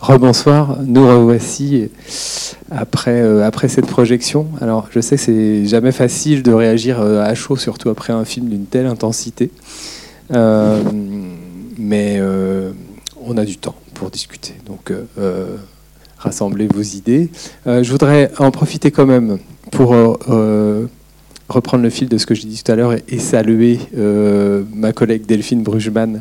rebonsoir, 0.00 0.78
nous 0.84 1.06
revoici 1.06 1.90
après, 2.70 3.20
euh, 3.20 3.46
après 3.46 3.68
cette 3.68 3.86
projection. 3.86 4.46
Alors 4.60 4.88
je 4.90 5.00
sais 5.00 5.16
que 5.16 5.22
c'est 5.22 5.66
jamais 5.66 5.92
facile 5.92 6.42
de 6.42 6.52
réagir 6.52 7.00
euh, 7.00 7.22
à 7.22 7.34
chaud, 7.34 7.56
surtout 7.56 7.90
après 7.90 8.12
un 8.12 8.24
film 8.24 8.48
d'une 8.48 8.64
telle 8.64 8.86
intensité. 8.86 9.50
Euh, 10.32 10.80
mais 11.78 12.20
on 13.24 13.36
a 13.36 13.44
du 13.44 13.56
temps 13.56 13.74
pour 13.94 14.10
discuter. 14.10 14.54
Donc 14.66 14.92
rassemblez 16.18 16.68
vos 16.68 16.82
idées. 16.82 17.30
je 17.66 17.90
voudrais 17.90 18.30
en 18.38 18.50
profiter 18.50 18.90
quand 18.90 19.06
même 19.06 19.38
pour 19.70 19.96
reprendre 21.50 21.82
le 21.82 21.90
fil 21.90 22.08
de 22.08 22.16
ce 22.16 22.26
que 22.26 22.34
j'ai 22.34 22.46
dit 22.46 22.62
tout 22.62 22.70
à 22.70 22.76
l'heure 22.76 22.94
et, 22.94 23.18
saluer 23.18 23.80
euh, 23.96 24.62
ma 24.72 24.92
collègue 24.92 25.26
Delphine 25.26 25.62
Brugman, 25.62 26.20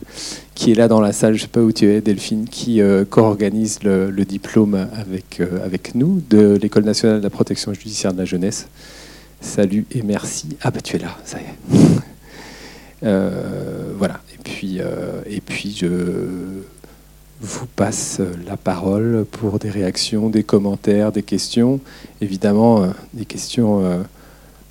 qui 0.56 0.72
est 0.72 0.76
là 0.76 0.88
dans 0.88 1.00
la 1.00 1.14
salle, 1.14 1.36
je 1.36 1.40
ne 1.40 1.42
sais 1.44 1.48
pas 1.48 1.62
où 1.62 1.72
tu 1.72 1.86
es 1.86 2.02
Delphine, 2.02 2.46
qui 2.50 2.82
euh, 2.82 3.06
co-organise 3.06 3.80
le, 3.84 4.12
diplôme 4.26 4.88
avec, 4.94 5.40
euh, 5.40 5.64
avec 5.64 5.96
nous 5.96 6.22
de 6.30 6.58
l'École 6.62 6.84
nationale 6.84 7.20
de 7.20 7.24
la 7.24 7.30
protection 7.30 7.74
judiciaire 7.74 8.12
de 8.12 8.18
la 8.18 8.26
jeunesse. 8.26 8.68
Salut 9.40 9.86
et 9.92 10.02
merci. 10.02 10.58
Ah 10.62 10.72
bah 10.72 10.82
tu 10.82 10.98
es 10.98 11.00
là, 11.00 11.16
ça 11.24 11.38
y 11.40 11.44
est. 11.44 11.88
voilà, 13.98 14.20
et 14.34 14.38
puis, 14.44 14.80
et 15.30 15.40
puis 15.40 15.78
je 15.80 15.88
vous 17.40 17.66
passe 17.68 18.20
la 18.46 18.58
parole 18.58 19.26
pour 19.32 19.60
des 19.60 19.70
réactions, 19.70 20.30
des 20.30 20.44
commentaires, 20.44 21.14
des 21.14 21.24
questions. 21.24 21.80
Évidemment, 22.20 22.92
des 23.14 23.24
questions 23.24 24.04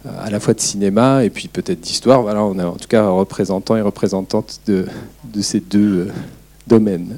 à 0.06 0.30
la 0.30 0.40
fois 0.40 0.54
de 0.54 0.60
cinéma 0.60 1.24
et 1.24 1.30
puis 1.30 1.48
peut-être 1.48 1.80
d'histoire. 1.80 2.22
Voilà, 2.22 2.42
on 2.42 2.58
a 2.58 2.66
en 2.66 2.76
tout 2.76 2.88
cas 2.88 3.04
un 3.04 3.10
représentant 3.10 3.76
et 3.76 3.80
représentante 3.80 4.60
de, 4.66 4.86
de 5.24 5.42
ces 5.42 5.60
deux 5.60 6.08
euh, 6.08 6.12
domaines. 6.66 7.16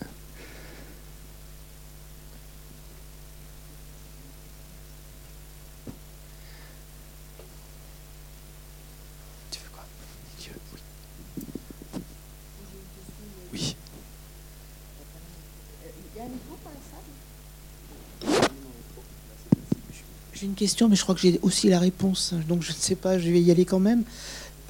J'ai 20.41 20.47
une 20.47 20.55
question, 20.55 20.89
mais 20.89 20.97
je 20.97 21.03
crois 21.03 21.15
que 21.15 21.21
j'ai 21.21 21.39
aussi 21.43 21.69
la 21.69 21.79
réponse. 21.79 22.33
Donc 22.49 22.63
je 22.63 22.71
ne 22.71 22.77
sais 22.77 22.95
pas, 22.95 23.19
je 23.19 23.29
vais 23.29 23.43
y 23.43 23.51
aller 23.51 23.67
quand 23.67 23.79
même. 23.79 24.05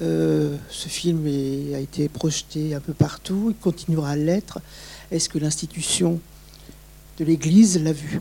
Euh, 0.01 0.57
ce 0.69 0.89
film 0.89 1.25
a 1.73 1.79
été 1.79 2.09
projeté 2.09 2.75
un 2.75 2.81
peu 2.81 2.91
partout, 2.91 3.45
il 3.51 3.55
continuera 3.55 4.09
à 4.09 4.15
l'être. 4.17 4.59
Est-ce 5.11 5.29
que 5.29 5.37
l'institution 5.37 6.19
de 7.19 7.23
l'Église 7.23 7.81
l'a 7.81 7.93
vu? 7.93 8.19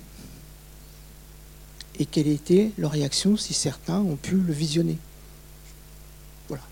Et 1.99 2.07
quelle 2.07 2.29
était 2.29 2.71
leur 2.79 2.93
réaction 2.93 3.37
si 3.37 3.53
certains 3.53 3.99
ont 3.99 4.17
pu 4.17 4.37
le 4.37 4.53
visionner? 4.53 4.99
Voilà. 6.47 6.63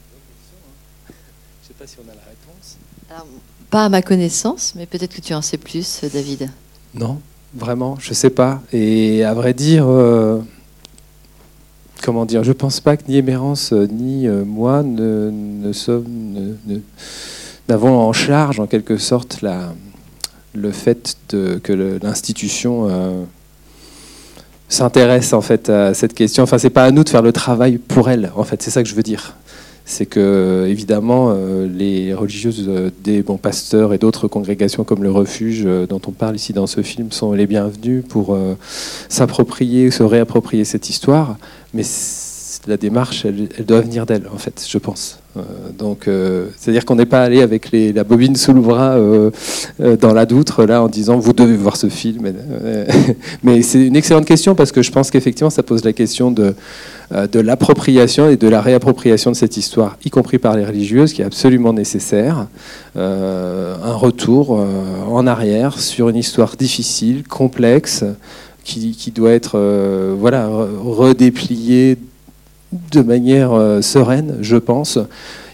Je 1.09 1.13
ne 1.13 1.67
sais 1.67 1.75
pas 1.77 1.87
si 1.89 1.97
on 1.99 2.09
a 2.09 2.15
la 2.15 2.23
réponse. 2.23 2.77
pas 3.69 3.87
à 3.87 3.89
ma 3.89 4.03
connaissance, 4.03 4.75
mais 4.77 4.87
peut-être 4.87 5.17
que 5.17 5.23
tu 5.23 5.35
en 5.35 5.43
sais 5.43 5.59
plus, 5.59 6.03
David. 6.13 6.53
Non, 6.95 7.21
vraiment, 7.53 7.99
je 7.99 8.11
ne 8.11 8.15
sais 8.15 8.31
pas. 8.31 8.63
Et 8.73 9.25
à 9.25 9.35
vrai 9.35 9.55
dire, 9.55 9.85
euh, 9.89 10.41
comment 12.03 12.25
dire, 12.25 12.45
je 12.45 12.53
pense 12.53 12.81
pas 12.81 12.97
que 12.97 13.03
ni 13.09 13.17
Émérance 13.17 13.73
euh, 13.73 13.87
ni 13.87 14.27
euh, 14.27 14.45
moi 14.45 14.83
ne, 14.83 15.73
sommes, 15.73 16.57
n'avons 17.69 17.99
en 17.99 18.13
charge 18.13 18.61
en 18.61 18.67
quelque 18.67 18.97
sorte 18.97 19.43
la, 19.43 19.73
le 20.55 20.73
fait 20.73 21.17
que 21.29 21.99
l'institution 22.03 22.87
euh, 22.89 23.25
s'intéresse 24.69 25.33
en 25.33 25.41
fait 25.41 25.69
à 25.69 25.95
cette 25.95 26.15
question. 26.15 26.43
Enfin, 26.43 26.59
c'est 26.59 26.71
pas 26.71 26.85
à 26.85 26.91
nous 26.91 27.05
de 27.05 27.09
faire 27.09 27.23
le 27.23 27.33
travail 27.33 27.79
pour 27.79 28.09
elle. 28.09 28.31
En 28.37 28.45
fait, 28.45 28.63
c'est 28.63 28.71
ça 28.71 28.83
que 28.83 28.89
je 28.89 28.95
veux 28.95 29.03
dire. 29.03 29.35
C'est 29.91 30.05
que 30.05 30.67
évidemment 30.69 31.35
les 31.67 32.13
religieuses 32.13 32.71
des 33.03 33.23
bons 33.23 33.39
pasteurs 33.39 33.95
et 33.95 33.99
d'autres 33.99 34.29
congrégations 34.29 34.85
comme 34.85 35.03
le 35.03 35.11
Refuge 35.11 35.67
dont 35.89 36.01
on 36.07 36.11
parle 36.11 36.37
ici 36.37 36.53
dans 36.53 36.67
ce 36.67 36.83
film 36.83 37.11
sont 37.11 37.33
les 37.33 37.47
bienvenues 37.47 38.03
pour 38.03 38.37
s'approprier, 39.09 39.91
se 39.91 40.03
réapproprier 40.03 40.67
cette 40.67 40.91
histoire. 40.91 41.39
Mais 41.73 41.85
la 42.69 42.77
démarche, 42.77 43.25
elle, 43.25 43.65
doit 43.65 43.81
venir 43.81 44.07
d'elle, 44.07 44.29
en 44.33 44.39
fait, 44.39 44.65
je 44.69 44.79
pense. 44.79 45.19
Euh, 45.37 45.41
donc, 45.77 46.07
euh, 46.07 46.47
c'est-à-dire 46.57 46.85
qu'on 46.85 46.97
n'est 46.97 47.07
pas 47.07 47.23
allé 47.23 47.43
avec 47.43 47.71
la 47.73 48.05
bobine 48.05 48.37
sous 48.37 48.53
le 48.53 48.61
bras 48.61 48.93
euh, 48.93 49.31
dans 50.01 50.13
la 50.13 50.27
doutre, 50.27 50.65
là, 50.65 50.83
en 50.83 50.89
disant 50.89 51.19
vous 51.19 51.33
devez 51.33 51.57
voir 51.57 51.77
ce 51.77 51.89
film. 51.89 52.33
mais 53.43 53.63
c'est 53.63 53.87
une 53.87 53.97
excellente 53.97 54.27
question 54.27 54.55
parce 54.55 54.73
que 54.73 54.83
je 54.83 54.93
pense 54.93 55.11
qu'effectivement, 55.11 55.51
ça 55.51 55.63
pose 55.63 55.85
la 55.85 55.93
question 55.93 56.31
de, 56.31 56.55
l'appropriation 57.35 58.29
et 58.29 58.37
de 58.37 58.49
la 58.49 58.61
réappropriation 58.61 59.31
de 59.31 59.37
cette 59.37 59.57
histoire, 59.57 59.97
y 60.05 60.11
compris 60.11 60.39
par 60.39 60.57
les 60.57 60.65
religieuses, 60.65 61.13
qui 61.13 61.23
est 61.23 61.27
absolument 61.27 61.73
nécessaire. 61.73 62.47
un 62.97 63.95
retour 63.95 64.51
en 65.09 65.27
arrière 65.27 65.79
sur 65.79 66.09
une 66.09 66.17
histoire 66.17 66.57
difficile, 66.57 67.23
complexe 67.27 68.05
qui, 68.69 69.13
doit 69.13 69.33
être 69.33 69.53
euh, 69.55 70.15
voilà, 70.19 70.49
redéplié 70.49 71.97
de 72.73 73.01
manière 73.03 73.53
euh, 73.53 73.81
sereine, 73.83 74.37
je 74.41 74.57
pense. 74.57 74.99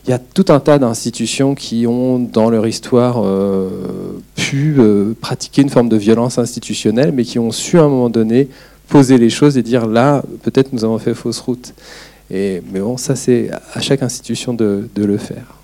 Il 0.07 0.11
y 0.11 0.13
a 0.13 0.19
tout 0.19 0.47
un 0.49 0.61
tas 0.61 0.79
d'institutions 0.79 1.55
qui 1.55 1.87
ont, 1.87 2.19
dans 2.19 2.51
leur 2.51 2.67
histoire, 2.67 3.23
euh, 3.25 4.21
pu 4.37 4.77
pratiquer 5.21 5.63
une 5.63 5.71
forme 5.71 5.89
de 5.89 5.97
violence 5.97 6.39
institutionnelle, 6.39 7.13
mais 7.13 7.25
qui 7.25 7.39
ont 7.39 7.53
su 7.53 7.79
à 7.79 7.85
un 7.85 7.89
moment 7.89 8.11
donné 8.11 8.49
poser 8.89 9.17
les 9.17 9.31
choses 9.31 9.57
et 9.57 9.63
dire 9.63 9.87
là, 9.87 10.23
peut-être 10.43 10.73
nous 10.73 10.85
avons 10.85 10.99
fait 10.99 11.15
fausse 11.15 11.41
route. 11.41 11.73
Mais 12.31 12.61
bon, 12.61 12.97
ça 12.99 13.17
c'est 13.17 13.51
à 13.73 13.81
chaque 13.81 14.03
institution 14.03 14.53
de 14.53 14.89
le 14.97 15.17
faire. 15.17 15.55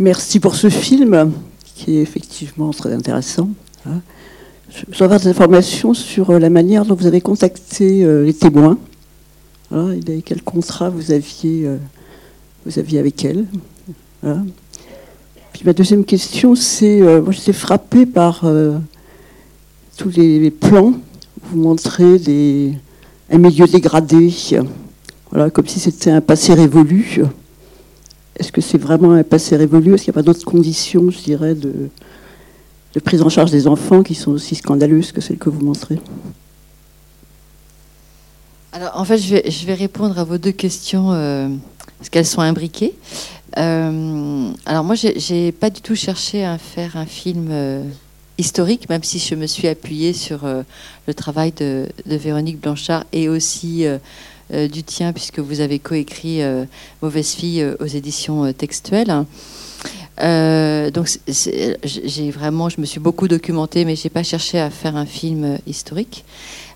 Merci 0.00 0.40
pour 0.40 0.54
ce 0.54 0.70
film 0.70 1.30
qui 1.80 1.96
est 1.96 2.02
effectivement 2.02 2.70
très 2.72 2.92
intéressant. 2.92 3.48
Hein. 3.86 4.00
Je 4.68 4.84
voudrais 4.86 5.04
avoir 5.04 5.20
des 5.20 5.28
informations 5.28 5.94
sur 5.94 6.30
euh, 6.30 6.38
la 6.38 6.50
manière 6.50 6.84
dont 6.84 6.94
vous 6.94 7.06
avez 7.06 7.22
contacté 7.22 8.04
euh, 8.04 8.24
les 8.24 8.34
témoins. 8.34 8.78
Et 9.72 10.22
quel 10.22 10.42
contrat 10.42 10.90
vous 10.90 11.12
aviez, 11.12 11.64
euh, 11.64 11.76
vous 12.66 12.78
aviez 12.78 12.98
avec 12.98 13.24
elles. 13.24 13.46
Puis 15.52 15.62
ma 15.64 15.72
deuxième 15.72 16.04
question, 16.04 16.56
c'est, 16.56 17.00
moi 17.00 17.30
j'étais 17.30 17.52
frappée 17.52 18.04
par 18.04 18.44
tous 19.96 20.10
les 20.16 20.50
plans. 20.50 20.94
Vous 21.44 21.60
montrez 21.60 22.18
des, 22.18 22.72
un 23.30 23.38
milieu 23.38 23.66
dégradé, 23.66 24.34
voilà, 25.30 25.50
comme 25.50 25.68
si 25.68 25.78
c'était 25.78 26.10
un 26.10 26.20
passé 26.20 26.52
révolu. 26.52 27.22
Est-ce 28.40 28.52
que 28.52 28.62
c'est 28.62 28.78
vraiment 28.78 29.12
un 29.12 29.22
passé 29.22 29.54
révolu? 29.54 29.92
Est-ce 29.92 30.04
qu'il 30.04 30.12
n'y 30.12 30.18
a 30.18 30.20
pas 30.20 30.22
d'autres 30.22 30.46
conditions, 30.46 31.10
je 31.10 31.18
dirais, 31.18 31.54
de, 31.54 31.90
prise 33.04 33.20
en 33.20 33.28
charge 33.28 33.50
des 33.50 33.66
enfants 33.66 34.02
qui 34.02 34.14
sont 34.14 34.30
aussi 34.30 34.54
scandaleuses 34.54 35.12
que 35.12 35.20
celles 35.20 35.36
que 35.36 35.50
vous 35.50 35.62
montrez? 35.62 35.98
Alors, 38.72 38.92
en 38.94 39.04
fait, 39.04 39.18
je 39.18 39.66
vais, 39.66 39.74
répondre 39.74 40.18
à 40.18 40.24
vos 40.24 40.38
deux 40.38 40.52
questions 40.52 41.12
euh, 41.12 41.48
parce 41.98 42.08
qu'elles 42.08 42.24
sont 42.24 42.40
imbriquées. 42.40 42.94
Euh, 43.58 44.50
alors, 44.64 44.84
moi, 44.84 44.94
j'ai 44.94 45.52
pas 45.52 45.68
du 45.68 45.82
tout 45.82 45.94
cherché 45.94 46.42
à 46.42 46.56
faire 46.56 46.96
un 46.96 47.04
film 47.04 47.48
euh, 47.50 47.84
historique, 48.38 48.88
même 48.88 49.04
si 49.04 49.18
je 49.18 49.34
me 49.34 49.46
suis 49.46 49.68
appuyée 49.68 50.14
sur 50.14 50.48
le 51.06 51.12
travail 51.12 51.52
de, 51.52 51.86
Véronique 52.06 52.58
Blanchard 52.58 53.04
et 53.12 53.28
aussi 53.28 53.84
euh, 54.52 54.68
du 54.68 54.82
tien, 54.82 55.12
puisque 55.12 55.38
vous 55.38 55.60
avez 55.60 55.78
coécrit 55.78 56.42
euh, 56.42 56.64
Mauvaise 57.02 57.34
fille 57.34 57.62
euh, 57.62 57.76
aux 57.80 57.86
éditions 57.86 58.52
textuelles. 58.52 59.24
donc 60.18 61.08
j'ai 61.26 62.30
vraiment, 62.30 62.68
je 62.68 62.80
me 62.80 62.86
suis 62.86 63.00
beaucoup 63.00 63.28
documentée, 63.28 63.84
mais 63.84 63.96
j'ai 63.96 64.10
pas 64.10 64.22
cherché 64.22 64.58
à 64.58 64.70
faire 64.70 64.96
un 64.96 65.06
film 65.06 65.58
historique. 65.66 66.24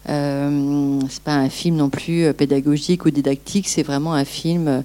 Euh, 0.09 1.01
c'est 1.09 1.23
pas 1.23 1.35
un 1.35 1.49
film 1.49 1.77
non 1.77 1.89
plus 1.89 2.33
pédagogique 2.35 3.07
ou 3.07 3.11
didactique, 3.11 3.69
c'est 3.69 3.83
vraiment 3.83 4.15
un 4.15 4.25
film 4.25 4.83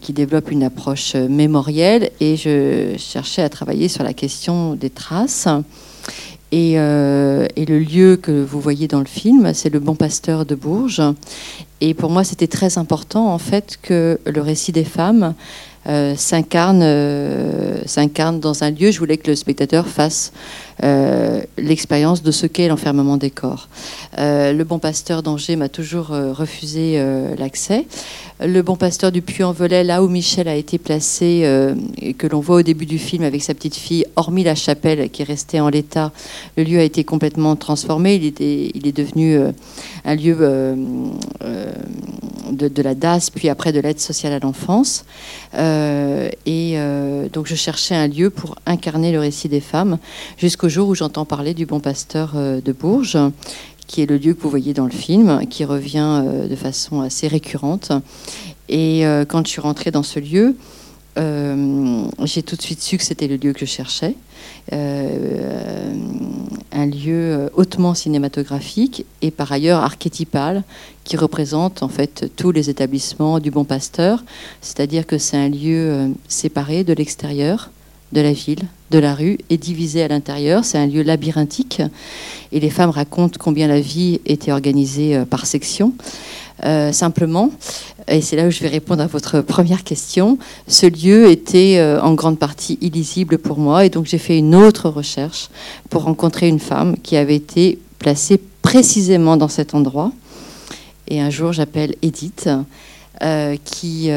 qui 0.00 0.12
développe 0.12 0.50
une 0.52 0.62
approche 0.62 1.16
mémorielle 1.16 2.12
et 2.20 2.36
je 2.36 2.94
cherchais 2.98 3.42
à 3.42 3.48
travailler 3.48 3.88
sur 3.88 4.04
la 4.04 4.12
question 4.12 4.74
des 4.74 4.90
traces. 4.90 5.48
Et, 6.52 6.72
et, 6.72 7.64
le 7.66 7.78
lieu 7.78 8.16
que 8.16 8.32
vous 8.42 8.60
voyez 8.60 8.88
dans 8.88 8.98
le 8.98 9.04
film, 9.04 9.52
c'est 9.54 9.70
le 9.70 9.78
Bon 9.78 9.94
Pasteur 9.94 10.44
de 10.44 10.56
Bourges. 10.56 11.02
Et 11.80 11.94
pour 11.94 12.10
moi, 12.10 12.24
c'était 12.24 12.48
très 12.48 12.76
important, 12.76 13.32
en 13.32 13.38
fait, 13.38 13.78
que 13.82 14.18
le 14.26 14.40
récit 14.40 14.72
des 14.72 14.84
femmes 14.84 15.34
euh, 15.86 16.14
s'incarne 16.14 16.82
euh, 16.82 17.80
s'incarne 17.86 18.38
dans 18.38 18.64
un 18.64 18.70
lieu. 18.70 18.90
Je 18.90 18.98
voulais 18.98 19.16
que 19.16 19.30
le 19.30 19.34
spectateur 19.34 19.86
fasse 19.86 20.30
euh, 20.30 20.69
l'expérience 21.58 22.22
de 22.22 22.30
ce 22.30 22.46
qu'est 22.46 22.68
l'enfermement 22.68 23.16
des 23.16 23.30
corps. 23.30 23.68
le 24.16 24.62
bon 24.62 24.78
pasteur 24.78 25.22
d'Angers 25.22 25.56
m'a 25.56 25.68
toujours 25.68 26.08
refusé 26.08 27.02
l'accès. 27.38 27.86
Le 28.40 28.62
bon 28.62 28.76
pasteur 28.76 29.12
du 29.12 29.20
Puy-en-Velay, 29.20 29.84
là 29.84 30.02
où 30.02 30.08
Michel 30.08 30.48
a 30.48 30.54
été 30.54 30.78
placé, 30.78 31.46
et 32.00 32.14
que 32.14 32.26
l'on 32.26 32.40
voit 32.40 32.56
au 32.56 32.62
début 32.62 32.86
du 32.86 32.98
film 32.98 33.24
avec 33.24 33.42
sa 33.42 33.52
petite 33.52 33.76
fille, 33.76 34.06
hormis 34.16 34.44
la 34.44 34.54
chapelle 34.54 35.10
qui 35.10 35.22
est 35.22 35.26
restée 35.26 35.60
en 35.60 35.68
l'état, 35.68 36.12
le 36.56 36.64
lieu 36.64 36.78
a 36.78 36.82
été 36.82 37.04
complètement 37.04 37.56
transformé. 37.56 38.14
Il, 38.14 38.86
est 38.86 38.96
devenu 38.96 39.38
un 40.04 40.14
lieu 40.14 40.36
de, 42.52 42.82
la 42.82 42.94
DAS, 42.94 43.30
puis 43.30 43.48
après 43.48 43.72
de 43.72 43.80
l'aide 43.80 44.00
sociale 44.00 44.32
à 44.32 44.38
l'enfance. 44.38 45.04
Euh, 45.54 46.28
et 46.46 46.74
euh, 46.76 47.28
donc 47.28 47.46
je 47.46 47.54
cherchais 47.54 47.94
un 47.94 48.08
lieu 48.08 48.30
pour 48.30 48.56
incarner 48.66 49.12
le 49.12 49.20
récit 49.20 49.48
des 49.48 49.60
femmes, 49.60 49.98
jusqu'au 50.36 50.68
jour 50.70 50.88
où 50.88 50.94
j'entends 50.94 51.26
parler 51.26 51.52
du 51.52 51.66
Bon 51.66 51.80
Pasteur 51.80 52.32
euh, 52.36 52.60
de 52.60 52.72
Bourges, 52.72 53.18
qui 53.86 54.00
est 54.00 54.06
le 54.06 54.16
lieu 54.16 54.32
que 54.32 54.40
vous 54.40 54.48
voyez 54.48 54.72
dans 54.72 54.86
le 54.86 54.92
film, 54.92 55.46
qui 55.50 55.64
revient 55.64 56.22
de 56.48 56.56
façon 56.56 57.00
assez 57.00 57.26
récurrente. 57.26 57.92
Et 58.68 59.02
quand 59.28 59.44
je 59.44 59.50
suis 59.50 59.60
rentrée 59.60 59.90
dans 59.90 60.04
ce 60.04 60.20
lieu, 60.20 60.54
j'ai 61.16 62.42
tout 62.44 62.54
de 62.54 62.62
suite 62.62 62.80
su 62.80 62.98
que 62.98 63.02
c'était 63.02 63.26
le 63.26 63.34
lieu 63.34 63.52
que 63.52 63.58
je 63.58 63.64
cherchais. 63.64 64.14
Euh, 64.72 65.94
un 66.72 66.86
lieu 66.86 67.34
euh, 67.34 67.48
hautement 67.54 67.94
cinématographique 67.94 69.04
et 69.22 69.32
par 69.32 69.50
ailleurs 69.50 69.82
archétypal 69.82 70.62
qui 71.02 71.16
représente 71.16 71.82
en 71.82 71.88
fait 71.88 72.30
tous 72.36 72.52
les 72.52 72.70
établissements 72.70 73.40
du 73.40 73.50
Bon 73.50 73.64
Pasteur, 73.64 74.22
c'est-à-dire 74.60 75.06
que 75.06 75.18
c'est 75.18 75.36
un 75.36 75.48
lieu 75.48 75.90
euh, 75.90 76.08
séparé 76.28 76.84
de 76.84 76.92
l'extérieur, 76.92 77.70
de 78.12 78.20
la 78.20 78.32
ville, 78.32 78.62
de 78.90 78.98
la 78.98 79.14
rue 79.14 79.38
et 79.50 79.56
divisé 79.56 80.02
à 80.02 80.08
l'intérieur. 80.08 80.64
C'est 80.64 80.78
un 80.78 80.86
lieu 80.86 81.02
labyrinthique 81.02 81.82
et 82.52 82.60
les 82.60 82.70
femmes 82.70 82.90
racontent 82.90 83.38
combien 83.38 83.68
la 83.68 83.80
vie 83.80 84.20
était 84.26 84.52
organisée 84.52 85.24
par 85.30 85.46
section. 85.46 85.92
Euh, 86.64 86.92
simplement, 86.92 87.50
et 88.06 88.20
c'est 88.20 88.36
là 88.36 88.46
où 88.46 88.50
je 88.50 88.60
vais 88.60 88.68
répondre 88.68 89.02
à 89.02 89.06
votre 89.06 89.40
première 89.40 89.82
question, 89.82 90.38
ce 90.68 90.84
lieu 90.86 91.30
était 91.30 91.78
euh, 91.78 92.02
en 92.02 92.12
grande 92.12 92.38
partie 92.38 92.76
illisible 92.82 93.38
pour 93.38 93.58
moi, 93.58 93.86
et 93.86 93.88
donc 93.88 94.04
j'ai 94.04 94.18
fait 94.18 94.36
une 94.36 94.54
autre 94.54 94.90
recherche 94.90 95.48
pour 95.88 96.02
rencontrer 96.02 96.48
une 96.48 96.58
femme 96.58 96.96
qui 97.02 97.16
avait 97.16 97.36
été 97.36 97.78
placée 97.98 98.38
précisément 98.60 99.38
dans 99.38 99.48
cet 99.48 99.74
endroit. 99.74 100.12
Et 101.08 101.20
un 101.20 101.30
jour, 101.30 101.52
j'appelle 101.52 101.94
Edith. 102.02 102.48
Euh, 103.22 103.56
qui, 103.62 104.10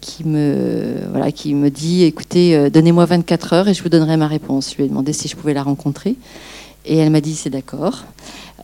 qui, 0.00 0.24
me, 0.24 0.96
voilà, 1.10 1.30
qui 1.30 1.54
me 1.54 1.70
dit 1.70 2.02
écoutez, 2.02 2.70
donnez-moi 2.70 3.04
24 3.04 3.52
heures 3.52 3.68
et 3.68 3.74
je 3.74 3.82
vous 3.82 3.88
donnerai 3.88 4.16
ma 4.16 4.26
réponse. 4.26 4.72
Je 4.72 4.76
lui 4.78 4.84
ai 4.84 4.88
demandé 4.88 5.12
si 5.12 5.28
je 5.28 5.36
pouvais 5.36 5.54
la 5.54 5.62
rencontrer. 5.62 6.16
Et 6.84 6.96
elle 6.96 7.10
m'a 7.10 7.20
dit 7.20 7.36
c'est 7.36 7.50
d'accord. 7.50 8.02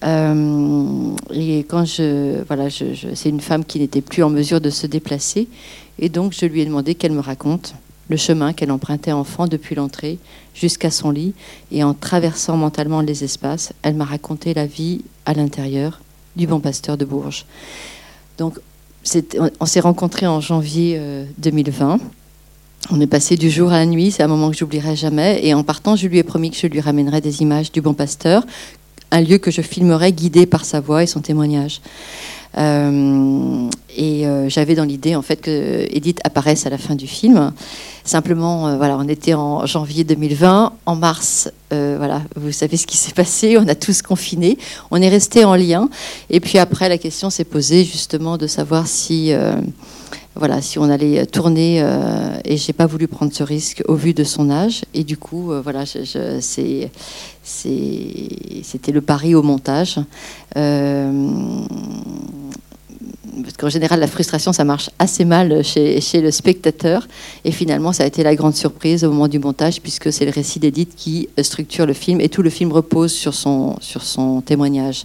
Euh, 0.05 1.17
et 1.33 1.61
quand 1.61 1.85
je, 1.85 2.43
voilà, 2.47 2.69
c'est 2.71 3.29
une 3.29 3.41
femme 3.41 3.65
qui 3.65 3.81
n'était 3.81 4.01
plus 4.01 4.23
en 4.23 4.31
mesure 4.31 4.61
de 4.61 4.71
se 4.71 4.87
déplacer, 4.87 5.49
et 5.99 6.09
donc 6.09 6.33
je 6.33 6.47
lui 6.47 6.61
ai 6.61 6.65
demandé 6.65 6.95
qu'elle 6.95 7.13
me 7.13 7.21
raconte 7.21 7.75
le 8.09 8.17
chemin 8.17 8.53
qu'elle 8.53 8.71
empruntait 8.71 9.13
enfant 9.13 9.47
depuis 9.47 9.75
l'entrée 9.75 10.19
jusqu'à 10.55 10.91
son 10.91 11.11
lit, 11.11 11.35
et 11.73 11.83
en 11.85 11.95
traversant 11.95 12.57
mentalement 12.57 13.01
les 13.01 13.25
espaces, 13.25 13.73
elle 13.83 13.95
m'a 13.95 14.05
raconté 14.05 14.55
la 14.55 14.67
vie 14.67 15.03
à 15.27 15.35
l'intérieur 15.35 16.01
du 16.37 16.47
Bon 16.47 16.61
Pasteur 16.61 16.97
de 16.97 17.05
Bourges. 17.05 17.45
Donc, 18.39 18.59
on 19.61 19.67
s'est 19.67 19.81
rencontrés 19.81 20.27
en 20.27 20.41
janvier 20.41 21.01
2020. 21.39 21.95
Euh, 21.95 21.97
on 22.91 23.01
est 23.01 23.07
passé 23.07 23.37
du 23.37 23.51
jour 23.51 23.71
à 23.71 23.79
la 23.79 23.87
nuit, 23.87 24.11
c'est 24.11 24.23
un 24.23 24.29
moment 24.29 24.51
que 24.51 24.57
j'oublierai 24.57 24.97
jamais. 24.97 25.41
Et 25.45 25.53
en 25.53 25.63
partant, 25.63 25.97
je 25.97 26.07
lui 26.07 26.19
ai 26.19 26.23
promis 26.23 26.51
que 26.51 26.57
je 26.57 26.67
lui 26.67 26.81
ramènerais 26.81 27.21
des 27.21 27.43
images 27.43 27.73
du 27.73 27.81
Bon 27.81 27.93
Pasteur, 27.93 28.45
un 29.11 29.21
lieu 29.21 29.39
que 29.39 29.51
je 29.51 29.63
filmerais 29.63 30.13
guidé 30.13 30.47
par 30.47 30.65
sa 30.65 30.81
voix 30.81 31.03
et 31.03 31.07
son 31.07 31.21
témoignage. 31.21 31.81
Euh, 32.59 33.69
et 33.97 34.27
euh, 34.27 34.49
j'avais 34.49 34.75
dans 34.75 34.85
l'idée 34.85 35.15
en 35.15 35.23
fait 35.23 35.37
que 35.37 35.87
Edith 35.91 36.21
apparaisse 36.25 36.67
à 36.67 36.71
la 36.71 36.79
fin 36.79 36.95
du 36.95 37.07
film. 37.07 37.53
Simplement, 38.05 38.69
euh, 38.69 38.77
voilà, 38.77 38.97
on 38.99 39.07
était 39.07 39.35
en 39.35 39.67
janvier 39.67 40.05
2020, 40.05 40.73
en 40.87 40.97
mars, 40.97 41.51
voilà, 41.71 42.23
vous 42.37 42.53
savez 42.53 42.77
ce 42.77 42.87
qui 42.87 42.97
s'est 42.97 43.13
passé. 43.13 43.59
On 43.59 43.69
a 43.69 43.75
tous 43.75 44.03
confiné, 44.03 44.57
on 44.91 45.03
est 45.03 45.09
resté 45.09 45.45
en 45.45 45.55
lien. 45.55 45.89
Et 46.31 46.41
puis 46.41 46.59
après, 46.59 46.89
la 46.89 46.97
question 46.97 47.29
s'est 47.29 47.45
posée 47.45 47.85
justement 47.85 48.39
de 48.39 48.47
savoir 48.47 48.87
si 48.87 49.33
voilà, 50.39 50.63
si 50.63 50.79
on 50.79 50.85
allait 50.85 51.27
tourner, 51.27 51.81
euh, 51.83 52.39
et 52.45 52.57
j'ai 52.57 52.73
pas 52.73 52.87
voulu 52.87 53.09
prendre 53.09 53.33
ce 53.35 53.43
risque 53.43 53.83
au 53.89 53.95
vu 53.95 54.15
de 54.15 54.23
son 54.23 54.51
âge. 54.51 54.83
Et 54.95 55.03
du 55.03 55.17
coup, 55.17 55.53
voilà, 55.65 55.85
c'était 57.49 58.93
le 58.93 59.01
pari 59.01 59.35
au 59.35 59.43
montage. 59.43 59.99
Euh, 60.57 61.31
parce 63.43 63.57
qu'en 63.57 63.69
général, 63.69 64.01
la 64.01 64.07
frustration, 64.07 64.53
ça 64.53 64.65
marche 64.65 64.91
assez 64.99 65.25
mal 65.25 65.63
chez, 65.65 66.01
le 66.21 66.31
spectateur. 66.31 67.07
Et 67.45 67.53
finalement, 67.53 67.93
ça 67.93 68.05
a 68.05 68.07
été 68.07 68.23
la 68.23 68.35
grande 68.35 68.55
surprise 68.55 69.05
au 69.05 69.11
moment 69.11 69.29
du 69.29 69.39
montage, 69.39 69.81
puisque 69.81 70.13
c'est 70.13 70.25
le 70.25 70.33
récit 70.33 70.59
d'Edith 70.59 70.95
qui 70.97 71.29
structure 71.43 71.87
le 71.87 71.93
film, 71.93 72.21
et 72.21 72.29
tout 72.29 72.43
le 72.43 72.51
film 72.51 72.73
repose 72.73 73.13
sur 73.13 73.35
son 73.35 74.43
témoignage. 74.45 75.05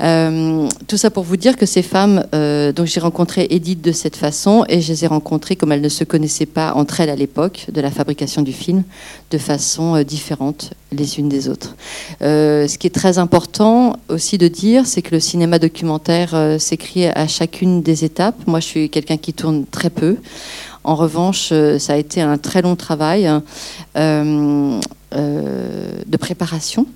Euh, 0.00 0.68
tout 0.88 0.96
ça 0.96 1.10
pour 1.10 1.22
vous 1.24 1.36
dire 1.36 1.56
que 1.56 1.66
ces 1.66 1.82
femmes, 1.82 2.26
euh, 2.34 2.72
donc 2.72 2.86
j'ai 2.86 3.00
rencontré 3.00 3.46
Edith 3.50 3.80
de 3.80 3.92
cette 3.92 4.16
façon 4.16 4.64
et 4.68 4.80
je 4.80 4.92
les 4.92 5.04
ai 5.04 5.06
rencontrées 5.06 5.56
comme 5.56 5.72
elles 5.72 5.80
ne 5.80 5.88
se 5.88 6.04
connaissaient 6.04 6.46
pas 6.46 6.72
entre 6.74 7.00
elles 7.00 7.10
à 7.10 7.16
l'époque 7.16 7.66
de 7.72 7.80
la 7.80 7.90
fabrication 7.90 8.42
du 8.42 8.52
film, 8.52 8.82
de 9.30 9.38
façon 9.38 9.94
euh, 9.94 10.02
différente 10.02 10.72
les 10.92 11.18
unes 11.18 11.28
des 11.28 11.48
autres. 11.48 11.74
ce 12.20 12.78
qui 12.78 12.86
est 12.86 12.94
très 12.94 13.18
important 13.18 13.96
aussi 14.08 14.38
de 14.38 14.46
dire, 14.46 14.86
c'est 14.86 15.02
que 15.02 15.12
le 15.12 15.20
cinéma 15.20 15.58
documentaire 15.58 16.56
s'écrit 16.60 17.06
à 17.06 17.26
chacune 17.26 17.82
des 17.82 18.04
étapes. 18.04 18.36
Moi, 18.46 18.60
je 18.60 18.66
suis 18.66 18.90
quelqu'un 18.90 19.16
qui 19.16 19.32
tourne 19.32 19.64
très 19.66 19.90
peu. 19.90 20.18
En 20.84 20.94
revanche, 20.94 21.52
ça 21.78 21.94
a 21.94 21.96
été 21.96 22.20
un 22.20 22.38
très 22.38 22.62
long 22.62 22.76
travail. 22.76 23.30
Euh, 25.16 26.02
de 26.06 26.16
préparation. 26.16 26.86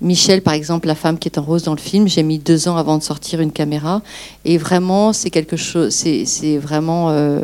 Michel, 0.00 0.40
par 0.40 0.54
exemple, 0.54 0.86
la 0.88 0.94
femme 0.94 1.18
qui 1.18 1.28
est 1.28 1.38
en 1.38 1.42
rose 1.42 1.64
dans 1.64 1.74
le 1.74 1.80
film, 1.80 2.08
j'ai 2.08 2.22
mis 2.22 2.38
deux 2.38 2.66
ans 2.66 2.78
avant 2.78 2.96
de 2.96 3.02
sortir 3.02 3.40
une 3.40 3.52
caméra. 3.52 4.00
Et 4.46 4.56
vraiment, 4.56 5.12
c'est 5.12 5.28
quelque 5.28 5.56
chose. 5.56 5.92
C'est 5.92 6.56
vraiment. 6.56 7.10
Euh, 7.10 7.42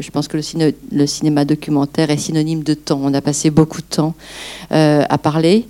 je 0.00 0.10
pense 0.10 0.26
que 0.26 0.36
le, 0.36 1.06
cinéma 1.06 1.44
documentaire 1.44 2.10
est 2.10 2.16
synonyme 2.16 2.64
de 2.64 2.74
temps. 2.74 3.00
On 3.02 3.14
a 3.14 3.20
passé 3.20 3.50
beaucoup 3.50 3.80
de 3.80 3.86
temps 3.86 4.14
euh, 4.72 5.04
à 5.08 5.18
parler, 5.18 5.66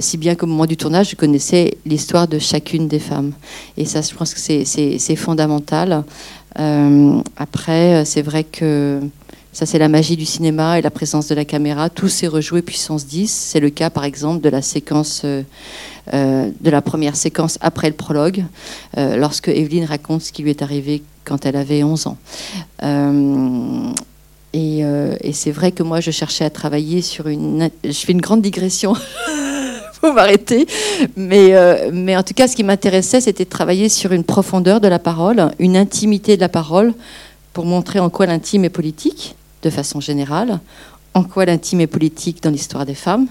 si 0.00 0.16
bien 0.16 0.36
qu'au 0.36 0.46
moment 0.46 0.66
du 0.66 0.76
tournage, 0.76 1.10
je 1.10 1.16
connaissais 1.16 1.78
l'histoire 1.84 2.28
de 2.28 2.38
chacune 2.38 2.86
des 2.86 3.00
femmes. 3.00 3.32
Et 3.76 3.86
ça, 3.86 4.02
je 4.02 4.14
pense 4.14 4.34
que 4.34 4.40
c'est 4.40 5.16
fondamental. 5.16 6.04
Après, 6.56 8.04
c'est 8.04 8.22
vrai 8.22 8.44
que 8.44 9.00
ça, 9.58 9.66
c'est 9.66 9.78
la 9.78 9.88
magie 9.88 10.16
du 10.16 10.24
cinéma 10.24 10.78
et 10.78 10.82
la 10.82 10.90
présence 10.90 11.26
de 11.26 11.34
la 11.34 11.44
caméra. 11.44 11.90
Tout 11.90 12.08
s'est 12.08 12.28
rejoué 12.28 12.62
puissance 12.62 13.06
10. 13.06 13.28
C'est 13.28 13.58
le 13.58 13.70
cas, 13.70 13.90
par 13.90 14.04
exemple, 14.04 14.40
de 14.40 14.48
la 14.48 14.62
séquence, 14.62 15.22
euh, 15.24 15.42
euh, 16.14 16.50
de 16.60 16.70
la 16.70 16.80
première 16.80 17.16
séquence 17.16 17.58
après 17.60 17.88
le 17.88 17.94
prologue, 17.94 18.44
euh, 18.98 19.16
lorsque 19.16 19.48
Evelyne 19.48 19.84
raconte 19.84 20.22
ce 20.22 20.30
qui 20.30 20.44
lui 20.44 20.50
est 20.50 20.62
arrivé 20.62 21.02
quand 21.24 21.44
elle 21.44 21.56
avait 21.56 21.82
11 21.82 22.06
ans. 22.06 22.18
et 24.52 25.32
c'est 25.32 25.50
vrai 25.50 25.72
que 25.72 25.82
moi, 25.82 25.98
je 25.98 26.12
cherchais 26.12 26.44
à 26.44 26.50
travailler 26.50 27.02
sur 27.02 27.26
une. 27.26 27.68
Je 27.82 27.90
fais 27.90 28.12
une 28.12 28.20
grande 28.20 28.42
digression. 28.42 28.94
Vous 30.02 30.12
m'arrêtez. 30.12 30.66
Mais, 31.16 31.52
mais 31.92 32.16
en 32.16 32.22
tout 32.22 32.34
cas, 32.34 32.48
ce 32.48 32.56
qui 32.56 32.64
m'intéressait, 32.64 33.20
c'était 33.20 33.44
de 33.44 33.50
travailler 33.50 33.88
sur 33.88 34.12
une 34.12 34.24
profondeur 34.24 34.80
de 34.80 34.88
la 34.88 34.98
parole, 34.98 35.50
une 35.58 35.76
intimité 35.76 36.36
de 36.36 36.40
la 36.40 36.48
parole, 36.48 36.94
pour 37.52 37.64
montrer 37.64 37.98
en 37.98 38.10
quoi 38.10 38.26
l'intime 38.26 38.64
est 38.64 38.70
politique 38.70 39.34
de 39.62 39.70
façon 39.70 40.00
générale, 40.00 40.60
en 41.14 41.24
quoi 41.24 41.44
l'intime 41.44 41.80
est 41.80 41.86
politique 41.88 42.42
dans 42.42 42.50
l'histoire 42.50 42.86
des 42.86 42.94
femmes, 42.94 43.26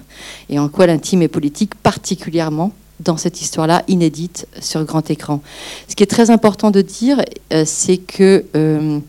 et 0.50 0.60
en 0.60 0.68
quoi 0.68 0.88
l'intime 0.88 1.22
est 1.22 1.28
politique 1.28 1.76
particulièrement 1.76 2.72
dans 3.00 3.18
cette 3.18 3.42
histoire-là, 3.42 3.84
inédite 3.88 4.48
sur 4.60 4.84
grand 4.84 5.10
écran. 5.12 5.42
Ce 5.88 5.96
qui 5.96 6.04
est 6.04 6.08
très 6.08 6.32
important 6.32 6.72
de 6.72 6.82
dire, 6.82 7.24
euh, 7.54 7.64
c'est 7.66 7.98
que 7.98 8.44
euh, 8.56 9.00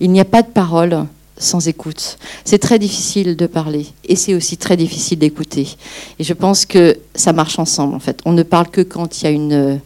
il 0.00 0.10
n'y 0.10 0.20
a 0.20 0.24
pas 0.24 0.42
de 0.42 0.48
parole 0.48 1.04
sans 1.38 1.68
écoute. 1.68 2.18
C'est 2.44 2.58
très 2.58 2.78
difficile 2.78 3.36
de 3.36 3.46
parler 3.46 3.86
et 4.04 4.16
c'est 4.16 4.34
aussi 4.34 4.56
très 4.56 4.76
difficile 4.76 5.18
d'écouter. 5.18 5.68
Et 6.18 6.24
je 6.24 6.32
pense 6.32 6.66
que 6.66 6.98
ça 7.14 7.32
marche 7.32 7.58
ensemble 7.58 7.94
en 7.94 8.00
fait. 8.00 8.20
On 8.24 8.32
ne 8.32 8.42
parle 8.42 8.68
que 8.68 8.80
quand 8.80 9.20
il 9.20 9.24
y 9.24 9.26
a 9.26 9.30
une 9.30 9.80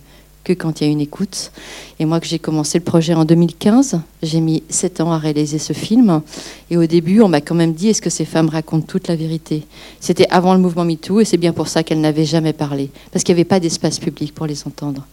que 0.47 0.53
quand 0.53 0.81
il 0.81 0.85
y 0.85 0.87
a 0.89 0.91
une 0.91 1.01
écoute. 1.01 1.51
Et 1.99 2.05
moi, 2.05 2.21
que 2.21 2.27
j'ai 2.27 2.39
commencé 2.39 2.79
le 2.79 2.85
projet 2.85 3.15
en 3.15 3.25
2015, 3.25 4.01
j'ai 4.23 4.41
mis 4.41 4.63
sept 4.71 5.01
ans 5.01 5.11
à 5.11 5.19
réaliser 5.19 5.59
ce 5.59 5.73
film. 5.73 6.23
Et 6.71 6.77
au 6.77 6.87
début, 6.87 7.21
on 7.21 7.29
m'a 7.29 7.41
quand 7.41 7.57
même 7.57 7.73
dit 7.73 7.89
est-ce 7.89 8.01
que 8.01 8.11
ces 8.11 8.25
femmes 8.25 8.49
racontent 8.49 8.87
toute 8.87 9.09
la 9.09 9.17
vérité? 9.17 9.65
C'était 9.99 10.29
avant 10.31 10.55
le 10.55 10.61
mouvement 10.61 10.85
MeToo, 10.85 11.21
et 11.21 11.25
c'est 11.25 11.37
bien 11.37 11.53
pour 11.53 11.67
ça 11.67 11.83
qu'elles 11.83 12.01
n'avaient 12.01 12.25
jamais 12.25 12.53
parlé, 12.53 12.91
parce 13.11 13.25
qu'il 13.25 13.35
n'y 13.35 13.41
avait 13.41 13.49
pas 13.49 13.59
d'espace 13.59 13.99
public 13.99 14.33
pour 14.33 14.47
les 14.47 14.67
entendre. 14.67 15.05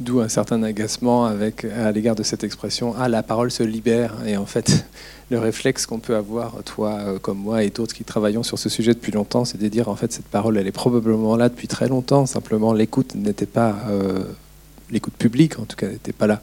D'où 0.00 0.20
un 0.20 0.28
certain 0.28 0.62
agacement 0.62 1.26
à 1.26 1.92
l'égard 1.92 2.14
de 2.14 2.22
cette 2.22 2.42
expression 2.42 2.94
Ah, 2.98 3.10
la 3.10 3.22
parole 3.22 3.50
se 3.50 3.62
libère. 3.62 4.14
Et 4.26 4.38
en 4.38 4.46
fait, 4.46 4.86
le 5.30 5.38
réflexe 5.38 5.84
qu'on 5.84 5.98
peut 5.98 6.16
avoir, 6.16 6.62
toi 6.64 6.98
euh, 7.00 7.18
comme 7.18 7.36
moi 7.36 7.64
et 7.64 7.68
d'autres 7.68 7.94
qui 7.94 8.02
travaillons 8.02 8.42
sur 8.42 8.58
ce 8.58 8.70
sujet 8.70 8.94
depuis 8.94 9.12
longtemps, 9.12 9.44
c'est 9.44 9.60
de 9.60 9.68
dire 9.68 9.90
en 9.90 9.96
fait, 9.96 10.10
cette 10.10 10.24
parole, 10.24 10.56
elle 10.56 10.66
est 10.66 10.72
probablement 10.72 11.36
là 11.36 11.50
depuis 11.50 11.68
très 11.68 11.86
longtemps. 11.86 12.24
Simplement, 12.24 12.72
l'écoute 12.72 13.14
n'était 13.14 13.44
pas. 13.44 13.76
Euh, 13.90 14.24
l'écoute 14.90 15.14
publique, 15.14 15.58
en 15.58 15.64
tout 15.64 15.76
cas, 15.76 15.88
n'était 15.88 16.12
pas 16.12 16.26
là. 16.26 16.40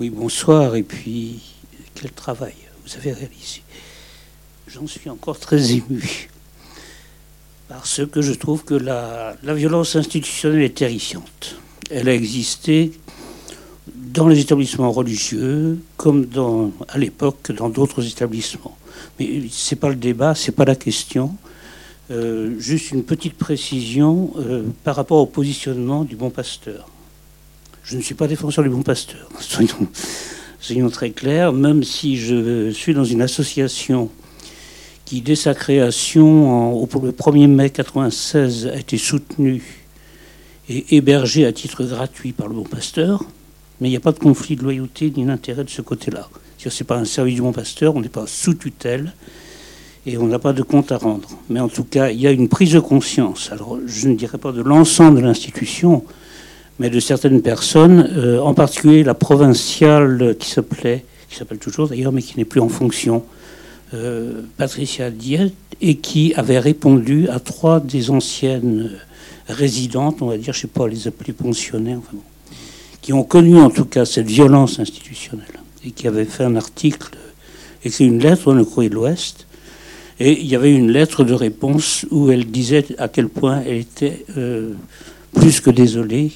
Oui, 0.00 0.10
bonsoir, 0.10 0.74
et 0.74 0.82
puis 0.82 1.38
quel 1.94 2.10
travail 2.10 2.54
vous 2.84 2.96
avez 2.96 3.12
réalisé? 3.12 3.62
J'en 4.66 4.88
suis 4.88 5.08
encore 5.08 5.38
très 5.38 5.70
ému, 5.70 6.28
parce 7.68 8.04
que 8.04 8.20
je 8.20 8.32
trouve 8.32 8.64
que 8.64 8.74
la, 8.74 9.36
violence 9.44 9.94
institutionnelle 9.94 10.62
est 10.62 10.74
terrifiante. 10.78 11.54
Elle 11.92 12.08
a 12.08 12.14
existé 12.14 12.90
dans 13.86 14.26
les 14.26 14.40
établissements 14.40 14.90
religieux, 14.90 15.78
comme 15.96 16.26
à 16.88 16.98
l'époque 16.98 17.52
dans 17.52 17.68
d'autres 17.68 18.04
établissements. 18.04 18.76
Mais 19.20 19.42
ce 19.48 19.74
n'est 19.74 19.78
pas 19.78 19.90
le 19.90 19.94
débat, 19.94 20.34
ce 20.34 20.50
n'est 20.50 20.56
pas 20.56 20.64
la 20.64 20.74
question. 20.74 21.36
Euh, 22.10 22.58
juste 22.58 22.90
une 22.90 23.04
petite 23.04 23.34
précision 23.34 24.32
euh, 24.38 24.64
par 24.82 24.96
rapport 24.96 25.18
au 25.18 25.26
positionnement 25.26 26.02
du 26.02 26.16
bon 26.16 26.30
pasteur. 26.30 26.88
Je 27.84 27.98
ne 27.98 28.02
suis 28.02 28.14
pas 28.14 28.26
défenseur 28.26 28.64
du 28.64 28.70
bon 28.70 28.82
pasteur, 28.82 29.28
soyons, 30.58 30.88
très 30.88 31.10
clairs, 31.10 31.52
même 31.52 31.84
si 31.84 32.16
je 32.16 32.70
suis 32.70 32.94
dans 32.94 33.04
une 33.04 33.20
association 33.20 34.08
qui, 35.04 35.20
dès 35.20 35.36
sa 35.36 35.52
création, 35.52 36.72
au, 36.82 36.88
le 37.02 37.12
1er 37.12 37.46
mai 37.46 37.68
1996, 37.68 38.68
a 38.68 38.78
été 38.78 38.96
soutenue 38.96 39.62
et 40.70 40.96
hébergée 40.96 41.44
à 41.44 41.52
titre 41.52 41.84
gratuit 41.84 42.32
par 42.32 42.48
le 42.48 42.54
bon 42.54 42.64
pasteur, 42.64 43.22
mais 43.82 43.88
il 43.88 43.90
n'y 43.90 43.98
a 43.98 44.00
pas 44.00 44.12
de 44.12 44.18
conflit 44.18 44.56
de 44.56 44.62
loyauté 44.62 45.12
ni 45.14 45.26
d'intérêt 45.26 45.64
de 45.64 45.70
ce 45.70 45.82
côté-là. 45.82 46.30
Ce 46.56 46.70
n'est 46.70 46.86
pas 46.86 46.96
un 46.96 47.04
service 47.04 47.34
du 47.34 47.42
bon 47.42 47.52
pasteur, 47.52 47.94
on 47.96 48.00
n'est 48.00 48.08
pas 48.08 48.26
sous 48.26 48.54
tutelle 48.54 49.12
et 50.06 50.16
on 50.16 50.26
n'a 50.26 50.38
pas 50.38 50.54
de 50.54 50.62
compte 50.62 50.90
à 50.90 50.96
rendre. 50.96 51.28
Mais 51.50 51.60
en 51.60 51.68
tout 51.68 51.84
cas, 51.84 52.08
il 52.08 52.18
y 52.18 52.26
a 52.26 52.30
une 52.30 52.48
prise 52.48 52.72
de 52.72 52.80
conscience. 52.80 53.50
Alors, 53.52 53.78
je 53.84 54.08
ne 54.08 54.14
dirais 54.14 54.38
pas 54.38 54.52
de 54.52 54.62
l'ensemble 54.62 55.20
de 55.20 55.26
l'institution, 55.26 56.02
mais 56.78 56.90
de 56.90 57.00
certaines 57.00 57.42
personnes, 57.42 58.10
euh, 58.16 58.40
en 58.40 58.54
particulier 58.54 59.04
la 59.04 59.14
provinciale 59.14 60.36
qui 60.38 60.50
s'appelait, 60.50 61.04
qui 61.28 61.36
s'appelle 61.36 61.58
toujours 61.58 61.88
d'ailleurs, 61.88 62.12
mais 62.12 62.22
qui 62.22 62.36
n'est 62.36 62.44
plus 62.44 62.60
en 62.60 62.68
fonction, 62.68 63.24
euh, 63.92 64.42
Patricia 64.56 65.10
Diet, 65.10 65.52
et 65.80 65.96
qui 65.96 66.34
avait 66.34 66.58
répondu 66.58 67.28
à 67.28 67.40
trois 67.40 67.80
des 67.80 68.10
anciennes 68.10 68.90
résidentes, 69.48 70.22
on 70.22 70.26
va 70.26 70.36
dire, 70.36 70.52
je 70.52 70.58
ne 70.58 70.62
sais 70.62 70.68
pas, 70.68 70.88
les 70.88 71.06
appeler 71.06 71.32
pensionnaires, 71.32 71.98
enfin 71.98 72.16
qui 73.02 73.12
ont 73.12 73.22
connu 73.22 73.58
en 73.58 73.68
tout 73.68 73.84
cas 73.84 74.06
cette 74.06 74.28
violence 74.28 74.78
institutionnelle, 74.78 75.60
et 75.84 75.90
qui 75.90 76.08
avaient 76.08 76.24
fait 76.24 76.44
un 76.44 76.56
article, 76.56 77.10
écrit 77.84 78.06
une 78.06 78.18
lettre 78.18 78.46
dans 78.46 78.54
le 78.54 78.64
Courrier 78.64 78.88
de 78.88 78.94
l'Ouest, 78.94 79.46
et 80.18 80.40
il 80.40 80.46
y 80.46 80.56
avait 80.56 80.72
une 80.72 80.90
lettre 80.90 81.22
de 81.22 81.34
réponse 81.34 82.06
où 82.10 82.30
elle 82.30 82.46
disait 82.46 82.86
à 82.96 83.08
quel 83.08 83.28
point 83.28 83.62
elle 83.66 83.76
était 83.76 84.24
euh, 84.38 84.72
plus 85.34 85.60
que 85.60 85.68
désolée 85.68 86.32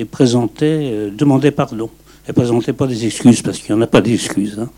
et 0.00 0.04
présentait, 0.06 0.90
euh, 0.92 1.10
demandait 1.10 1.50
pardon. 1.50 1.90
Elle 2.26 2.34
présentait 2.34 2.72
pas 2.72 2.86
des 2.86 3.04
excuses 3.04 3.42
parce 3.42 3.58
qu'il 3.58 3.74
n'y 3.74 3.80
en 3.80 3.82
a 3.82 3.86
pas 3.86 4.00
d'excuses. 4.00 4.58
Hein. 4.58 4.70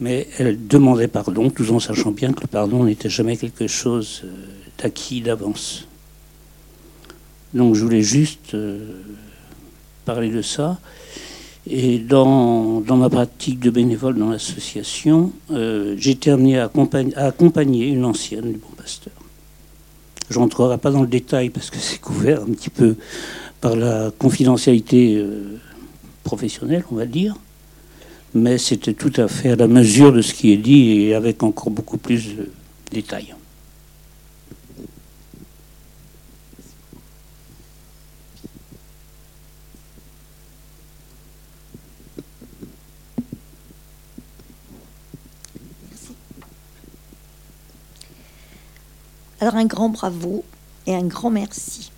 Mais 0.00 0.28
elle 0.38 0.66
demandait 0.66 1.08
pardon, 1.08 1.50
tout 1.50 1.68
en 1.72 1.80
sachant 1.80 2.12
bien 2.12 2.32
que 2.32 2.40
le 2.40 2.46
pardon 2.46 2.84
n'était 2.84 3.10
jamais 3.10 3.36
quelque 3.36 3.66
chose 3.66 4.22
euh, 4.24 4.28
d'acquis 4.80 5.20
d'avance. 5.20 5.86
Donc 7.52 7.74
je 7.74 7.82
voulais 7.82 8.02
juste 8.02 8.54
euh, 8.54 8.86
parler 10.04 10.30
de 10.30 10.42
ça. 10.42 10.78
Et 11.66 11.98
dans, 11.98 12.80
dans, 12.80 12.96
ma 12.96 13.10
pratique 13.10 13.60
de 13.60 13.70
bénévole 13.70 14.16
dans 14.16 14.30
l'association, 14.30 15.30
j'ai 15.50 16.10
été 16.10 16.30
amené 16.30 16.58
à 16.58 16.64
accompagner, 16.64 17.14
à 17.16 17.26
accompagner, 17.26 17.88
une 17.88 18.06
ancienne 18.06 18.52
du 18.52 18.58
Bon 18.58 18.70
Pasteur. 18.74 19.19
Je 20.30 20.38
rentrerai 20.38 20.78
pas 20.78 20.90
dans 20.90 21.02
le 21.02 21.08
détail 21.08 21.50
parce 21.50 21.70
que 21.70 21.78
c'est 21.78 22.00
couvert 22.00 22.42
un 22.42 22.52
petit 22.52 22.70
peu 22.70 22.96
par 23.60 23.76
la 23.76 24.10
confidentialité 24.16 25.16
euh, 25.16 25.58
professionnelle, 26.22 26.84
on 26.90 26.94
va 26.94 27.04
dire, 27.04 27.36
mais 28.34 28.56
c'était 28.56 28.94
tout 28.94 29.12
à 29.16 29.28
fait 29.28 29.50
à 29.50 29.56
la 29.56 29.66
mesure 29.66 30.12
de 30.12 30.22
ce 30.22 30.32
qui 30.32 30.52
est 30.52 30.56
dit 30.56 31.00
et 31.00 31.14
avec 31.14 31.42
encore 31.42 31.70
beaucoup 31.70 31.98
plus 31.98 32.36
de 32.36 32.48
détails. 32.92 33.34
Alors 49.40 49.54
un 49.56 49.64
grand 49.64 49.88
bravo 49.88 50.44
et 50.86 50.94
un 50.94 51.06
grand 51.06 51.30
merci. 51.30 51.90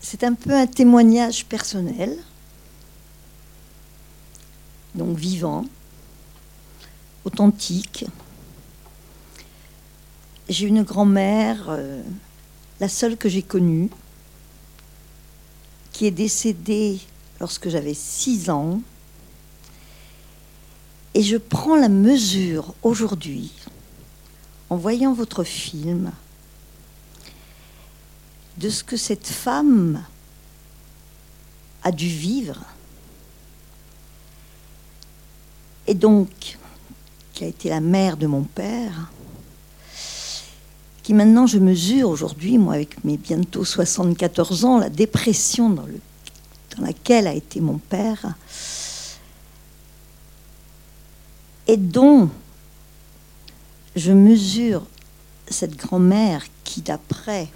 C'est 0.00 0.22
un 0.22 0.34
peu 0.34 0.54
un 0.54 0.68
témoignage 0.68 1.44
personnel, 1.44 2.16
donc 4.94 5.18
vivant, 5.18 5.66
authentique. 7.24 8.06
J'ai 10.48 10.66
une 10.66 10.82
grand-mère, 10.82 11.66
euh, 11.68 12.00
la 12.80 12.88
seule 12.88 13.16
que 13.16 13.28
j'ai 13.28 13.42
connue, 13.42 13.90
qui 15.92 16.06
est 16.06 16.12
décédée 16.12 17.00
lorsque 17.40 17.68
j'avais 17.68 17.92
6 17.92 18.50
ans. 18.50 18.80
Et 21.14 21.22
je 21.22 21.36
prends 21.36 21.76
la 21.76 21.88
mesure 21.88 22.74
aujourd'hui, 22.82 23.52
en 24.70 24.76
voyant 24.76 25.12
votre 25.12 25.44
film, 25.44 26.12
de 28.58 28.70
ce 28.70 28.84
que 28.84 28.96
cette 28.96 29.26
femme 29.26 30.02
a 31.82 31.92
dû 31.92 32.08
vivre, 32.08 32.64
et 35.86 35.94
donc 35.94 36.58
qui 37.32 37.44
a 37.44 37.46
été 37.46 37.68
la 37.68 37.80
mère 37.80 38.16
de 38.16 38.26
mon 38.26 38.42
père, 38.42 39.10
qui 41.02 41.14
maintenant 41.14 41.46
je 41.46 41.58
mesure 41.58 42.10
aujourd'hui, 42.10 42.58
moi 42.58 42.74
avec 42.74 43.02
mes 43.04 43.16
bientôt 43.16 43.64
74 43.64 44.64
ans, 44.66 44.78
la 44.78 44.90
dépression 44.90 45.70
dans, 45.70 45.86
le, 45.86 46.00
dans 46.76 46.84
laquelle 46.84 47.26
a 47.26 47.32
été 47.32 47.60
mon 47.60 47.78
père, 47.78 48.34
et 51.68 51.76
dont 51.76 52.30
je 53.94 54.12
mesure 54.12 54.82
cette 55.48 55.76
grand-mère 55.76 56.44
qui, 56.64 56.82
d'après 56.82 57.48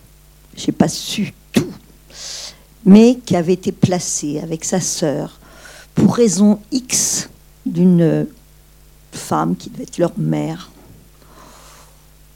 j'ai 0.55 0.73
pas 0.73 0.89
su 0.89 1.33
tout, 1.53 1.73
mais 2.85 3.19
qui 3.25 3.37
avait 3.37 3.55
été 3.55 3.73
placé 3.73 4.39
avec 4.39 4.65
sa 4.65 4.81
sœur 4.81 5.39
pour 5.95 6.15
raison 6.15 6.61
X 6.71 7.31
d'une 7.65 8.27
femme 9.13 9.57
qui 9.57 9.71
devait 9.71 9.85
être 9.85 9.99
leur 9.99 10.13
mère, 10.19 10.71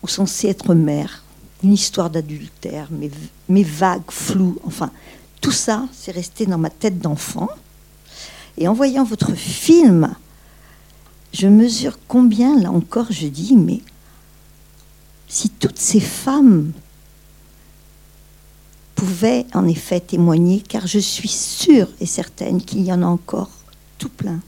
ou 0.02 0.09
censée 0.09 0.49
être 0.49 0.75
mère, 0.75 1.25
une 1.62 1.73
histoire 1.73 2.11
d'adultère, 2.11 2.88
mais, 2.90 3.11
mais 3.49 3.62
vague, 3.62 4.11
floue, 4.11 4.59
enfin, 4.64 4.90
tout 5.40 5.52
ça, 5.52 5.87
c'est 5.92 6.12
resté 6.12 6.47
dans 6.47 6.59
ma 6.59 6.71
tête 6.71 6.99
d'enfant. 6.99 7.49
Et 8.59 8.68
en 8.68 8.73
voyant 8.73 9.04
votre 9.04 9.35
film, 9.35 10.14
je 11.37 11.49
mesure 11.49 11.99
combien, 12.09 12.59
là 12.59 12.71
encore, 12.71 13.09
je 13.12 13.26
dis, 13.26 13.57
mais 13.57 13.83
si 15.28 15.50
toutes 15.50 15.78
ces 15.78 16.00
femmes 16.00 16.73
pouvait 18.95 19.45
en 19.52 19.69
effet 19.69 20.00
témoigner, 20.00 20.62
car 20.66 20.87
je 20.87 20.99
suis 20.99 21.28
sûre 21.28 21.88
et 22.00 22.07
certaine 22.07 22.62
qu'il 22.62 22.83
y 22.83 22.90
en 22.90 23.02
a 23.02 23.07
encore 23.07 23.50
tout 23.99 24.09
plein 24.09 24.40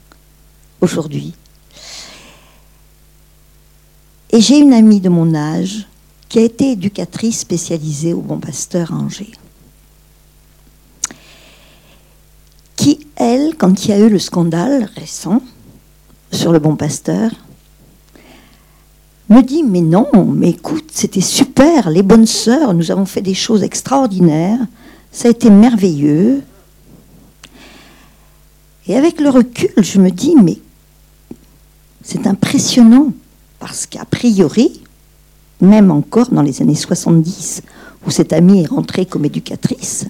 aujourd'hui. 0.81 1.35
Et 4.31 4.41
j'ai 4.41 4.57
une 4.57 4.73
amie 4.73 4.99
de 4.99 5.09
mon 5.09 5.35
âge 5.35 5.87
qui 6.27 6.39
a 6.39 6.43
été 6.43 6.71
éducatrice 6.71 7.39
spécialisée 7.39 8.13
au 8.13 8.21
Bon 8.21 8.39
Pasteur 8.39 8.93
Angers, 8.93 9.33
qui, 12.75 13.05
elle, 13.15 13.55
quand 13.57 13.85
il 13.85 13.89
y 13.91 13.93
a 13.93 13.99
eu 13.99 14.09
le 14.09 14.19
scandale 14.19 14.89
récent 14.95 15.43
sur 16.31 16.51
le 16.51 16.59
Bon 16.59 16.75
Pasteur, 16.75 17.31
me 19.29 19.41
dit 19.41 19.63
Mais 19.63 19.81
non, 19.81 20.07
mais 20.33 20.51
écoute, 20.51 20.89
c'était 20.91 21.21
super, 21.21 21.89
les 21.89 22.03
bonnes 22.03 22.25
sœurs, 22.25 22.73
nous 22.73 22.91
avons 22.91 23.05
fait 23.05 23.21
des 23.21 23.33
choses 23.33 23.63
extraordinaires, 23.63 24.59
ça 25.11 25.27
a 25.27 25.31
été 25.31 25.49
merveilleux. 25.49 26.41
Et 28.87 28.97
avec 28.97 29.19
le 29.19 29.29
recul, 29.29 29.71
je 29.77 29.99
me 29.99 30.09
dis 30.09 30.35
Mais 30.35 30.57
c'est 32.03 32.27
impressionnant, 32.27 33.13
parce 33.59 33.85
qu'a 33.85 34.05
priori, 34.05 34.81
même 35.61 35.91
encore 35.91 36.29
dans 36.29 36.41
les 36.41 36.61
années 36.61 36.75
70, 36.75 37.61
où 38.05 38.11
cette 38.11 38.33
amie 38.33 38.63
est 38.63 38.67
rentrée 38.67 39.05
comme 39.05 39.25
éducatrice, 39.25 40.05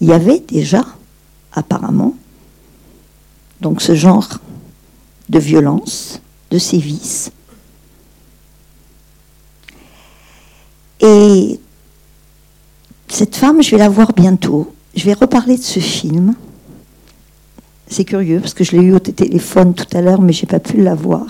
il 0.00 0.08
y 0.08 0.12
avait 0.12 0.40
déjà, 0.40 0.84
apparemment, 1.52 2.14
donc 3.60 3.82
ce 3.82 3.94
genre 3.94 4.28
de 5.30 5.38
violence, 5.38 6.20
de 6.50 6.58
sévices. 6.58 7.30
Et 11.00 11.58
cette 13.08 13.36
femme, 13.36 13.62
je 13.62 13.70
vais 13.70 13.78
la 13.78 13.88
voir 13.88 14.12
bientôt. 14.12 14.74
Je 14.94 15.04
vais 15.04 15.12
reparler 15.12 15.56
de 15.56 15.62
ce 15.62 15.78
film. 15.78 16.34
C'est 17.86 18.04
curieux 18.04 18.40
parce 18.40 18.54
que 18.54 18.64
je 18.64 18.72
l'ai 18.72 18.82
eu 18.82 18.92
au 18.92 18.98
téléphone 18.98 19.72
tout 19.72 19.86
à 19.96 20.00
l'heure, 20.00 20.20
mais 20.20 20.32
je 20.32 20.42
n'ai 20.42 20.48
pas 20.48 20.60
pu 20.60 20.82
la 20.82 20.94
voir. 20.94 21.26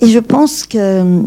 Et 0.00 0.08
je 0.08 0.18
pense 0.18 0.66
que 0.66 1.22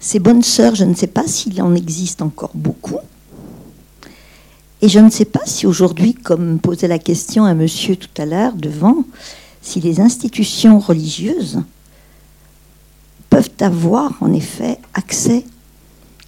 ces 0.00 0.18
bonnes 0.18 0.42
sœurs, 0.42 0.74
je 0.74 0.84
ne 0.84 0.94
sais 0.94 1.06
pas 1.06 1.26
s'il 1.26 1.60
en 1.62 1.74
existe 1.74 2.20
encore 2.20 2.52
beaucoup. 2.54 2.98
Et 4.82 4.88
je 4.88 4.98
ne 4.98 5.10
sais 5.10 5.24
pas 5.24 5.44
si 5.44 5.66
aujourd'hui, 5.66 6.14
comme 6.14 6.58
posait 6.58 6.88
la 6.88 6.98
question 6.98 7.44
un 7.44 7.54
monsieur 7.54 7.96
tout 7.96 8.08
à 8.20 8.24
l'heure 8.24 8.54
devant, 8.54 9.04
si 9.62 9.80
les 9.80 10.00
institutions 10.00 10.78
religieuses 10.78 11.60
peuvent 13.28 13.50
avoir 13.60 14.12
en 14.20 14.32
effet 14.32 14.78
accès. 14.94 15.44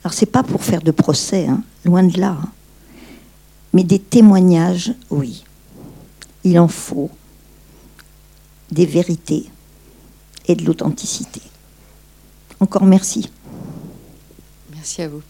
Alors 0.05 0.15
c'est 0.15 0.27
pas 0.27 0.43
pour 0.43 0.63
faire 0.63 0.83
de 0.83 0.91
procès, 0.91 1.47
hein, 1.47 1.63
loin 1.85 2.03
de 2.03 2.19
là, 2.19 2.39
hein, 2.41 2.49
mais 3.73 3.85
des 3.85 3.99
témoignages, 3.99 4.95
oui. 5.11 5.45
Il 6.45 6.59
en 6.59 6.69
faut 6.69 7.11
des 8.71 8.87
vérités 8.87 9.49
et 10.47 10.57
de 10.57 10.65
l'authenticité. 10.65 11.41
Encore 12.59 12.85
merci. 12.85 13.31
Merci 14.75 15.03
à 15.03 15.09
vous. 15.09 15.23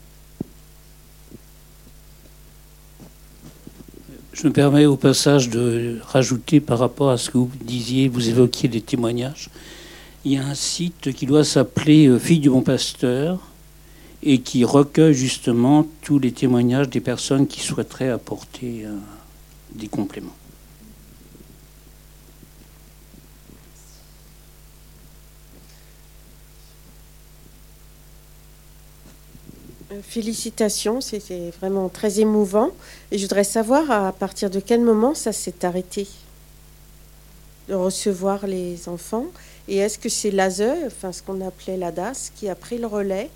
Je 4.32 4.46
me 4.46 4.52
permets 4.52 4.86
au 4.86 4.96
passage 4.96 5.50
de 5.50 5.98
rajouter 6.06 6.60
par 6.60 6.78
rapport 6.78 7.10
à 7.10 7.18
ce 7.18 7.28
que 7.28 7.36
vous 7.36 7.50
disiez, 7.60 8.08
vous 8.08 8.30
évoquiez 8.30 8.66
des 8.66 8.80
témoignages. 8.80 9.50
Il 10.24 10.32
y 10.32 10.38
a 10.38 10.46
un 10.46 10.54
site 10.54 11.12
qui 11.12 11.26
doit 11.26 11.44
s'appeler 11.44 12.06
euh, 12.06 12.18
Fille 12.18 12.38
du 12.38 12.48
Bon 12.48 12.62
Pasteur 12.62 13.40
et 14.22 14.38
qui 14.38 14.64
recueille 14.64 15.12
justement 15.12 15.86
tous 16.00 16.18
les 16.18 16.32
témoignages 16.32 16.88
des 16.88 17.00
personnes 17.00 17.46
qui 17.46 17.60
souhaiteraient 17.60 18.08
apporter 18.08 18.84
euh, 18.86 18.96
des 19.74 19.88
compléments. 19.88 20.36
Félicitations, 30.02 31.00
c'était 31.00 31.50
vraiment 31.60 31.88
très 31.88 32.20
émouvant. 32.20 32.70
Et 33.10 33.18
je 33.18 33.22
voudrais 33.22 33.44
savoir 33.44 33.90
à 33.90 34.12
partir 34.12 34.50
de 34.50 34.60
quel 34.60 34.80
moment 34.80 35.14
ça 35.14 35.32
s'est 35.32 35.64
arrêté 35.64 36.06
de 37.68 37.74
recevoir 37.74 38.46
les 38.46 38.88
enfants. 38.88 39.26
Et 39.68 39.76
est-ce 39.76 39.98
que 39.98 40.08
c'est 40.08 40.30
l'ASE, 40.30 40.62
enfin 40.86 41.12
ce 41.12 41.22
qu'on 41.22 41.40
appelait 41.40 41.76
l'ADAS, 41.76 42.30
qui 42.34 42.48
a 42.48 42.54
pris 42.54 42.78
le 42.78 42.86
relais? 42.86 43.30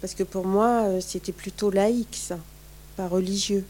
Parce 0.00 0.14
que 0.14 0.22
pour 0.22 0.46
moi, 0.46 0.84
euh, 0.84 1.00
c'était 1.00 1.32
plutôt 1.32 1.70
laïque, 1.70 2.16
ça, 2.20 2.38
pas 2.96 3.06
religieux. 3.06 3.64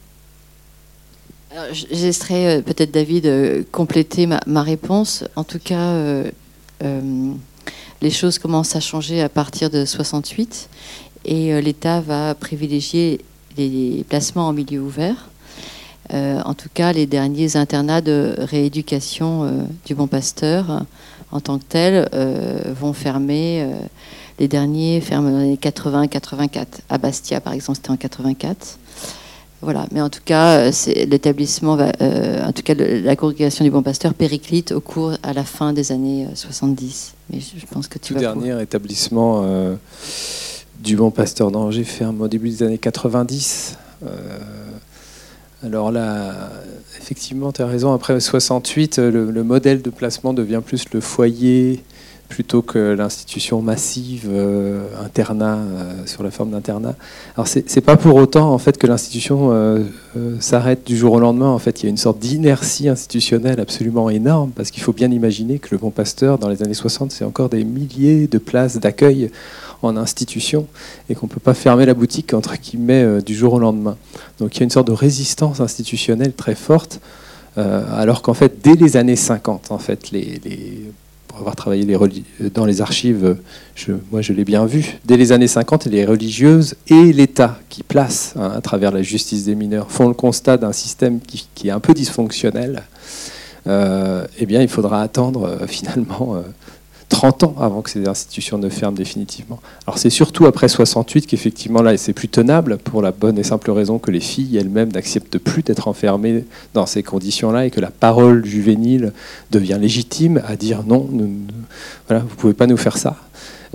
J'essaierai 1.72 2.58
euh, 2.58 2.62
peut-être, 2.62 2.92
David, 2.92 3.66
compléter 3.72 4.26
ma, 4.26 4.62
réponse. 4.62 5.24
En 5.36 5.44
tout 5.44 5.58
cas, 5.58 6.22
les 8.00 8.10
choses 8.10 8.38
commencent 8.38 8.76
à 8.76 8.80
changer 8.80 9.20
à 9.20 9.28
partir 9.28 9.68
de 9.68 9.84
68 9.84 10.68
et 11.24 11.52
euh, 11.52 11.60
l'État 11.60 12.00
va 12.00 12.34
privilégier 12.34 13.20
les 13.56 14.04
placements 14.08 14.48
en 14.48 14.52
milieu 14.52 14.80
ouvert. 14.80 15.28
Euh, 16.12 16.40
en 16.44 16.54
tout 16.54 16.68
cas, 16.72 16.92
les 16.92 17.06
derniers 17.06 17.56
internats 17.56 18.00
de 18.00 18.34
rééducation 18.38 19.44
euh, 19.44 19.62
du 19.86 19.94
Bon 19.94 20.06
Pasteur, 20.06 20.84
en 21.30 21.40
tant 21.40 21.58
que 21.58 21.64
tels, 21.64 22.08
vont 22.74 22.92
fermer. 22.92 23.64
les 24.40 24.48
derniers 24.48 25.00
ferment 25.00 25.30
dans 25.30 25.38
les 25.38 25.54
80-84. 25.54 26.66
À 26.88 26.98
Bastia, 26.98 27.40
par 27.40 27.52
exemple, 27.52 27.76
c'était 27.76 27.90
en 27.90 27.96
84. 27.96 28.78
Voilà, 29.62 29.86
mais 29.92 30.00
en 30.00 30.08
tout 30.08 30.22
cas, 30.24 30.70
l'établissement 31.06 31.76
va, 31.76 31.92
en 32.44 32.50
tout 32.50 32.62
cas, 32.62 32.74
la 32.74 33.14
congrégation 33.14 33.64
du 33.64 33.70
Bon 33.70 33.82
Pasteur 33.82 34.12
périclite 34.12 34.72
au 34.72 34.80
cours, 34.80 35.12
à 35.22 35.32
la 35.32 35.44
fin 35.44 35.72
des 35.72 35.92
années 35.92 36.26
70. 36.34 37.14
Mais 37.32 37.38
je, 37.38 37.64
pense 37.66 37.86
que 37.86 38.00
tu 38.00 38.14
Tout 38.14 38.18
dernier 38.18 38.60
établissement 38.60 39.44
du 40.82 40.96
Bon 40.96 41.10
Pasteur 41.10 41.50
d'Angers 41.50 41.84
ferme 41.84 42.22
au 42.22 42.28
début 42.28 42.48
des 42.48 42.62
années 42.62 42.78
90. 42.78 43.76
Euh, 44.04 44.08
alors 45.62 45.92
là, 45.92 46.50
effectivement, 46.98 47.52
tu 47.52 47.60
as 47.60 47.66
raison, 47.66 47.92
après 47.92 48.18
68, 48.18 48.98
le, 48.98 49.44
modèle 49.44 49.82
de 49.82 49.90
placement 49.90 50.32
devient 50.32 50.62
plus 50.64 50.84
le 50.92 51.00
foyer 51.00 51.82
plutôt 52.30 52.62
que 52.62 52.78
l'institution 52.78 53.60
massive 53.60 54.28
euh, 54.30 54.86
internat 55.04 55.56
euh, 55.56 56.06
sur 56.06 56.22
la 56.22 56.30
forme 56.30 56.52
d'internat. 56.52 56.94
Alors 57.34 57.48
c'est 57.48 57.80
pas 57.80 57.96
pour 57.96 58.14
autant 58.14 58.52
en 58.52 58.58
fait 58.58 58.78
que 58.78 58.86
l'institution 58.86 59.84
s'arrête 60.38 60.86
du 60.86 60.96
jour 60.96 61.14
au 61.14 61.20
lendemain. 61.20 61.48
En 61.48 61.58
fait, 61.58 61.82
il 61.82 61.86
y 61.86 61.86
a 61.88 61.90
une 61.90 61.96
sorte 61.96 62.20
d'inertie 62.20 62.88
institutionnelle 62.88 63.60
absolument 63.60 64.08
énorme 64.08 64.52
parce 64.54 64.70
qu'il 64.70 64.82
faut 64.82 64.92
bien 64.92 65.10
imaginer 65.10 65.58
que 65.58 65.68
le 65.72 65.78
Bon 65.78 65.90
Pasteur 65.90 66.38
dans 66.38 66.48
les 66.48 66.62
années 66.62 66.72
60, 66.72 67.10
c'est 67.10 67.24
encore 67.24 67.48
des 67.48 67.64
milliers 67.64 68.28
de 68.28 68.38
places 68.38 68.78
d'accueil 68.78 69.30
en 69.82 69.96
institution 69.96 70.66
et 71.08 71.14
qu'on 71.14 71.26
ne 71.26 71.30
peut 71.30 71.40
pas 71.40 71.54
fermer 71.54 71.86
la 71.86 71.94
boutique 71.94 72.34
entre 72.34 72.56
guillemets 72.56 73.02
euh, 73.02 73.20
du 73.20 73.34
jour 73.34 73.54
au 73.54 73.58
lendemain. 73.58 73.96
Donc 74.38 74.56
il 74.56 74.60
y 74.60 74.62
a 74.62 74.64
une 74.64 74.70
sorte 74.70 74.86
de 74.86 74.92
résistance 74.92 75.60
institutionnelle 75.60 76.32
très 76.32 76.54
forte, 76.54 77.00
euh, 77.58 77.82
alors 77.94 78.22
qu'en 78.22 78.34
fait 78.34 78.62
dès 78.62 78.74
les 78.74 78.96
années 78.96 79.16
50, 79.16 79.70
en 79.70 79.78
fait, 79.78 80.10
les, 80.10 80.40
pour 81.28 81.38
avoir 81.38 81.56
travaillé 81.56 81.84
les, 81.84 82.50
dans 82.50 82.64
les 82.64 82.80
archives, 82.80 83.36
je, 83.74 83.92
moi 84.10 84.20
je 84.20 84.32
l'ai 84.32 84.44
bien 84.44 84.66
vu, 84.66 84.98
dès 85.04 85.16
les 85.16 85.32
années 85.32 85.48
50, 85.48 85.86
les 85.86 86.04
religieuses 86.04 86.74
et 86.88 87.12
l'État 87.12 87.58
qui 87.68 87.82
placent 87.82 88.34
hein, 88.36 88.52
à 88.54 88.60
travers 88.60 88.92
la 88.92 89.02
justice 89.02 89.44
des 89.44 89.54
mineurs 89.54 89.90
font 89.90 90.08
le 90.08 90.14
constat 90.14 90.56
d'un 90.56 90.72
système 90.72 91.20
qui, 91.20 91.68
est 91.68 91.70
un 91.70 91.80
peu 91.80 91.94
dysfonctionnel. 91.94 92.82
Euh, 93.66 94.26
eh 94.38 94.46
bien, 94.46 94.62
il 94.62 94.68
faudra 94.68 95.02
attendre 95.02 95.58
finalement 95.66 96.42
30 97.10 97.42
ans 97.42 97.54
avant 97.60 97.82
que 97.82 97.90
ces 97.90 98.08
institutions 98.08 98.56
ne 98.56 98.68
ferment 98.70 98.96
définitivement. 98.96 99.60
Alors 99.86 99.98
c'est 99.98 100.10
surtout 100.10 100.46
après 100.46 100.68
68 100.68 101.26
qu'effectivement 101.26 101.82
là 101.82 101.96
c'est 101.96 102.14
plus 102.14 102.28
tenable 102.28 102.78
pour 102.78 103.02
la 103.02 103.10
bonne 103.12 103.38
et 103.38 103.42
simple 103.42 103.70
raison 103.70 103.98
que 103.98 104.10
les 104.10 104.20
filles 104.20 104.56
elles-mêmes 104.56 104.92
n'acceptent 104.92 105.38
plus 105.38 105.62
d'être 105.62 105.88
enfermées 105.88 106.44
dans 106.72 106.86
ces 106.86 107.02
conditions-là 107.02 107.66
et 107.66 107.70
que 107.70 107.80
la 107.80 107.90
parole 107.90 108.46
juvénile 108.46 109.12
devient 109.50 109.78
légitime 109.78 110.40
à 110.46 110.56
dire 110.56 110.82
non, 110.86 111.08
voilà, 112.08 112.22
vous 112.22 112.36
pouvez 112.36 112.54
pas 112.54 112.66
nous 112.66 112.78
faire 112.78 112.96
ça. 112.96 113.16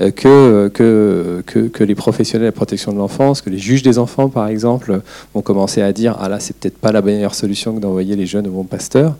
Euh, 0.01 0.11
que, 0.11 0.67
que, 0.73 1.41
que, 1.45 1.67
que, 1.67 1.83
les 1.85 1.95
professionnels 1.95 2.41
de 2.41 2.47
la 2.47 2.51
protection 2.51 2.91
de 2.91 2.97
l'enfance, 2.97 3.41
que 3.41 3.49
les 3.49 3.57
juges 3.57 3.81
des 3.81 3.97
enfants, 3.97 4.27
par 4.27 4.47
exemple, 4.47 5.01
vont 5.33 5.41
commencer 5.41 5.81
à 5.81 5.93
dire 5.93 6.17
Ah 6.19 6.27
là, 6.27 6.41
c'est 6.41 6.53
peut-être 6.53 6.77
pas 6.77 6.91
la 6.91 7.01
meilleure 7.01 7.33
solution 7.33 7.73
que 7.73 7.79
d'envoyer 7.79 8.17
les 8.17 8.25
jeunes 8.25 8.47
au 8.47 8.51
bon 8.51 8.65
pasteur. 8.65 9.15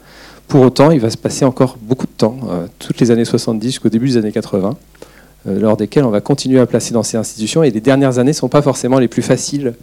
Pour 0.47 0.61
autant, 0.61 0.91
il 0.91 0.99
va 0.99 1.09
se 1.09 1.17
passer 1.17 1.43
encore 1.43 1.77
beaucoup 1.81 2.05
de 2.05 2.11
temps, 2.11 2.37
euh, 2.49 2.67
toutes 2.79 2.99
les 2.99 3.11
années 3.11 3.25
70 3.25 3.67
jusqu'au 3.67 3.89
début 3.89 4.07
des 4.07 4.17
années 4.17 4.31
80, 4.31 4.77
euh, 5.47 5.59
lors 5.59 5.75
desquelles 5.75 6.03
on 6.03 6.11
va 6.11 6.21
continuer 6.21 6.59
à 6.59 6.65
placer 6.65 6.93
dans 6.93 7.03
ces 7.03 7.17
institutions. 7.17 7.63
Et 7.63 7.71
les 7.71 7.81
dernières 7.81 8.19
années 8.19 8.31
ne 8.31 8.35
sont 8.35 8.49
pas 8.49 8.61
forcément 8.61 8.99
les 8.99 9.07
plus 9.07 9.23
faciles, 9.23 9.73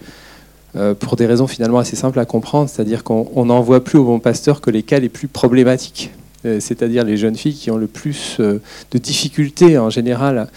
euh, 0.75 0.95
pour 0.95 1.17
des 1.17 1.27
raisons 1.27 1.47
finalement 1.47 1.79
assez 1.79 1.97
simples 1.97 2.19
à 2.19 2.25
comprendre, 2.25 2.71
c'est-à-dire 2.71 3.05
qu'on 3.05 3.45
n'envoie 3.45 3.85
plus 3.85 3.99
au 3.99 4.05
bon 4.05 4.21
pasteur 4.21 4.63
que 4.63 4.71
les 4.71 4.83
cas 4.83 5.01
les 5.01 5.11
plus 5.11 5.29
problématiques. 5.29 6.13
Euh, 6.45 6.59
c'est-à-dire 6.59 7.05
les 7.05 7.17
jeunes 7.17 7.37
filles 7.37 7.55
qui 7.55 7.71
ont 7.71 7.77
le 7.77 7.87
plus 7.87 8.39
euh, 8.41 8.61
de 8.91 8.99
difficultés 8.99 9.79
en 9.79 9.91
général 9.91 10.49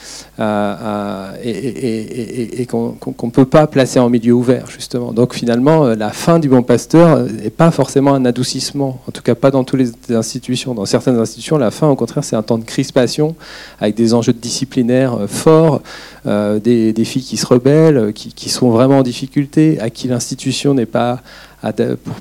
et, 1.43 2.65
qu'on 2.67 2.97
ne 3.05 3.29
peut 3.29 3.45
pas 3.45 3.67
placer 3.67 3.99
en 3.99 4.09
milieu 4.09 4.33
ouvert, 4.33 4.65
justement. 4.67 5.13
Donc 5.13 5.35
finalement, 5.35 5.85
euh, 5.85 5.95
la 5.95 6.09
fin 6.09 6.39
du 6.39 6.49
bon 6.49 6.63
pasteur 6.63 7.19
n'est 7.19 7.51
pas 7.51 7.69
forcément 7.69 8.15
un 8.15 8.25
adoucissement, 8.25 8.99
en 9.07 9.11
tout 9.11 9.21
cas 9.21 9.35
pas 9.35 9.51
dans 9.51 9.63
toutes 9.63 9.79
les 9.79 10.15
institutions. 10.15 10.73
Dans 10.73 10.85
certaines 10.85 11.19
institutions, 11.19 11.59
la 11.59 11.69
fin, 11.69 11.87
au 11.87 11.95
contraire, 11.95 12.23
c'est 12.23 12.35
un 12.35 12.41
temps 12.41 12.57
de 12.57 12.65
crispation 12.65 13.35
avec 13.79 13.93
des 13.93 14.15
enjeux 14.15 14.33
disciplinaires 14.33 15.19
forts, 15.27 15.83
des, 16.25 16.93
filles 17.05 17.21
qui 17.23 17.37
se 17.37 17.45
rebellent, 17.45 18.11
qui, 18.13 18.33
qui 18.33 18.49
sont 18.49 18.71
vraiment 18.71 18.99
en 18.99 19.03
difficulté, 19.03 19.79
à 19.79 19.91
qui 19.91 20.07
l'institution 20.07 20.73
n'est 20.73 20.87
pas 20.87 21.21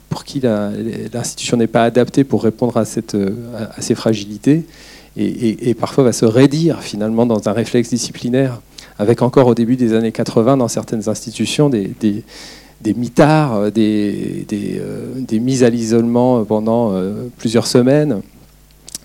pour, 0.09 0.25
qui 0.25 0.41
l'institution 0.41 1.57
n'est 1.57 1.67
pas 1.67 1.85
adaptée 1.85 2.25
pour 2.25 2.43
répondre 2.43 2.77
à, 2.77 2.85
cette, 2.85 3.17
à 3.77 3.81
ces 3.83 3.95
fragilités. 3.95 4.65
et, 5.17 5.75
parfois 5.75 6.05
va 6.05 6.13
se 6.13 6.25
raidir 6.25 6.83
finalement 6.83 7.27
dans 7.27 7.49
un 7.49 7.53
réflexe 7.53 7.91
disciplinaire, 7.91 8.61
avec 8.99 9.23
encore 9.23 9.47
au 9.47 9.55
début 9.55 9.77
des 9.77 9.93
années 9.95 10.13
80 10.13 10.57
dans 10.57 10.69
certaines 10.69 11.09
institutions 11.09 11.69
des, 11.69 11.95
mitards, 12.97 13.71
des, 13.71 14.47
des, 14.49 15.41
mises 15.41 15.63
à 15.63 15.71
l'isolement 15.71 16.45
pendant 16.45 16.93
plusieurs 17.37 17.67
semaines. 17.67 18.23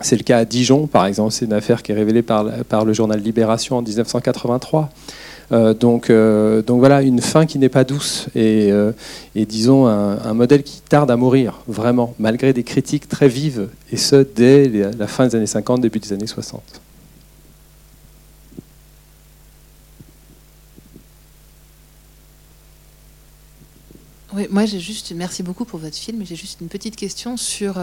C'est 0.02 0.16
le 0.16 0.24
cas 0.24 0.38
à 0.38 0.46
Dijon, 0.46 0.88
par 0.88 1.06
exemple. 1.06 1.32
C'est 1.32 1.46
une 1.46 1.54
affaire 1.54 1.84
qui 1.84 1.92
est 1.92 1.96
révélée 1.96 2.22
par 2.22 2.86
le 2.86 2.94
journal 2.94 3.20
Libération 3.20 3.78
en 3.78 3.82
1983. 3.82 4.90
Euh, 5.52 5.74
donc, 5.74 6.10
euh, 6.10 6.62
donc 6.62 6.80
voilà, 6.80 7.02
une 7.02 7.22
fin 7.22 7.46
qui 7.46 7.58
n'est 7.58 7.70
pas 7.70 7.84
douce 7.84 8.28
et, 8.36 8.72
euh, 8.72 8.92
disons 9.36 9.88
un, 9.88 10.34
modèle 10.34 10.64
qui 10.64 10.82
tarde 10.82 11.10
à 11.10 11.18
mourir, 11.18 11.62
vraiment, 11.68 12.14
malgré 12.20 12.54
des 12.54 12.64
critiques 12.64 13.08
très 13.08 13.28
vives, 13.28 13.70
et 13.92 13.98
ce, 13.98 14.18
dès 14.18 14.68
la 14.68 15.08
fin 15.08 15.28
des 15.28 15.36
années 15.36 15.48
50, 15.48 15.82
début 15.82 16.00
des 16.00 16.14
années 16.14 16.28
60. 16.28 16.62
Oui, 24.36 24.46
moi 24.52 24.66
j'ai 24.66 24.80
juste, 24.80 25.12
merci 25.16 25.42
beaucoup 25.42 25.66
pour 25.66 25.80
votre 25.80 25.98
film, 25.98 26.24
j'ai 26.24 26.36
juste 26.36 26.62
une 26.62 26.68
petite 26.68 26.96
question 26.96 27.36
sur 27.36 27.80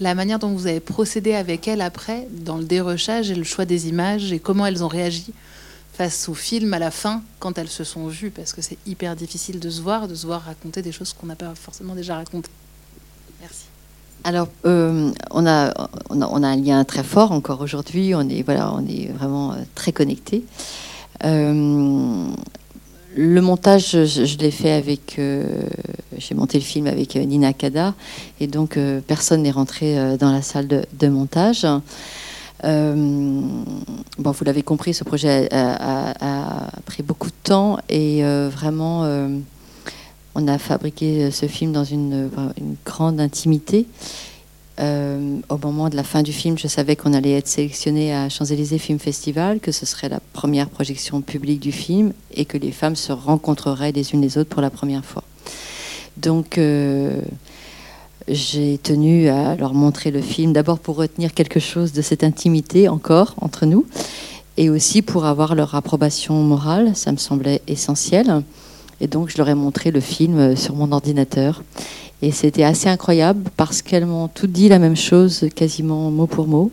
la 0.00 0.14
manière 0.14 0.38
dont 0.38 0.50
vous 0.50 0.68
avez 0.68 0.78
procédé 0.78 1.34
avec 1.34 1.66
elle 1.66 1.80
après, 1.80 2.28
dans 2.30 2.58
le 2.58 2.64
dérochage 2.64 3.32
et 3.32 3.34
le 3.34 3.42
choix 3.42 3.64
des 3.64 3.88
images, 3.88 4.32
et 4.32 4.38
comment 4.38 4.64
elles 4.66 4.84
ont 4.84 4.88
réagi 4.88 5.32
face 6.00 6.30
au 6.30 6.34
film 6.34 6.72
à 6.72 6.78
la 6.78 6.90
fin 6.90 7.20
quand 7.40 7.58
elles 7.58 7.68
se 7.68 7.84
sont 7.84 8.06
vues 8.06 8.30
parce 8.30 8.54
que 8.54 8.62
c'est 8.62 8.78
hyper 8.86 9.14
difficile 9.14 9.60
de 9.60 9.68
se 9.68 9.82
voir, 9.82 10.08
de 10.08 10.14
se 10.14 10.24
voir 10.26 10.40
raconter 10.40 10.80
des 10.80 10.92
choses 10.92 11.12
qu'on 11.12 11.26
n'a 11.26 11.34
pas 11.34 11.54
forcément 11.54 11.94
déjà 11.94 12.16
racontées. 12.16 12.48
Merci. 13.42 13.64
Alors, 14.24 14.48
euh, 14.64 15.10
on, 15.30 15.46
a, 15.46 15.74
on, 16.08 16.42
a, 16.42 16.48
un 16.48 16.56
lien 16.56 16.82
très 16.84 17.04
fort 17.04 17.32
encore 17.32 17.60
aujourd'hui. 17.60 18.14
On 18.14 18.26
est 18.30 18.40
voilà, 18.40 18.72
on 18.72 18.86
est 18.86 19.12
vraiment 19.12 19.52
euh, 19.52 19.56
très 19.74 19.92
connectés. 19.92 20.42
Euh, 21.26 22.28
le 23.16 23.40
montage, 23.42 23.90
je, 23.90 24.38
l'ai 24.38 24.50
fait 24.50 24.72
avec. 24.72 25.20
J'ai 26.16 26.34
monté 26.34 26.56
le 26.56 26.64
film 26.64 26.86
avec 26.86 27.16
Nina 27.16 27.52
Kada, 27.52 27.92
et 28.40 28.46
donc 28.46 28.78
personne 29.06 29.42
n'est 29.42 29.50
rentré 29.50 30.16
dans 30.16 30.32
la 30.32 30.40
salle 30.40 30.68
de, 30.68 30.86
de 30.98 31.08
montage. 31.08 31.66
Euh, 32.64 32.94
bon, 34.18 34.30
vous 34.30 34.44
l'avez 34.44 34.62
compris, 34.62 34.94
ce 34.94 35.04
projet 35.04 35.48
a, 35.52 36.70
pris 36.86 37.02
beaucoup 37.02 37.28
de 37.28 37.34
temps 37.42 37.78
et 37.88 38.24
euh, 38.24 38.50
vraiment, 38.52 39.04
euh, 39.04 39.28
on 40.34 40.46
a 40.48 40.58
fabriqué 40.58 41.30
ce 41.30 41.46
film 41.46 41.72
dans 41.72 41.84
une, 41.84 42.30
grande 42.84 43.20
intimité. 43.20 43.86
au 44.78 45.58
moment 45.62 45.88
de 45.88 45.96
la 45.96 46.04
fin 46.04 46.22
du 46.22 46.32
film, 46.32 46.58
je 46.58 46.68
savais 46.68 46.96
qu'on 46.96 47.14
allait 47.14 47.36
être 47.36 47.48
sélectionné 47.48 48.14
à 48.14 48.28
Champs-Élysées 48.28 48.78
Film 48.78 48.98
Festival, 48.98 49.60
que 49.60 49.72
ce 49.72 49.86
serait 49.86 50.08
la 50.08 50.20
première 50.32 50.68
projection 50.68 51.20
publique 51.20 51.60
du 51.60 51.72
film 51.72 52.12
et 52.34 52.44
que 52.44 52.58
les 52.58 52.72
femmes 52.72 52.96
se 52.96 53.12
rencontreraient 53.12 53.92
les 53.92 54.12
unes 54.12 54.22
les 54.22 54.38
autres 54.38 54.50
pour 54.50 54.62
la 54.62 54.70
première 54.70 55.04
fois. 55.04 55.24
Donc, 56.16 56.58
j'ai 58.30 58.78
tenu 58.78 59.28
à 59.28 59.56
leur 59.56 59.74
montrer 59.74 60.10
le 60.10 60.20
film, 60.20 60.52
d'abord 60.52 60.78
pour 60.78 60.96
retenir 60.96 61.34
quelque 61.34 61.60
chose 61.60 61.92
de 61.92 62.00
cette 62.00 62.24
intimité 62.24 62.88
encore 62.88 63.34
entre 63.40 63.66
nous, 63.66 63.84
et 64.56 64.70
aussi 64.70 65.02
pour 65.02 65.24
avoir 65.24 65.54
leur 65.54 65.74
approbation 65.74 66.34
morale, 66.42 66.92
ça 66.94 67.12
me 67.12 67.16
semblait 67.16 67.60
essentiel. 67.66 68.42
Et 69.00 69.08
donc 69.08 69.30
je 69.30 69.38
leur 69.38 69.48
ai 69.48 69.54
montré 69.54 69.90
le 69.90 70.00
film 70.00 70.56
sur 70.56 70.74
mon 70.74 70.92
ordinateur. 70.92 71.62
Et 72.22 72.32
c'était 72.32 72.64
assez 72.64 72.88
incroyable 72.88 73.50
parce 73.56 73.82
qu'elles 73.82 74.06
m'ont 74.06 74.28
toutes 74.28 74.52
dit 74.52 74.68
la 74.68 74.78
même 74.78 74.96
chose, 74.96 75.46
quasiment 75.54 76.10
mot 76.10 76.26
pour 76.26 76.46
mot. 76.46 76.70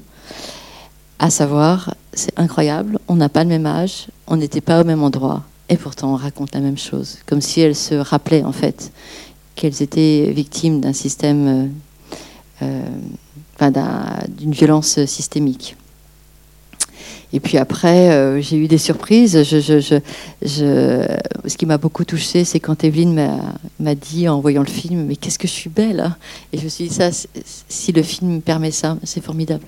À 1.20 1.30
savoir, 1.30 1.96
c'est 2.14 2.38
incroyable, 2.38 3.00
on 3.08 3.16
n'a 3.16 3.30
pas 3.30 3.44
le 3.44 3.50
même 3.50 3.66
âge, 3.66 4.08
on 4.28 4.38
n'était 4.38 4.62
pas 4.62 4.82
au 4.82 4.84
même 4.84 5.02
endroit, 5.02 5.44
et 5.70 5.78
pourtant 5.78 6.14
on 6.14 6.16
raconte 6.16 6.54
la 6.54 6.60
même 6.60 6.78
chose, 6.78 7.18
comme 7.26 7.42
si 7.42 7.62
elles 7.62 7.76
se 7.76 7.96
rappelaient 7.96 8.44
en 8.44 8.52
fait 8.52 8.92
qu'elles 9.58 9.82
étaient 9.82 10.32
victimes 10.34 10.80
d'un 10.80 10.94
système, 10.94 11.72
euh, 12.62 12.82
euh, 13.62 14.22
d'une 14.30 14.52
violence 14.52 15.04
systémique. 15.06 15.76
Et 17.34 17.42
puis 17.42 17.58
après, 17.58 18.12
euh, 18.12 18.40
j'ai 18.40 18.56
eu 18.56 18.68
des 18.68 18.78
surprises. 18.78 19.44
ce 19.44 20.02
qui 21.58 21.66
m'a 21.66 21.78
beaucoup 21.78 22.06
touchée, 22.06 22.46
c'est 22.46 22.62
quand 22.62 22.86
Evelyne 22.86 23.30
m'a 23.82 23.96
dit 23.96 24.30
en 24.30 24.40
voyant 24.40 24.62
le 24.62 24.70
film, 24.70 25.08
mais 25.08 25.18
qu'est-ce 25.18 25.40
que 25.40 25.48
je 25.48 25.54
suis 25.54 25.70
belle 25.70 26.00
hein 26.00 26.16
Et 26.54 26.58
je 26.58 26.64
me 26.64 26.70
suis 26.70 26.88
dit, 26.88 26.94
ça, 26.94 27.10
si 27.68 27.92
le 27.92 28.04
film 28.04 28.42
permet 28.42 28.72
ça, 28.72 28.98
c'est 29.04 29.22
formidable. 29.22 29.66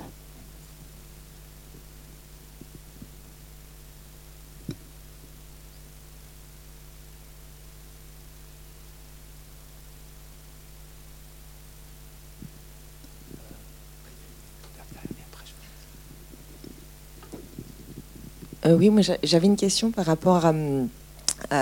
Euh, 18.66 18.76
oui, 18.76 18.90
moi 18.90 19.02
j'avais 19.24 19.48
une 19.48 19.56
question 19.56 19.92
par 19.92 20.06
rapport 20.06 20.46
à, 20.46 20.54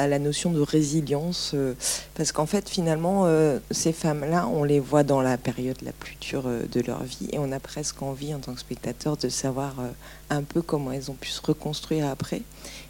la 0.07 0.17
notion 0.17 0.51
de 0.51 0.59
résilience, 0.59 1.51
euh, 1.53 1.75
parce 2.15 2.31
qu'en 2.31 2.47
fait 2.47 2.67
finalement 2.67 3.25
euh, 3.25 3.59
ces 3.69 3.93
femmes-là, 3.93 4.47
on 4.47 4.63
les 4.63 4.79
voit 4.79 5.03
dans 5.03 5.21
la 5.21 5.37
période 5.37 5.77
la 5.83 5.91
plus 5.91 6.15
dure 6.19 6.45
de 6.45 6.81
leur 6.81 7.03
vie, 7.03 7.29
et 7.31 7.37
on 7.37 7.51
a 7.51 7.59
presque 7.59 8.01
envie 8.01 8.33
en 8.33 8.39
tant 8.39 8.53
que 8.53 8.59
spectateur 8.59 9.15
de 9.17 9.29
savoir 9.29 9.75
un 10.31 10.41
peu 10.41 10.63
comment 10.63 10.91
elles 10.91 11.11
ont 11.11 11.15
pu 11.15 11.29
se 11.29 11.41
reconstruire 11.41 12.07
après. 12.07 12.41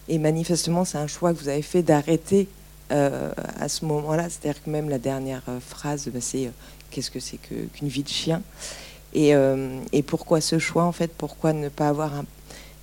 Et 0.07 0.19
manifestement, 0.19 0.85
c'est 0.85 0.97
un 0.97 1.07
choix 1.07 1.33
que 1.33 1.39
vous 1.39 1.49
avez 1.49 1.61
fait 1.61 1.83
d'arrêter 1.83 2.47
à 2.89 3.67
ce 3.67 3.83
moment-là, 3.83 4.29
c'est-à-dire 4.29 4.63
que 4.63 4.69
même 4.69 4.89
la 4.89 4.99
dernière 4.99 5.43
phrase, 5.59 6.07
bah, 6.07 6.21
c'est 6.21 6.49
qu'est-ce 6.89 7.11
que 7.11 7.19
c'est 7.19 7.37
qu'une 7.37 7.89
vie 7.89 8.03
de 8.03 8.07
chien? 8.07 8.41
Et, 9.13 9.33
et, 9.91 10.03
pourquoi 10.03 10.39
ce 10.39 10.57
choix 10.57 10.85
en 10.85 10.93
fait? 10.93 11.11
Pourquoi 11.17 11.51
ne 11.51 11.67
pas 11.67 11.89
avoir 11.89 12.13
un 12.13 12.23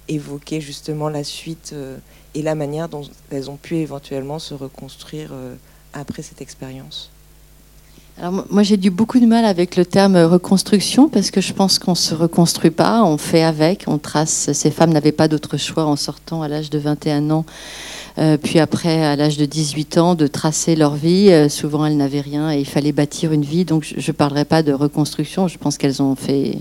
évoquer 0.08 0.60
justement 0.60 1.08
la 1.08 1.24
suite 1.24 1.70
euh, 1.72 1.96
et 2.34 2.42
la 2.42 2.54
manière 2.54 2.88
dont 2.88 3.02
elles 3.30 3.50
ont 3.50 3.56
pu 3.56 3.76
éventuellement 3.76 4.38
se 4.38 4.54
reconstruire 4.54 5.30
euh, 5.32 5.54
après 5.92 6.22
cette 6.22 6.40
expérience 6.40 7.10
alors 8.16 8.44
moi 8.48 8.62
j'ai 8.62 8.76
du 8.76 8.90
beaucoup 8.90 9.18
de 9.18 9.26
mal 9.26 9.44
avec 9.44 9.74
le 9.74 9.84
terme 9.84 10.16
reconstruction 10.16 11.08
parce 11.08 11.32
que 11.32 11.40
je 11.40 11.52
pense 11.52 11.80
qu'on 11.80 11.96
se 11.96 12.14
reconstruit 12.14 12.70
pas, 12.70 13.02
on 13.02 13.18
fait 13.18 13.42
avec, 13.42 13.86
on 13.88 13.98
trace. 13.98 14.52
Ces 14.52 14.70
femmes 14.70 14.92
n'avaient 14.92 15.10
pas 15.10 15.26
d'autre 15.26 15.56
choix 15.56 15.84
en 15.84 15.96
sortant 15.96 16.40
à 16.40 16.46
l'âge 16.46 16.70
de 16.70 16.78
21 16.78 17.30
ans, 17.32 17.44
euh, 18.18 18.36
puis 18.36 18.60
après 18.60 19.04
à 19.04 19.16
l'âge 19.16 19.36
de 19.36 19.46
18 19.46 19.98
ans, 19.98 20.14
de 20.14 20.28
tracer 20.28 20.76
leur 20.76 20.94
vie. 20.94 21.50
souvent 21.50 21.86
elles 21.86 21.96
n'avaient 21.96 22.20
rien 22.20 22.52
et 22.52 22.60
il 22.60 22.66
fallait 22.66 22.92
bâtir 22.92 23.32
une 23.32 23.44
vie. 23.44 23.64
Donc 23.64 23.82
je 23.84 24.08
ne 24.08 24.16
parlerai 24.16 24.44
pas 24.44 24.62
de 24.62 24.72
reconstruction. 24.72 25.48
Je 25.48 25.58
pense 25.58 25.76
qu'elles 25.76 26.00
ont 26.00 26.14
fait 26.14 26.58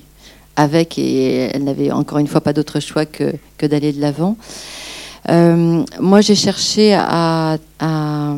avec 0.55 0.97
et 0.97 1.49
elle 1.53 1.63
n'avait 1.63 1.91
encore 1.91 2.19
une 2.19 2.27
fois 2.27 2.41
pas 2.41 2.53
d'autre 2.53 2.79
choix 2.79 3.05
que, 3.05 3.33
que 3.57 3.65
d'aller 3.65 3.91
de 3.93 4.01
l'avant. 4.01 4.37
Euh, 5.29 5.83
moi, 5.99 6.21
j'ai 6.21 6.35
cherché 6.35 6.93
à, 6.93 7.57
à, 7.79 8.35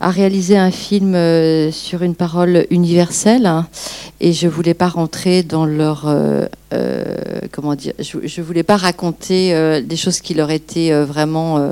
réaliser 0.00 0.56
un 0.56 0.70
film 0.70 1.14
euh, 1.14 1.72
sur 1.72 2.02
une 2.02 2.14
parole 2.14 2.66
universelle 2.70 3.46
hein, 3.46 3.66
et 4.20 4.32
je 4.34 4.46
voulais 4.46 4.74
pas 4.74 4.88
rentrer 4.88 5.42
dans 5.42 5.64
leur 5.64 6.04
euh, 6.06 6.46
comment 7.52 7.74
dire, 7.74 7.94
je, 7.98 8.18
je 8.22 8.42
voulais 8.42 8.62
pas 8.62 8.76
raconter 8.76 9.80
des 9.82 9.96
choses 9.96 10.20
qui 10.20 10.34
leur 10.34 10.50
étaient 10.50 10.92
vraiment 11.04 11.70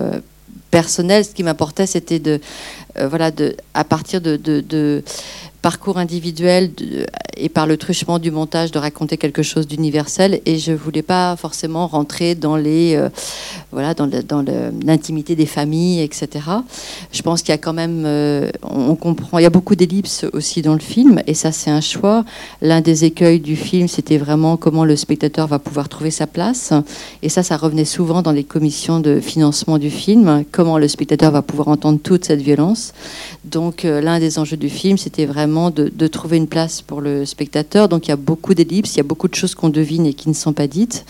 personnelles. 0.71 1.25
Ce 1.25 1.31
qui 1.31 1.43
m'importait, 1.43 1.87
c'était 1.87 2.21
de 2.21 2.41
voilà 2.97 3.31
de 3.31 3.57
à 3.75 3.85
partir 3.85 4.21
de 4.21 5.03
parcours 5.63 5.99
individuel 5.99 6.73
et 7.37 7.49
par 7.49 7.67
le 7.67 7.77
truchement 7.77 8.19
du 8.19 8.31
montage 8.31 8.73
de 8.73 8.79
raconter 8.79 9.17
quelque 9.17 9.43
chose 9.43 9.67
d'universel. 9.67 10.41
Et 10.45 10.59
je 10.59 10.73
voulais 10.73 11.03
pas 11.03 11.37
forcément 11.37 11.87
rentrer 11.87 12.35
dans 12.35 12.57
les 12.57 12.97
euh, 12.97 13.09
voilà 13.71 13.95
dans, 13.95 14.09
l'intimité 14.85 15.35
des 15.37 15.47
familles 15.47 16.01
etc 16.03 16.45
je 17.11 17.23
pense 17.23 17.41
qu'il 17.41 17.51
y 17.51 17.55
a 17.55 17.59
quand 17.59 17.73
même 17.73 18.05
euh, 18.05 18.51
on 18.63 18.95
comprend 18.97 19.39
il 19.39 19.43
y 19.43 19.47
a 19.47 19.51
beaucoup 19.51 19.77
d'ellipses 19.77 20.25
aussi 20.33 20.63
dans 20.63 20.75
le 20.75 20.81
film 20.81 21.23
et 21.27 21.35
ça 21.35 21.53
c'est 21.53 21.71
un 21.71 21.81
choix. 21.81 22.25
L'un 22.61 22.81
des 22.81 23.05
écueils 23.05 23.41
du 23.41 23.57
film 23.57 23.89
c'était 23.89 24.19
vraiment 24.19 24.57
comment 24.57 24.85
le 24.85 24.97
spectateur 24.97 25.47
va 25.47 25.59
pouvoir 25.59 25.89
trouver 25.89 26.11
sa 26.11 26.27
place. 26.27 26.73
Et 27.23 27.29
ça 27.29 27.43
ça 27.43 27.57
revenait 27.57 27.85
souvent 27.85 28.23
dans 28.23 28.33
les 28.33 28.45
commissions 28.45 29.01
de 29.01 29.21
financement 29.21 29.79
du 29.79 29.91
film 29.91 30.45
comment 30.51 30.79
le 30.79 30.89
spectateur 30.89 31.31
va 31.31 31.43
pouvoir 31.43 31.69
entendre 31.69 31.99
toute 32.03 32.25
cette 32.25 32.43
violence. 32.43 32.93
Donc 33.45 33.85
euh, 33.85 34.01
l'un 34.01 34.19
des 34.19 34.39
enjeux 34.39 34.57
du 34.57 34.69
film 34.69 34.99
c'était 34.99 35.27
vraiment 35.27 35.52
de, 35.71 36.07
trouver 36.07 36.37
une 36.37 36.49
place 36.49 36.83
pour 36.83 37.01
le 37.01 37.25
spectateur. 37.25 37.89
Donc 37.89 38.07
il 38.07 38.11
y 38.11 38.13
a 38.13 38.17
beaucoup 38.17 38.55
d'ellipses, 38.55 38.95
il 38.95 38.99
y 38.99 39.01
a 39.01 39.05
beaucoup 39.05 39.29
de 39.29 39.35
choses 39.35 39.55
qu'on 39.55 39.69
devine 39.69 40.07
et 40.07 40.15
qui 40.15 40.29
ne 40.29 40.35
sont 40.35 40.53
pas 40.53 40.67
dites. 40.67 41.05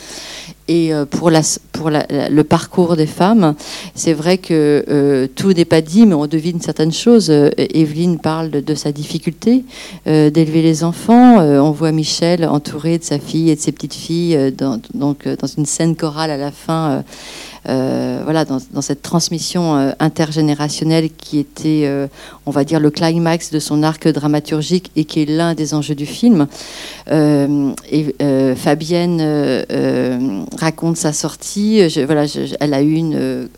Et 0.68 0.94
euh, 0.94 1.04
pour, 1.04 1.30
le 1.30 2.42
parcours 2.42 2.96
des 2.96 3.06
femmes, 3.06 3.54
c'est 3.94 4.12
vrai 4.12 4.38
que 4.38 4.84
euh, 4.88 5.26
tout 5.34 5.52
n'est 5.52 5.64
pas 5.64 5.80
dit, 5.80 6.06
mais 6.06 6.14
on 6.14 6.26
devine 6.26 6.60
certaines 6.60 6.92
choses. 6.92 7.30
Euh, 7.30 7.50
Evelyne 7.58 8.18
parle 8.18 8.50
de, 8.50 8.74
sa 8.74 8.92
difficulté 8.92 9.64
d'élever 10.06 10.62
les 10.62 10.82
enfants. 10.82 11.38
on 11.38 11.70
voit 11.70 11.92
Michel 11.92 12.46
entouré 12.46 12.98
de 12.98 13.04
sa 13.04 13.18
fille 13.18 13.50
et 13.50 13.56
de 13.56 13.60
ses 13.60 13.70
petites 13.70 13.94
filles 13.94 14.52
dans, 14.56 14.80
donc, 14.94 15.28
dans 15.28 15.46
une 15.46 15.66
scène 15.66 15.94
chorale 15.94 16.30
à 16.30 16.36
la 16.36 16.50
fin 16.50 17.04
voilà, 17.64 18.44
dans, 18.44 18.80
cette 18.80 19.02
transmission 19.02 19.92
intergénérationnelle 20.00 21.10
qui 21.10 21.38
était, 21.38 21.88
on 22.46 22.50
va 22.50 22.64
dire, 22.64 22.80
le 22.80 22.90
climax 22.90 23.50
de 23.50 23.58
son 23.58 23.82
arc 23.82 24.08
dramaturgique 24.08 24.90
et 24.96 25.04
qui 25.04 25.22
est 25.22 25.26
l'un 25.26 25.54
des 25.54 25.74
enjeux 25.74 25.94
du 25.94 26.06
film. 26.06 26.46
et 27.10 28.14
Fabienne 28.56 29.20
raconte 30.58 30.96
sa 30.96 31.12
sortie. 31.12 31.86
voilà, 32.04 32.26
elle 32.60 32.74
a 32.74 32.82
eu 32.82 32.94
une, 32.94 33.48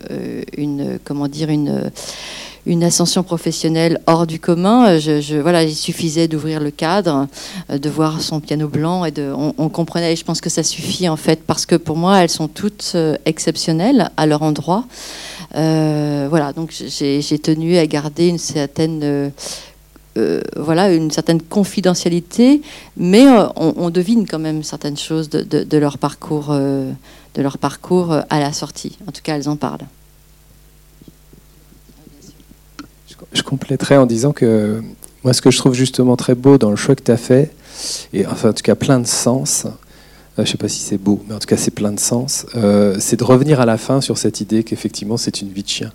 une 0.57 0.99
comment 1.05 1.29
dire, 1.29 1.51
une 2.67 2.83
ascension 2.83 3.23
professionnelle 3.23 4.01
hors 4.07 4.27
du 4.27 4.41
commun. 4.41 4.89
Euh, 4.89 4.99
je, 4.99 5.37
voilà, 5.37 5.65
il 5.65 5.75
suffisait 5.75 6.29
d'ouvrir 6.29 6.61
le 6.61 6.71
cadre, 6.71 7.27
euh, 7.71 7.79
de 7.79 7.91
voir 7.91 8.21
son 8.21 8.41
piano 8.41 8.69
blanc 8.69 9.05
et 9.05 9.11
de, 9.11 9.33
on, 9.35 9.69
comprenait. 9.69 10.13
Et 10.13 10.17
je 10.17 10.25
pense 10.25 10.41
que 10.41 10.51
ça 10.51 10.63
suffit 10.63 11.09
en 11.09 11.17
fait 11.17 11.43
parce 11.47 11.67
que 11.67 11.75
pour 11.75 11.97
moi, 11.97 12.19
elles 12.19 12.31
sont 12.31 12.49
toutes 12.49 12.93
euh, 12.95 13.17
exceptionnelles 13.27 14.11
à 14.17 14.27
leur 14.27 14.43
endroit. 14.43 14.85
voilà, 15.53 16.53
donc 16.53 16.73
j'ai 16.73 17.39
tenu 17.39 17.77
à 17.77 17.87
garder 17.87 18.29
une 18.29 18.39
certaine 18.39 19.33
voilà, 20.57 20.93
une 20.93 21.11
certaine 21.11 21.43
confidentialité, 21.43 22.63
mais 22.97 23.27
on, 23.57 23.91
devine 23.91 24.27
quand 24.27 24.39
même 24.39 24.63
certaines 24.63 24.97
choses 24.97 25.29
de, 25.29 25.79
leur 25.79 25.99
parcours, 25.99 26.53
de 26.53 27.43
leur 27.43 27.59
parcours 27.59 28.13
à 28.13 28.41
la 28.41 28.53
sortie. 28.53 28.99
En 29.09 29.13
tout 29.13 29.23
cas, 29.23 29.37
elles 29.37 29.49
en 29.49 29.57
parlent. 29.57 29.87
je 33.33 33.43
compléterais 33.43 33.97
en 33.97 34.07
disant 34.07 34.33
que 34.33 34.83
moi, 35.23 35.33
ce 35.33 35.43
que 35.43 35.51
je 35.51 35.59
trouve 35.59 35.75
justement 35.75 36.17
très 36.17 36.35
beau 36.35 36.59
dans 36.59 36.71
le 36.71 36.77
choix 36.77 36.95
que 36.95 37.03
tu 37.03 37.11
as 37.11 37.17
fait, 37.17 37.51
et 38.13 38.27
enfin, 38.27 38.51
en 38.51 38.53
tout 38.53 38.63
cas, 38.63 38.75
plein 38.75 39.01
de 39.01 39.07
sens, 39.07 39.65
euh, 39.65 39.71
je 40.39 40.43
ne 40.43 40.47
sais 40.47 40.59
pas 40.59 40.69
si 40.69 40.81
c'est 40.81 40.99
beau, 40.99 41.25
mais 41.27 41.35
en 41.35 41.39
tout 41.39 41.47
cas, 41.47 41.57
c'est 41.57 41.71
plein 41.71 41.93
de 41.93 42.01
sens, 42.01 42.47
euh, 42.57 42.97
c'est 43.01 43.17
de 43.17 43.25
revenir 43.25 43.61
à 43.61 43.67
la 43.67 43.79
fin 43.79 44.01
sur 44.01 44.19
cette 44.19 44.41
idée 44.41 44.65
qu'effectivement, 44.65 45.17
c'est 45.17 45.41
une 45.41 45.49
vie 45.49 45.63
de 45.63 45.69
chien. 45.69 45.93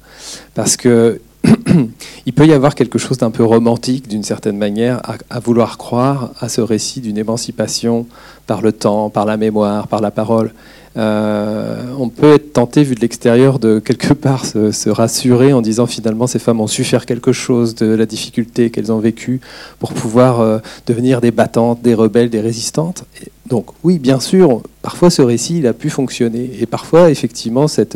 Parce 0.56 0.78
que 0.78 1.22
il 2.26 2.34
peut 2.34 2.46
y 2.46 2.54
avoir 2.54 2.76
quelque 2.76 3.00
chose 3.00 3.18
d'un 3.18 3.32
peu 3.32 3.44
romantique, 3.44 4.08
d'une 4.08 4.24
certaine 4.24 4.58
manière, 4.58 5.02
à, 5.30 5.40
vouloir 5.40 5.78
croire 5.78 6.32
à 6.40 6.50
ce 6.50 6.62
récit 6.62 7.02
d'une 7.02 7.18
émancipation 7.18 8.06
par 8.48 8.62
le 8.62 8.72
temps, 8.72 9.10
par 9.10 9.26
la 9.26 9.38
mémoire, 9.38 9.88
par 9.88 10.02
la 10.02 10.12
parole. 10.12 10.52
Euh, 10.98 11.84
on 12.00 12.10
peut 12.10 12.34
être 12.34 12.52
tenté, 12.54 12.84
vu 12.84 12.96
de 12.96 13.00
l'extérieur, 13.00 13.60
de 13.60 13.80
quelque 13.80 14.14
part 14.14 14.44
se, 14.46 14.90
rassurer 14.90 15.54
en 15.54 15.62
disant 15.62 15.86
finalement 15.86 16.26
ces 16.28 16.40
femmes 16.40 16.60
ont 16.60 16.68
su 16.68 16.84
faire 16.84 17.06
quelque 17.06 17.32
chose 17.32 17.76
de 17.76 17.86
la 17.86 18.06
difficulté 18.06 18.72
qu'elles 18.72 18.92
ont 18.92 19.00
vécue 19.00 19.40
pour 19.78 19.94
pouvoir 19.94 20.42
euh, 20.42 20.58
devenir 20.88 21.22
des 21.22 21.32
battantes, 21.32 21.82
des 21.82 21.94
rebelles, 21.94 22.30
des 22.30 22.42
résistantes. 22.42 23.06
donc 23.48 23.68
oui, 23.84 24.00
bien 24.00 24.20
sûr, 24.20 24.64
parfois 24.82 25.12
ce 25.12 25.22
récit 25.22 25.66
a 25.68 25.74
pu 25.74 25.92
fonctionner 25.92 26.50
et 26.60 26.66
parfois 26.66 27.12
effectivement 27.12 27.68
cette 27.68 27.96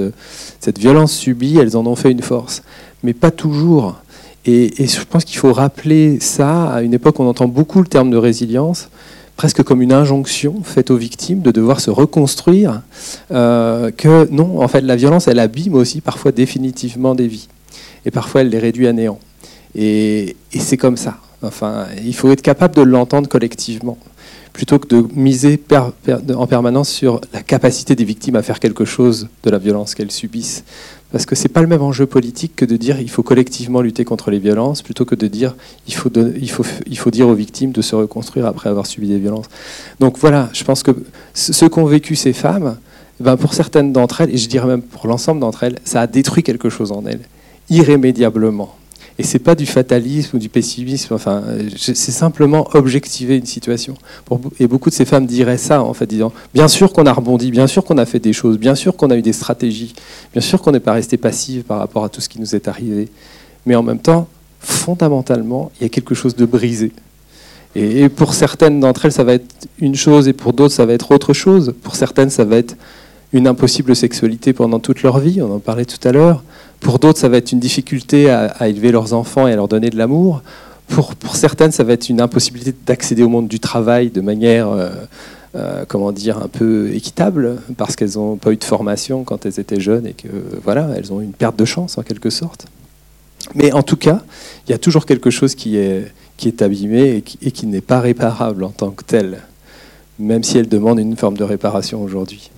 violence 0.77 1.13
subie, 1.13 1.57
elles 1.57 1.75
en 1.75 1.85
ont 1.87 1.95
fait 1.95 2.11
une 2.11 2.21
force, 2.21 2.61
mais 3.03 3.13
pas 3.13 3.31
toujours. 3.31 3.95
Et, 4.45 4.73
je 4.79 5.03
pense 5.05 5.23
qu'il 5.23 5.37
faut 5.37 5.53
rappeler 5.53 6.19
ça 6.19 6.73
à 6.73 6.81
une 6.81 6.93
époque 6.93 7.19
où 7.19 7.23
on 7.23 7.29
entend 7.29 7.47
beaucoup 7.47 7.79
le 7.79 7.87
terme 7.87 8.09
de 8.09 8.17
résilience 8.17 8.89
presque 9.35 9.63
comme 9.63 9.81
une 9.81 9.93
injonction 9.93 10.61
faite 10.63 10.91
aux 10.91 10.95
victimes 10.95 11.41
de 11.41 11.51
devoir 11.51 11.79
se 11.79 11.89
reconstruire, 11.89 12.81
euh, 13.31 13.89
que 13.89 14.29
non, 14.31 14.61
en 14.61 14.67
fait, 14.67 14.81
la 14.81 14.95
violence, 14.95 15.27
elle 15.27 15.39
abîme 15.39 15.73
aussi 15.73 16.01
parfois 16.01 16.31
définitivement 16.31 17.15
des 17.15 17.27
vies. 17.27 17.47
Et 18.05 18.11
parfois, 18.11 18.41
elle 18.41 18.49
les 18.49 18.59
réduit 18.59 18.87
à 18.87 18.93
néant. 18.93 19.19
Et, 19.75 20.35
c'est 20.59 20.77
comme 20.77 20.97
ça. 20.97 21.17
Enfin, 21.41 21.87
il 22.05 22.13
faut 22.13 22.31
être 22.31 22.41
capable 22.41 22.75
de 22.75 22.83
l'entendre 22.83 23.27
collectivement, 23.27 23.97
plutôt 24.53 24.77
que 24.77 24.87
de 24.87 25.07
miser 25.15 25.59
en 26.35 26.47
permanence 26.47 26.89
sur 26.89 27.19
la 27.33 27.41
capacité 27.41 27.95
des 27.95 28.05
victimes 28.05 28.35
à 28.35 28.43
faire 28.43 28.59
quelque 28.59 28.85
chose 28.85 29.27
de 29.43 29.49
la 29.49 29.57
violence 29.57 29.95
qu'elles 29.95 30.11
subissent. 30.11 30.63
Parce 31.13 31.27
que 31.27 31.35
ce 31.35 31.43
n'est 31.43 31.49
pas 31.49 31.61
le 31.61 31.67
même 31.67 31.83
enjeu 31.83 32.07
politique 32.07 32.55
que 32.55 32.65
de 32.65 32.75
dire 32.75 32.99
il 32.99 33.09
faut 33.09 33.21
collectivement 33.21 33.81
lutter 33.81 34.03
contre 34.03 34.31
les 34.31 34.39
violences, 34.39 34.81
plutôt 34.81 35.05
que 35.05 35.13
de 35.13 35.27
dire 35.27 35.55
il 35.87 35.93
faut, 35.93 36.09
il 36.41 36.49
faut, 36.49 36.65
il 36.87 36.97
faut 36.97 37.11
dire 37.11 37.27
aux 37.27 37.35
victimes 37.35 37.71
de 37.71 37.83
se 37.83 37.95
reconstruire 37.95 38.47
après 38.47 38.67
avoir 38.67 38.87
subi 38.87 39.07
des 39.07 39.19
violences. 39.19 39.45
Donc 39.99 40.17
voilà, 40.17 40.49
je 40.53 40.63
pense 40.63 40.81
que 40.81 40.89
ce 41.35 41.65
qu'ont 41.65 41.85
vécu 41.85 42.15
ces 42.15 42.33
femmes, 42.33 42.77
ben 43.19 43.37
pour 43.37 43.53
certaines 43.53 43.93
d'entre 43.93 44.21
elles, 44.21 44.33
et 44.33 44.37
je 44.37 44.49
dirais 44.49 44.65
même 44.65 44.81
pour 44.81 45.05
l'ensemble 45.05 45.39
d'entre 45.39 45.61
elles, 45.63 45.77
ça 45.85 46.01
a 46.01 46.07
détruit 46.07 46.41
quelque 46.41 46.69
chose 46.69 46.91
en 46.91 47.05
elles, 47.05 47.21
irrémédiablement. 47.69 48.75
Et 49.19 49.23
c'est 49.23 49.39
pas 49.39 49.53
du 49.53 49.65
fatalisme 49.65 50.37
ou 50.37 50.39
du 50.39 50.49
pessimisme. 50.49 51.13
Enfin, 51.13 51.43
c'est 51.77 51.95
simplement 51.95 52.67
objectiver 52.73 53.37
une 53.37 53.45
situation. 53.45 53.93
Et 54.59 54.67
beaucoup 54.67 54.89
de 54.89 54.95
ces 54.95 55.05
femmes 55.05 55.25
diraient 55.25 55.57
ça 55.57 55.83
en 55.83 55.93
fait, 55.93 56.07
disant 56.07 56.31
bien 56.53 56.67
sûr 56.67 56.93
qu'on 56.93 57.05
a 57.05 57.13
rebondi, 57.13 57.51
bien 57.51 57.67
sûr 57.67 57.83
qu'on 57.83 57.97
a 57.97 58.05
fait 58.05 58.19
des 58.19 58.33
choses, 58.33 58.57
bien 58.57 58.75
sûr 58.75 58.95
qu'on 58.95 59.11
a 59.11 59.15
eu 59.15 59.21
des 59.21 59.33
stratégies, 59.33 59.93
bien 60.31 60.41
sûr 60.41 60.61
qu'on 60.61 60.71
n'est 60.71 60.79
pas 60.79 60.93
resté 60.93 61.17
passif 61.17 61.63
par 61.63 61.77
rapport 61.79 62.03
à 62.03 62.09
tout 62.09 62.21
ce 62.21 62.29
qui 62.29 62.39
nous 62.39 62.55
est 62.55 62.67
arrivé. 62.67 63.09
Mais 63.65 63.75
en 63.75 63.83
même 63.83 63.99
temps, 63.99 64.27
fondamentalement, 64.59 65.71
il 65.79 65.83
y 65.83 65.85
a 65.85 65.89
quelque 65.89 66.15
chose 66.15 66.35
de 66.35 66.45
brisé. 66.45 66.91
Et 67.75 68.09
pour 68.09 68.33
certaines 68.33 68.79
d'entre 68.79 69.05
elles, 69.05 69.11
ça 69.11 69.23
va 69.23 69.33
être 69.33 69.67
une 69.79 69.95
chose, 69.95 70.27
et 70.27 70.33
pour 70.33 70.53
d'autres, 70.53 70.73
ça 70.73 70.85
va 70.85 70.93
être 70.93 71.11
autre 71.11 71.33
chose. 71.33 71.73
Pour 71.81 71.95
certaines, 71.95 72.29
ça 72.29 72.45
va 72.45 72.57
être 72.57 72.75
une 73.31 73.47
impossible 73.47 73.95
sexualité 73.95 74.53
pendant 74.53 74.79
toute 74.79 75.01
leur 75.01 75.19
vie, 75.19 75.41
on 75.41 75.51
en 75.55 75.59
parlait 75.59 75.85
tout 75.85 76.07
à 76.07 76.11
l'heure. 76.11 76.43
Pour 76.83 76.99
d'autres, 76.99 77.17
ça 77.17 77.29
va 77.29 77.37
être 77.37 77.53
une 77.53 77.61
difficulté 77.61 78.29
à, 78.29 78.67
élever 78.67 78.91
leurs 78.91 79.13
enfants 79.13 79.47
et 79.47 79.53
à 79.53 79.55
leur 79.55 79.69
donner 79.69 79.89
de 79.89 79.97
l'amour. 79.97 80.43
Pour, 80.89 81.15
certaines, 81.35 81.71
ça 81.71 81.85
va 81.85 81.93
être 81.93 82.09
une 82.09 82.19
impossibilité 82.19 82.75
d'accéder 82.85 83.23
au 83.23 83.29
monde 83.29 83.47
du 83.47 83.61
travail 83.61 84.09
de 84.09 84.19
manière, 84.19 84.67
euh, 84.67 84.89
euh, 85.55 85.85
comment 85.87 86.11
dire, 86.11 86.39
un 86.39 86.49
peu 86.49 86.93
équitable, 86.93 87.61
parce 87.77 87.95
qu'elles 87.95 88.15
n'ont 88.15 88.35
pas 88.35 88.51
eu 88.51 88.57
de 88.57 88.63
formation 88.65 89.23
quand 89.23 89.45
elles 89.45 89.61
étaient 89.61 89.79
jeunes 89.79 90.05
et 90.05 90.13
que 90.13 90.27
voilà, 90.61 90.89
elles 90.97 91.13
ont 91.13 91.21
une 91.21 91.31
perte 91.31 91.57
de 91.57 91.65
chance 91.65 91.97
en 91.97 92.03
quelque 92.03 92.29
sorte. 92.29 92.65
Mais 93.55 93.71
en 93.71 93.81
tout 93.81 93.97
cas, 93.97 94.21
il 94.67 94.71
y 94.71 94.73
a 94.73 94.77
toujours 94.77 95.05
quelque 95.05 95.29
chose 95.29 95.55
qui 95.55 95.77
est, 95.77 96.11
qui 96.35 96.49
est 96.49 96.61
abîmé 96.61 97.15
et 97.15 97.21
qui, 97.21 97.39
et 97.41 97.51
qui 97.51 97.65
n'est 97.65 97.81
pas 97.81 98.01
réparable 98.01 98.65
en 98.65 98.71
tant 98.71 98.91
que 98.91 99.05
tel, 99.05 99.39
même 100.19 100.43
si 100.43 100.57
elle 100.57 100.67
demande 100.67 100.99
une 100.99 101.15
forme 101.15 101.37
de 101.37 101.45
réparation 101.45 102.03
aujourd'hui 102.03 102.51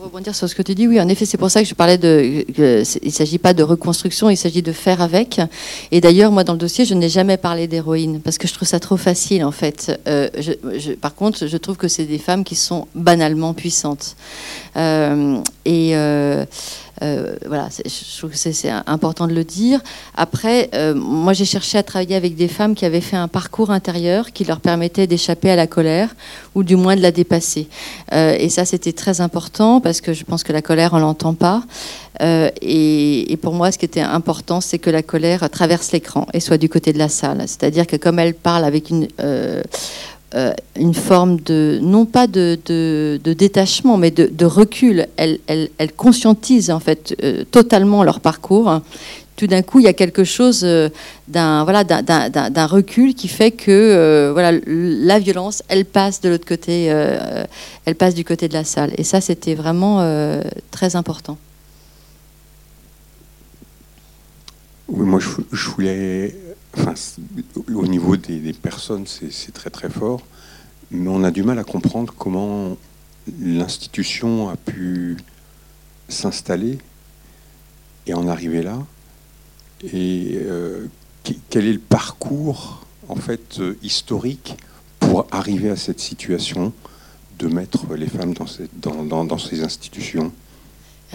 pour 0.00 0.06
rebondir 0.06 0.34
sur 0.34 0.48
ce 0.48 0.54
que 0.54 0.62
tu 0.62 0.74
dis, 0.74 0.88
oui, 0.88 0.98
en 0.98 1.08
effet, 1.08 1.26
c'est 1.26 1.36
pour 1.36 1.50
ça 1.50 1.62
que 1.62 1.68
je 1.68 1.74
parlais 1.74 1.98
de. 1.98 2.42
il 2.56 2.84
ne 3.04 3.10
s'agit 3.10 3.36
pas 3.36 3.52
de 3.52 3.62
reconstruction, 3.62 4.30
il 4.30 4.36
s'agit 4.36 4.62
de 4.62 4.72
faire 4.72 5.02
avec. 5.02 5.42
Et 5.90 6.00
d'ailleurs, 6.00 6.32
moi, 6.32 6.42
dans 6.42 6.54
le 6.54 6.58
dossier, 6.58 6.86
je 6.86 6.94
n'ai 6.94 7.10
jamais 7.10 7.36
parlé 7.36 7.66
d'héroïne 7.66 8.22
parce 8.22 8.38
que 8.38 8.48
je 8.48 8.54
trouve 8.54 8.66
ça 8.66 8.80
trop 8.80 8.96
facile, 8.96 9.44
en 9.44 9.50
fait. 9.50 10.00
Euh, 10.08 10.30
par 11.02 11.14
contre, 11.14 11.46
je 11.46 11.56
trouve 11.58 11.76
que 11.76 11.86
c'est 11.86 12.06
des 12.06 12.16
femmes 12.16 12.44
qui 12.44 12.56
sont 12.56 12.88
banalement 12.94 13.52
puissantes. 13.52 14.16
Euh, 14.76 15.38
et. 15.66 15.94
Euh, 15.94 16.46
euh, 17.02 17.34
voilà, 17.46 17.68
je 17.84 18.18
trouve 18.18 18.30
que 18.30 18.36
c'est 18.36 18.70
important 18.86 19.26
de 19.26 19.32
le 19.32 19.44
dire. 19.44 19.80
Après, 20.16 20.68
euh, 20.74 20.94
moi, 20.94 21.32
j'ai 21.32 21.44
cherché 21.44 21.78
à 21.78 21.82
travailler 21.82 22.16
avec 22.16 22.36
des 22.36 22.48
femmes 22.48 22.74
qui 22.74 22.84
avaient 22.84 23.00
fait 23.00 23.16
un 23.16 23.28
parcours 23.28 23.70
intérieur 23.70 24.32
qui 24.32 24.44
leur 24.44 24.60
permettait 24.60 25.06
d'échapper 25.06 25.50
à 25.50 25.56
la 25.56 25.66
colère 25.66 26.14
ou 26.54 26.62
du 26.62 26.76
moins 26.76 26.96
de 26.96 27.00
la 27.00 27.10
dépasser. 27.10 27.68
Euh, 28.12 28.36
et 28.38 28.48
ça, 28.48 28.64
c'était 28.64 28.92
très 28.92 29.20
important 29.20 29.80
parce 29.80 30.00
que 30.00 30.12
je 30.12 30.24
pense 30.24 30.42
que 30.42 30.52
la 30.52 30.62
colère, 30.62 30.90
on 30.92 30.98
l'entend 30.98 31.34
pas. 31.34 31.62
Et, 32.22 33.32
et, 33.32 33.36
pour 33.38 33.54
moi, 33.54 33.72
ce 33.72 33.78
qui 33.78 33.86
était 33.86 34.02
important, 34.02 34.60
c'est 34.60 34.78
que 34.78 34.90
la 34.90 35.02
colère 35.02 35.48
traverse 35.48 35.90
l'écran 35.92 36.26
et 36.34 36.40
soit 36.40 36.58
du 36.58 36.68
côté 36.68 36.92
de 36.92 36.98
la 36.98 37.08
salle. 37.08 37.38
C'est-à-dire 37.46 37.86
que 37.86 37.96
comme 37.96 38.18
elle 38.18 38.34
parle 38.34 38.64
avec 38.64 38.90
une 38.90 39.08
euh, 40.36 40.52
une 40.76 40.94
forme 40.94 41.40
de, 41.40 41.80
non 41.82 42.06
pas 42.06 42.28
de, 42.28 42.56
détachement, 43.24 43.96
mais 43.96 44.12
de, 44.12 44.44
recul. 44.44 45.08
Elles, 45.16 45.40
elles, 45.48 45.92
conscientisent 45.96 46.70
en 46.70 46.78
fait 46.78 47.16
euh, 47.24 47.42
totalement 47.50 48.04
leur 48.04 48.20
parcours. 48.20 48.80
Tout 49.34 49.48
d'un 49.48 49.62
coup, 49.62 49.80
il 49.80 49.86
y 49.86 49.88
a 49.88 49.92
quelque 49.92 50.22
chose 50.22 50.60
euh, 50.62 50.88
d'un 51.26 51.64
voilà, 51.64 51.82
d'un 51.82 52.66
recul 52.66 53.14
qui 53.14 53.26
fait 53.26 53.50
que 53.50 54.30
voilà, 54.32 54.56
la 54.66 55.18
violence, 55.18 55.64
elle 55.68 55.84
passe 55.84 56.20
de 56.20 56.28
l'autre 56.28 56.46
côté, 56.46 56.84
elle 57.84 57.94
passe 57.96 58.14
du 58.14 58.24
côté 58.24 58.46
de 58.46 58.54
la 58.54 58.64
salle. 58.64 58.92
Et 58.98 59.04
ça, 59.04 59.20
c'était 59.20 59.56
vraiment 59.56 59.98
très 60.70 60.94
important. 60.94 61.38
Oui, 64.86 65.06
moi, 65.06 65.18
je 65.52 65.70
voulais 65.70 66.34
au 67.74 67.86
niveau 67.86 68.16
des, 68.16 68.52
personnes, 68.52 69.06
c'est 69.06 69.52
très 69.52 69.70
très 69.70 69.90
fort, 69.90 70.22
mais 70.90 71.08
on 71.08 71.24
a 71.24 71.30
du 71.30 71.42
mal 71.42 71.58
à 71.58 71.64
comprendre 71.64 72.14
comment 72.16 72.76
l'institution 73.40 74.48
a 74.48 74.56
pu 74.56 75.16
s'installer 76.08 76.78
et 78.06 78.14
en 78.14 78.28
arriver 78.28 78.62
là, 78.62 78.78
et 79.92 80.38
euh, 80.42 80.86
quel 81.48 81.66
est 81.66 81.72
le 81.72 81.78
parcours 81.78 82.84
en 83.08 83.16
fait 83.16 83.60
euh, 83.60 83.76
historique 83.82 84.56
pour 84.98 85.26
arriver 85.30 85.70
à 85.70 85.76
cette 85.76 86.00
situation 86.00 86.72
de 87.38 87.48
mettre 87.48 87.94
les 87.94 88.06
femmes 88.06 88.34
dans 88.34 89.38
ces, 89.38 89.62
institutions? 89.62 90.32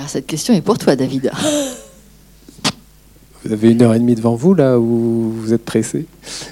Cette 0.07 0.25
question 0.25 0.53
est 0.53 0.61
pour 0.61 0.77
toi, 0.77 0.95
David. 0.95 1.31
Vous 3.45 3.53
avez 3.53 3.71
une 3.71 3.81
heure 3.83 3.93
et 3.93 3.99
demie 3.99 4.15
devant 4.15 4.33
vous, 4.33 4.55
là, 4.55 4.79
où 4.79 5.31
vous 5.31 5.53
êtes 5.53 5.63
pressé? 5.63 6.07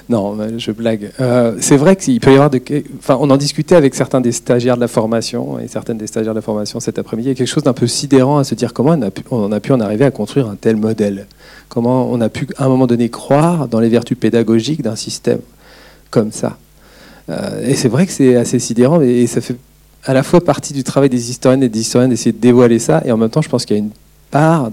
Non, 0.10 0.38
je 0.60 0.72
blague. 0.72 1.10
Euh, 1.20 1.56
c'est 1.60 1.78
vrai 1.78 1.96
qu'il 1.96 2.20
peut 2.20 2.30
y 2.30 2.36
avoir 2.36 2.52
de... 2.52 2.62
Enfin, 3.00 3.18
on 3.20 3.32
en 3.32 3.38
discutait 3.38 3.74
avec 3.74 3.96
certains 3.96 4.22
des 4.22 4.32
stagiaires 4.32 4.76
de 4.76 4.82
la 4.82 4.88
formation 4.88 5.58
et 5.58 5.68
certaines 5.68 5.98
des 5.98 6.06
stagiaires 6.06 6.34
de 6.34 6.38
la 6.38 6.44
formation 6.44 6.80
cet 6.80 7.00
après-midi. 7.00 7.30
Il 7.30 7.32
y 7.32 7.36
a 7.36 7.36
quelque 7.36 7.48
chose 7.48 7.64
d'un 7.64 7.74
peu 7.74 7.88
sidérant 7.88 8.38
à 8.38 8.44
se 8.44 8.54
dire 8.54 8.74
comment 8.74 8.96
on, 9.32 9.52
a 9.52 9.60
pu, 9.60 9.72
en 9.72 9.80
arriver 9.80 10.06
à 10.06 10.12
construire 10.12 10.48
un 10.48 10.56
tel 10.56 10.76
modèle? 10.76 11.26
Comment 11.68 12.12
on 12.12 12.22
a 12.22 12.30
pu, 12.30 12.48
à 12.58 12.66
un 12.66 12.70
moment 12.70 12.86
donné, 12.86 13.10
croire 13.10 13.68
dans 13.68 13.80
les 13.80 13.90
vertus 13.90 14.18
pédagogiques 14.18 14.84
d'un 14.84 14.96
système 14.96 15.40
comme 16.12 16.32
ça? 16.32 16.58
Euh, 17.30 17.68
et 17.68 17.74
c'est 17.74 17.90
vrai 17.90 18.06
que 18.06 18.12
c'est 18.12 18.36
assez 18.36 18.60
sidérant 18.60 19.02
et, 19.02 19.26
ça 19.26 19.42
fait 19.42 19.56
à 20.04 20.14
la 20.14 20.22
fois 20.22 20.42
partie 20.42 20.74
du 20.74 20.84
travail 20.84 21.10
des 21.10 21.32
historiennes 21.32 21.64
et 21.64 21.70
des 21.70 21.80
historiens 21.80 22.10
d'essayer 22.10 22.34
de 22.34 22.40
dévoiler 22.40 22.78
ça. 22.78 23.02
Et 23.04 23.12
en 23.12 23.18
même 23.18 23.32
temps, 23.32 23.42
je 23.42 23.50
pense 23.50 23.66
qu'il 23.66 23.78
y 23.78 23.80
a 23.80 23.84
une 23.84 23.92
part 24.30 24.70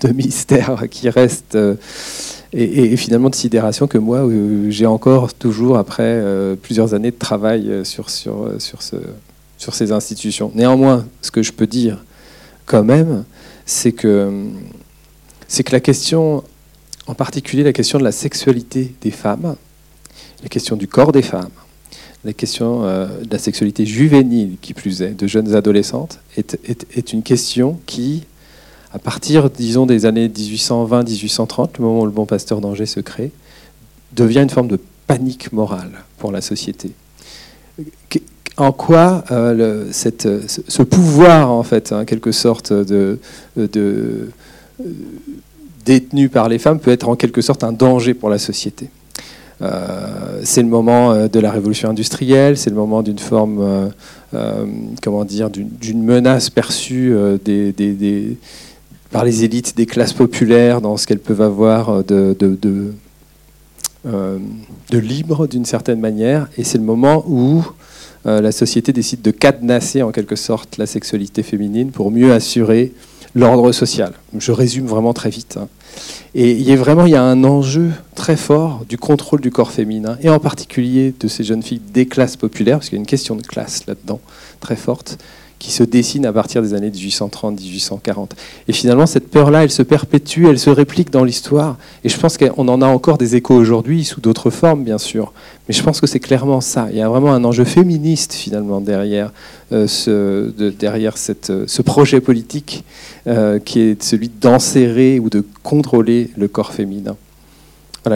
de 0.00 0.12
mystère 0.12 0.84
qui 0.90 1.08
reste 1.08 1.54
euh, 1.54 1.74
et, 2.52 2.92
et, 2.92 2.96
finalement 2.96 3.30
de 3.30 3.34
sidération 3.34 3.86
que 3.86 3.98
moi 3.98 4.18
euh, 4.18 4.70
j'ai 4.70 4.86
encore 4.86 5.34
toujours 5.34 5.76
après 5.76 6.02
euh, 6.04 6.56
plusieurs 6.56 6.94
années 6.94 7.10
de 7.10 7.18
travail 7.18 7.84
sur, 7.84 8.10
sur, 8.10 8.52
sur, 8.58 8.82
ce, 8.82 8.96
sur 9.58 9.74
ces 9.74 9.92
institutions. 9.92 10.50
Néanmoins, 10.54 11.06
ce 11.20 11.30
que 11.30 11.42
je 11.42 11.52
peux 11.52 11.66
dire 11.66 12.04
quand 12.66 12.84
même, 12.84 13.24
c'est 13.66 13.92
que, 13.92 14.46
la 15.70 15.80
question, 15.80 16.44
en 17.06 17.14
particulier 17.14 17.62
la 17.62 17.72
question 17.72 17.98
de 17.98 18.04
la 18.04 18.12
sexualité 18.12 18.94
des 19.00 19.10
femmes, 19.10 19.56
la 20.42 20.48
question 20.48 20.76
du 20.76 20.86
corps 20.86 21.12
des 21.12 21.22
femmes, 21.22 21.50
la 22.24 22.32
question 22.32 22.82
de 22.82 23.30
la 23.30 23.38
sexualité 23.38 23.86
juvénile, 23.86 24.56
qui 24.60 24.74
plus 24.74 25.02
est, 25.02 25.10
de 25.10 25.26
jeunes 25.26 25.54
adolescentes, 25.54 26.20
est 26.36 27.12
une 27.12 27.22
question 27.22 27.80
qui 27.86 28.24
à 28.92 28.98
partir, 28.98 29.50
disons, 29.50 29.86
des 29.86 30.06
années 30.06 30.28
1820-1830, 30.28 31.70
le 31.78 31.84
moment 31.84 32.00
où 32.02 32.06
le 32.06 32.12
bon 32.12 32.26
pasteur 32.26 32.60
d'Angers 32.60 32.86
se 32.86 33.00
crée, 33.00 33.30
devient 34.14 34.40
une 34.40 34.50
forme 34.50 34.68
de 34.68 34.78
panique 35.06 35.52
morale 35.52 36.04
pour 36.18 36.32
la 36.32 36.40
société. 36.40 36.92
En 38.56 38.72
quoi 38.72 39.24
euh, 39.30 39.86
cette, 39.92 40.28
ce 40.48 40.82
pouvoir, 40.82 41.50
en 41.50 41.62
fait, 41.62 41.92
en 41.92 42.04
quelque 42.04 42.32
sorte, 42.32 42.72
de, 42.72 43.18
détenu 45.84 46.28
par 46.28 46.48
les 46.48 46.58
femmes 46.58 46.80
peut 46.80 46.90
être 46.90 47.08
en 47.08 47.16
quelque 47.16 47.40
sorte 47.40 47.64
un 47.64 47.72
danger 47.72 48.14
pour 48.14 48.30
la 48.30 48.38
société. 48.38 48.90
Euh, 49.60 50.40
c'est 50.44 50.62
le 50.62 50.68
moment 50.68 51.12
euh, 51.12 51.28
de 51.28 51.40
la 51.40 51.50
révolution 51.50 51.90
industrielle, 51.90 52.56
c'est 52.56 52.70
le 52.70 52.76
moment 52.76 53.02
d'une 53.02 53.18
forme, 53.18 53.58
euh, 53.60 53.88
euh 54.34 54.66
comment 55.02 55.24
dire, 55.24 55.50
d'une 55.50 56.02
menace 56.02 56.48
perçue 56.50 57.12
des 57.44 58.36
par 59.10 59.24
les 59.24 59.44
élites 59.44 59.76
des 59.76 59.86
classes 59.86 60.12
populaires 60.12 60.80
dans 60.80 60.96
ce 60.96 61.06
qu'elles 61.06 61.18
peuvent 61.18 61.42
avoir 61.42 62.04
de, 62.04 62.36
euh, 64.06 64.38
de 64.90 64.98
libre 64.98 65.46
d'une 65.46 65.64
certaine 65.64 66.00
manière. 66.00 66.48
Et 66.56 66.64
c'est 66.64 66.78
le 66.78 66.84
moment 66.84 67.24
où 67.26 67.64
euh, 68.26 68.40
la 68.40 68.52
société 68.52 68.92
décide 68.92 69.22
de 69.22 69.30
cadenasser 69.30 70.02
en 70.02 70.12
quelque 70.12 70.36
sorte 70.36 70.76
la 70.76 70.86
sexualité 70.86 71.42
féminine 71.42 71.90
pour 71.90 72.10
mieux 72.10 72.32
assurer 72.32 72.92
l'ordre 73.34 73.72
social. 73.72 74.12
Je 74.36 74.52
résume 74.52 74.86
vraiment 74.86 75.12
très 75.12 75.30
vite. 75.30 75.56
Hein. 75.58 75.68
Et 76.34 76.52
il 76.52 76.62
y 76.62 76.72
a 76.72 76.76
vraiment 76.76 77.06
il 77.06 77.12
y 77.12 77.16
a 77.16 77.22
un 77.22 77.44
enjeu 77.44 77.90
très 78.14 78.36
fort 78.36 78.84
du 78.88 78.98
contrôle 78.98 79.40
du 79.40 79.50
corps 79.50 79.72
féminin, 79.72 80.18
et 80.22 80.28
en 80.28 80.38
particulier 80.38 81.14
de 81.18 81.28
ces 81.28 81.44
jeunes 81.44 81.62
filles 81.62 81.80
des 81.92 82.06
classes 82.06 82.36
populaires, 82.36 82.78
parce 82.78 82.88
qu'il 82.88 82.96
y 82.96 83.00
a 83.00 83.02
une 83.02 83.06
question 83.06 83.34
de 83.36 83.42
classe 83.42 83.86
là-dedans 83.86 84.20
très 84.60 84.76
forte, 84.76 85.18
qui 85.58 85.72
se 85.72 85.82
dessine 85.82 86.24
à 86.26 86.32
partir 86.32 86.62
des 86.62 86.74
années 86.74 86.90
1830-1840. 86.90 88.30
Et 88.68 88.72
finalement, 88.72 89.06
cette 89.06 89.28
peur-là, 89.28 89.64
elle 89.64 89.70
se 89.70 89.82
perpétue, 89.82 90.46
elle 90.46 90.58
se 90.58 90.70
réplique 90.70 91.10
dans 91.10 91.24
l'histoire. 91.24 91.76
Et 92.04 92.08
je 92.08 92.18
pense 92.18 92.38
qu'on 92.38 92.68
en 92.68 92.80
a 92.82 92.86
encore 92.86 93.18
des 93.18 93.36
échos 93.36 93.54
aujourd'hui, 93.54 94.04
sous 94.04 94.20
d'autres 94.20 94.50
formes, 94.50 94.84
bien 94.84 94.98
sûr. 94.98 95.32
Mais 95.68 95.74
je 95.74 95.82
pense 95.82 96.00
que 96.00 96.06
c'est 96.06 96.20
clairement 96.20 96.60
ça. 96.60 96.88
Il 96.90 96.96
y 96.96 97.02
a 97.02 97.08
vraiment 97.08 97.32
un 97.32 97.44
enjeu 97.44 97.64
féministe, 97.64 98.34
finalement, 98.34 98.80
derrière, 98.80 99.32
euh, 99.72 99.86
ce, 99.86 100.50
de, 100.56 100.70
derrière 100.70 101.18
cette, 101.18 101.50
euh, 101.50 101.64
ce 101.66 101.82
projet 101.82 102.20
politique 102.20 102.84
euh, 103.26 103.58
qui 103.58 103.80
est 103.80 104.02
celui 104.02 104.28
d'enserrer 104.28 105.18
ou 105.18 105.28
de 105.28 105.44
contrôler 105.62 106.30
le 106.36 106.48
corps 106.48 106.72
féminin 106.72 107.16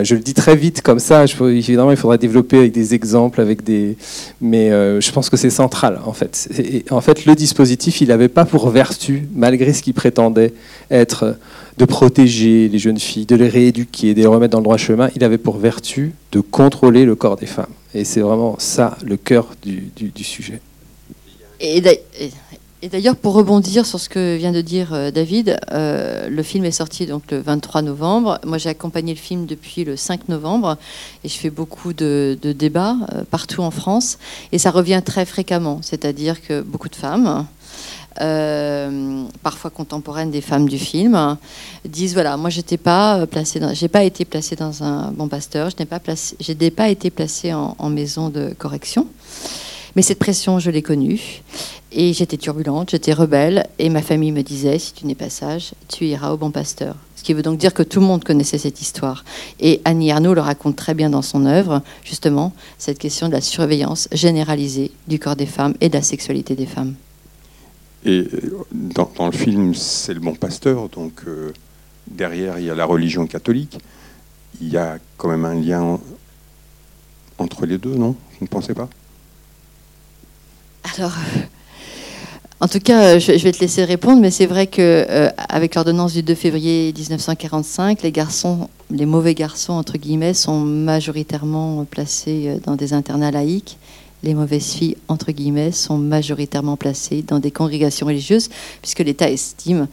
je 0.02 0.14
le 0.14 0.20
dis 0.20 0.34
très 0.34 0.56
vite 0.56 0.82
comme 0.82 0.98
ça. 0.98 1.24
Évidemment, 1.24 1.90
il 1.90 1.96
faudra 1.96 2.16
développer 2.16 2.58
avec 2.58 2.72
des 2.72 2.94
exemples, 2.94 3.40
avec 3.40 3.62
des. 3.62 3.96
Mais 4.40 4.70
euh, 4.70 5.00
je 5.00 5.12
pense 5.12 5.28
que 5.28 5.36
c'est 5.36 5.50
central, 5.50 6.00
en 6.04 6.12
fait. 6.12 6.48
en 6.90 7.00
fait, 7.00 7.26
le 7.26 7.34
dispositif, 7.34 8.00
il 8.00 8.08
n'avait 8.08 8.28
pas 8.28 8.44
pour 8.44 8.68
vertu, 8.70 9.28
malgré 9.34 9.72
ce 9.72 9.82
qu'il 9.82 9.94
prétendait 9.94 10.54
être, 10.90 11.36
de 11.78 11.84
protéger 11.84 12.68
les 12.68 12.78
jeunes 12.78 12.98
filles, 12.98 13.26
de 13.26 13.36
les 13.36 13.48
rééduquer, 13.48 14.14
de 14.14 14.20
les 14.20 14.26
remettre 14.26 14.52
dans 14.52 14.58
le 14.58 14.64
droit 14.64 14.76
chemin. 14.76 15.10
Il 15.16 15.24
avait 15.24 15.38
pour 15.38 15.58
vertu 15.58 16.12
de 16.32 16.40
contrôler 16.40 17.04
le 17.04 17.14
corps 17.14 17.36
des 17.36 17.46
femmes. 17.46 17.66
Et 17.94 18.04
c'est 18.04 18.20
vraiment 18.20 18.56
ça 18.58 18.96
le 19.04 19.16
cœur 19.16 19.50
du, 19.62 20.24
sujet. 20.24 20.60
Et, 21.60 21.82
et 22.84 22.88
d'ailleurs, 22.88 23.14
pour 23.14 23.34
rebondir 23.34 23.86
sur 23.86 24.00
ce 24.00 24.08
que 24.08 24.36
vient 24.36 24.50
de 24.50 24.60
dire 24.60 24.92
euh, 24.92 25.12
David, 25.12 25.56
euh, 25.70 26.28
le 26.28 26.42
film 26.42 26.64
est 26.64 26.72
sorti 26.72 27.06
donc 27.06 27.22
le 27.30 27.38
23 27.38 27.80
novembre. 27.80 28.40
Moi, 28.44 28.58
j'ai 28.58 28.70
accompagné 28.70 29.14
le 29.14 29.20
film 29.20 29.46
depuis 29.46 29.84
le 29.84 29.96
5 29.96 30.28
novembre 30.28 30.76
et 31.22 31.28
je 31.28 31.38
fais 31.38 31.50
beaucoup 31.50 31.92
de, 31.92 32.36
débats 32.42 32.96
euh, 33.14 33.22
partout 33.30 33.62
en 33.62 33.70
France. 33.70 34.18
Et 34.50 34.58
ça 34.58 34.72
revient 34.72 35.00
très 35.04 35.24
fréquemment, 35.24 35.78
c'est-à-dire 35.80 36.42
que 36.42 36.60
beaucoup 36.60 36.88
de 36.88 36.96
femmes, 36.96 37.46
parfois 38.16 39.70
contemporaines 39.70 40.32
des 40.32 40.40
femmes 40.40 40.68
du 40.68 40.78
film, 40.78 41.36
disent 41.84 42.14
voilà, 42.14 42.36
moi, 42.36 42.50
j'étais 42.50 42.78
pas 42.78 43.28
placée, 43.28 43.60
j'ai 43.74 43.88
pas 43.88 44.02
été 44.02 44.24
placée 44.24 44.56
dans 44.56 44.82
un 44.82 45.12
bon 45.12 45.28
pasteur, 45.28 45.70
je 45.70 45.76
n'ai 45.78 45.86
pas 45.86 46.00
placé, 46.00 46.36
j'ai 46.40 46.70
pas 46.72 46.88
été 46.88 47.10
placée 47.10 47.54
en, 47.54 47.76
en 47.78 47.90
maison 47.90 48.28
de 48.28 48.52
correction. 48.58 49.06
Mais 49.94 50.02
cette 50.02 50.18
pression, 50.18 50.58
je 50.58 50.70
l'ai 50.70 50.82
connue. 50.82 51.42
Et 51.90 52.14
j'étais 52.14 52.38
turbulente, 52.38 52.90
j'étais 52.90 53.12
rebelle. 53.12 53.66
Et 53.78 53.90
ma 53.90 54.00
famille 54.00 54.32
me 54.32 54.42
disait, 54.42 54.78
si 54.78 54.94
tu 54.94 55.06
n'es 55.06 55.14
pas 55.14 55.28
sage, 55.28 55.72
tu 55.88 56.06
iras 56.06 56.30
au 56.32 56.36
bon 56.38 56.50
pasteur. 56.50 56.96
Ce 57.16 57.22
qui 57.22 57.34
veut 57.34 57.42
donc 57.42 57.58
dire 57.58 57.74
que 57.74 57.82
tout 57.82 58.00
le 58.00 58.06
monde 58.06 58.24
connaissait 58.24 58.58
cette 58.58 58.80
histoire. 58.80 59.24
Et 59.60 59.80
Annie 59.84 60.10
Arnaud 60.10 60.34
le 60.34 60.40
raconte 60.40 60.76
très 60.76 60.94
bien 60.94 61.10
dans 61.10 61.22
son 61.22 61.44
œuvre, 61.44 61.82
justement, 62.02 62.52
cette 62.78 62.98
question 62.98 63.28
de 63.28 63.32
la 63.32 63.42
surveillance 63.42 64.08
généralisée 64.12 64.90
du 65.06 65.18
corps 65.18 65.36
des 65.36 65.46
femmes 65.46 65.74
et 65.80 65.88
de 65.88 65.94
la 65.94 66.02
sexualité 66.02 66.54
des 66.54 66.66
femmes. 66.66 66.94
Et 68.04 68.26
euh, 68.32 68.64
dans, 68.72 69.26
le 69.26 69.32
film, 69.32 69.74
c'est 69.74 70.14
le 70.14 70.20
bon 70.20 70.34
pasteur, 70.34 70.88
donc 70.88 71.22
euh, 71.28 71.52
derrière, 72.08 72.58
il 72.58 72.64
y 72.64 72.70
a 72.70 72.74
la 72.74 72.86
religion 72.86 73.26
catholique. 73.26 73.78
Il 74.60 74.68
y 74.68 74.76
a 74.76 74.98
quand 75.16 75.28
même 75.28 75.44
un 75.44 75.54
lien 75.54 76.00
entre 77.38 77.66
les 77.66 77.78
deux, 77.78 77.94
non? 77.94 78.16
Vous 78.38 78.44
ne 78.44 78.48
pensez 78.48 78.74
pas 78.74 78.88
alors, 80.94 81.12
en 82.62 82.68
tout 82.68 82.78
cas, 82.78 83.18
je 83.18 83.32
vais 83.32 83.50
te 83.50 83.58
laisser 83.58 83.84
répondre, 83.84 84.20
mais 84.20 84.30
c'est 84.30 84.46
vrai 84.46 84.68
que 84.68 84.80
euh, 84.80 85.30
avec 85.48 85.74
l'ordonnance 85.74 86.12
du 86.12 86.22
2 86.22 86.32
février 86.36 86.92
1945, 86.96 88.02
les 88.02 88.12
garçons, 88.12 88.68
les 88.88 89.04
mauvais 89.04 89.34
garçons 89.34 89.72
entre 89.72 89.98
guillemets, 89.98 90.32
sont 90.32 90.60
majoritairement 90.60 91.84
placés 91.84 92.44
euh, 92.46 92.58
dans 92.64 92.76
des 92.76 92.92
internats 92.92 93.32
laïques. 93.32 93.78
Les 94.22 94.34
mauvaises 94.34 94.72
filles 94.72 94.96
entre 95.08 95.32
guillemets 95.32 95.72
sont 95.72 95.98
majoritairement 95.98 96.76
placées 96.76 97.22
dans 97.22 97.40
des 97.40 97.50
congrégations 97.50 98.06
religieuses, 98.06 98.50
puisque 98.80 99.00
l'État 99.00 99.28
estime 99.28 99.88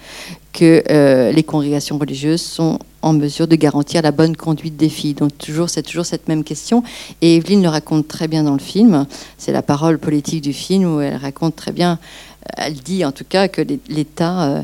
que 0.53 0.83
euh, 0.89 1.31
les 1.31 1.41
congrégations 1.41 1.97
religieuses 1.97 2.41
sont 2.41 2.79
en 3.01 3.13
mesure 3.13 3.47
de 3.47 3.55
garantir 3.55 4.03
la 4.03 4.11
bonne 4.11 4.35
conduite 4.35 4.77
des 4.77 4.89
filles. 4.89 5.15
Donc 5.15 5.35
toujours, 5.37 5.69
c'est 5.69 5.81
toujours 5.81 6.05
cette 6.05 6.27
même 6.27 6.43
question. 6.43 6.83
Et 7.21 7.37
Evelyne 7.37 7.63
le 7.63 7.69
raconte 7.69 8.07
très 8.07 8.27
bien 8.27 8.43
dans 8.43 8.53
le 8.53 8.59
film. 8.59 9.07
C'est 9.39 9.51
la 9.51 9.63
parole 9.63 9.97
politique 9.97 10.41
du 10.41 10.53
film 10.53 10.95
où 10.95 11.01
elle 11.01 11.15
raconte 11.15 11.55
très 11.55 11.71
bien, 11.71 11.93
euh, 11.93 12.51
elle 12.57 12.75
dit 12.75 13.03
en 13.05 13.11
tout 13.11 13.25
cas 13.27 13.47
que 13.47 13.63
l'État 13.87 14.63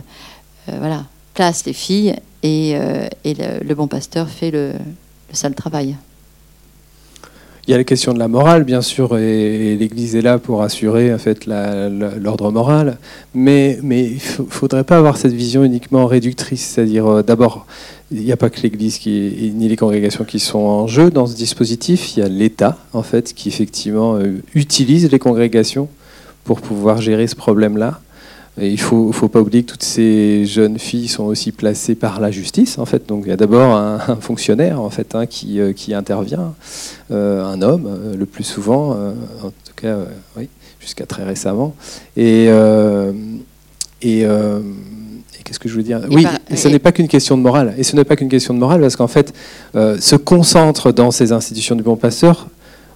euh, 0.69 0.99
place 1.34 1.65
les 1.65 1.73
filles 1.73 2.15
et, 2.43 2.75
le, 3.25 3.73
bon 3.73 3.88
pasteur 3.88 4.30
fait 4.30 4.51
le 4.51 4.73
sale 5.32 5.56
travail. 5.56 5.95
Il 7.67 7.71
y 7.71 7.73
a 7.73 7.78
la 7.78 7.84
question 7.84 8.13
de 8.13 8.19
la 8.19 8.28
morale, 8.28 8.63
bien 8.63 8.84
sûr, 8.84 9.17
et, 9.17 9.75
l'Église 9.75 10.15
est 10.15 10.21
là 10.21 10.38
pour 10.38 10.62
assurer 10.62 11.12
en 11.12 11.17
fait 11.17 11.47
l'ordre 11.47 12.51
moral. 12.51 12.97
Mais, 13.34 13.80
mais 13.82 14.12
faudrait 14.49 14.84
pas 14.84 14.97
avoir 14.97 15.17
cette 15.17 15.34
vision 15.34 15.63
uniquement 15.63 16.06
réductrice. 16.06 16.63
C'est-à-dire, 16.63 17.08
euh, 17.08 17.23
d'abord, 17.23 17.65
il 18.12 18.21
n'y 18.21 18.32
a 18.32 18.38
pas 18.38 18.51
que 18.51 18.62
l'Église 18.62 18.99
ni 19.04 19.67
les 19.67 19.78
congrégations 19.78 20.25
qui 20.25 20.39
sont 20.39 20.60
en 20.60 20.86
jeu 20.86 21.10
dans 21.10 21.25
ce 21.25 21.36
dispositif. 21.36 22.15
Il 22.15 22.19
y 22.19 22.23
a 22.23 22.30
l'État, 22.30 22.78
en 22.93 23.01
fait, 23.01 23.34
qui 23.34 23.49
effectivement 23.49 24.15
euh, 24.17 24.43
utilise 24.54 25.10
les 25.12 25.19
congrégations 25.19 25.89
pour 26.43 26.61
pouvoir 26.61 27.01
gérer 27.01 27.26
ce 27.26 27.36
problème-là 27.36 27.99
il 28.62 28.72
ne 28.72 28.78
faut, 28.78 29.12
faut, 29.12 29.28
pas 29.28 29.41
oublier 29.41 29.64
que 29.64 29.72
toutes 29.72 29.84
ces 29.84 30.45
jeunes 30.45 30.80
filles 30.80 31.10
sont 31.10 31.26
aussi 31.26 31.51
placées 31.51 31.95
par 31.95 32.22
la 32.22 32.32
justice, 32.32 32.78
en 32.78 32.86
fait. 32.86 33.06
Donc 33.08 33.24
il 33.26 33.30
y 33.30 33.34
a 33.34 33.38
d'abord 33.38 33.76
un, 33.76 33.99
fonctionnaire, 34.22 34.80
en 34.82 34.89
fait, 34.89 35.14
hein, 35.14 35.26
qui, 35.26 35.60
euh, 35.60 35.74
qui, 35.74 35.93
intervient, 35.93 36.53
euh, 37.12 37.43
un 37.43 37.62
homme, 37.62 37.86
euh, 37.88 38.16
le 38.16 38.26
plus 38.26 38.45
souvent, 38.45 38.97
cas, 39.76 39.97
oui, 40.38 40.47
jusqu'à 40.80 41.06
très 41.06 41.24
récemment. 41.24 41.76
Et, 42.16 42.45
et 44.01 44.26
qu'est-ce 45.43 45.60
que 45.60 45.68
je 45.68 45.76
veux 45.76 45.84
dire? 45.84 46.01
Oui, 46.10 46.26
et 46.49 46.56
ce 46.56 46.70
n'est 46.70 46.80
pas 46.80 46.93
qu'une 46.93 47.10
question 47.10 47.38
de 47.38 47.41
morale. 47.41 47.74
Et 47.78 47.84
ce 47.84 47.95
n'est 47.95 48.06
pas 48.06 48.16
qu'une 48.16 48.30
question 48.30 48.53
de 48.53 48.60
morale 48.60 48.80
parce 48.80 48.95
qu'en 48.95 49.08
fait, 49.08 49.34
se 49.74 50.16
concentre 50.16 50.93
dans 50.93 51.12
ces 51.12 51.34
institutions 51.34 51.76
du 51.76 51.84
bon 51.84 51.97
pasteur 51.97 52.47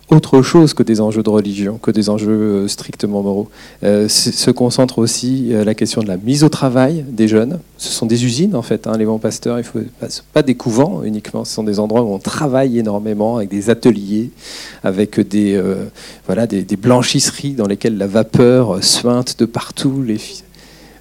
autre 0.10 0.42
chose 0.42 0.74
que 0.74 0.84
des 0.84 1.02
enjeux 1.02 1.22
de 1.22 1.30
religion, 1.30 1.78
que 1.78 1.92
des 1.92 2.10
enjeux 2.10 2.32
euh, 2.32 2.68
strictement 2.68 3.22
moraux. 3.22 3.50
Euh, 3.84 4.08
se 4.08 4.50
concentre 4.52 4.98
aussi 5.00 5.50
euh, 5.52 5.64
la 5.64 5.76
question 5.76 6.02
de 6.02 6.08
la 6.08 6.18
mise 6.18 6.44
au 6.44 6.50
travail 6.50 7.06
des 7.08 7.28
jeunes. 7.28 7.60
Ce 7.78 7.92
sont 7.92 8.06
des 8.06 8.26
usines 8.26 8.56
en 8.56 8.62
fait, 8.62 8.88
hein, 8.88 8.98
les 8.98 9.06
bons 9.06 9.20
pasteurs. 9.20 9.60
Il 9.60 9.64
faut 9.64 9.80
pas 10.34 10.42
des 10.42 10.56
couvents 10.56 11.04
uniquement. 11.04 11.46
Ce 11.46 11.54
sont 11.54 11.64
des 11.64 11.80
endroits 11.80 12.02
où 12.02 12.12
on 12.12 12.20
travaille 12.20 12.80
énormément 12.80 13.38
avec 13.38 13.50
des 13.50 13.70
ateliers, 13.70 14.32
avec 14.84 15.20
des 15.20 15.62
voilà 16.26 16.48
des, 16.48 16.64
blanchisseries 16.76 17.54
dans 17.54 17.68
lesquelles 17.68 17.98
la 17.98 18.08
vapeur 18.08 18.84
suinte 18.84 19.40
de 19.40 19.46
partout. 19.46 20.04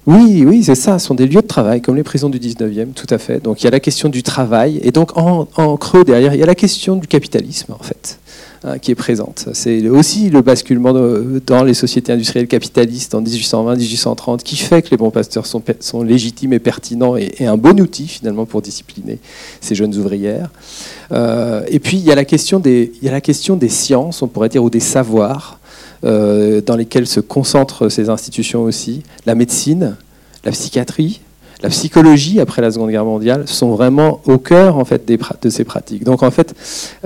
Oui, 0.05 0.43
oui, 0.45 0.63
c'est 0.63 0.75
ça. 0.75 0.99
Ce 0.99 1.07
sont 1.07 1.15
des 1.15 1.27
lieux 1.27 1.41
de 1.41 1.47
travail, 1.47 1.81
comme 1.81 1.95
les 1.95 2.03
prisons 2.03 2.29
du 2.29 2.39
19e, 2.39 2.93
tout 2.93 3.07
à 3.09 3.17
fait. 3.17 3.41
Donc 3.41 3.61
il 3.61 3.65
y 3.65 3.67
a 3.67 3.71
la 3.71 3.79
question 3.79 4.09
du 4.09 4.23
travail, 4.23 4.79
et 4.83 4.91
donc 4.91 5.17
en 5.17 5.77
creux 5.77 6.03
derrière, 6.03 6.33
il 6.33 6.39
y 6.39 6.43
a 6.43 6.47
la 6.47 6.55
question 6.55 6.95
du 6.95 7.07
capitalisme, 7.07 7.73
en 7.73 7.83
fait. 7.83 8.19
Hein, 8.65 8.77
qui 8.77 8.91
est 8.91 8.95
présente. 8.95 9.47
C'est 9.53 9.87
aussi 9.87 10.29
le 10.29 10.41
basculement 10.41 10.91
dans 10.91 11.63
les 11.63 11.73
sociétés 11.73 12.11
industrielles 12.11 12.49
capitalistes 12.49 13.15
en 13.15 13.21
1820-1830 13.21 14.39
qui 14.39 14.57
fait 14.57 14.81
que 14.81 14.89
les 14.91 14.97
bons 14.97 15.11
pasteurs 15.11 15.45
sont, 15.45 15.63
légitimes 16.03 16.51
et 16.51 16.59
pertinents 16.59 17.15
et, 17.15 17.45
un 17.45 17.55
bon 17.55 17.79
outil 17.79 18.05
finalement 18.05 18.45
pour 18.45 18.61
discipliner 18.61 19.19
ces 19.61 19.75
jeunes 19.75 19.95
ouvrières. 19.95 20.49
Euh, 21.13 21.63
et 21.69 21.79
puis 21.79 21.95
il 21.95 22.03
y, 22.03 22.11
a 22.11 22.15
la 22.15 22.25
question 22.25 22.59
des, 22.59 22.91
il 23.01 23.05
y 23.05 23.07
a 23.07 23.13
la 23.13 23.21
question 23.21 23.55
des 23.55 23.69
sciences, 23.69 24.21
on 24.23 24.27
pourrait 24.27 24.49
dire, 24.49 24.61
ou 24.61 24.69
des 24.69 24.81
savoirs 24.81 25.57
euh, 26.03 26.59
dans 26.59 26.75
lesquels 26.75 27.07
se 27.07 27.21
concentrent 27.21 27.87
ces 27.87 28.09
institutions 28.09 28.63
aussi. 28.63 29.03
La 29.25 29.35
médecine, 29.35 29.95
la 30.43 30.51
psychiatrie, 30.51 31.21
la 31.61 31.69
psychologie 31.69 32.39
après 32.39 32.61
la 32.61 32.71
Seconde 32.71 32.91
Guerre 32.91 33.05
mondiale 33.05 33.47
sont 33.47 33.71
vraiment 33.71 34.21
au 34.25 34.37
cœur 34.37 34.77
en 34.77 34.85
fait 34.85 35.07
de 35.07 35.49
ces 35.49 35.63
pratiques. 35.63 36.03
Donc 36.03 36.23
en 36.23 36.31
fait, 36.31 36.55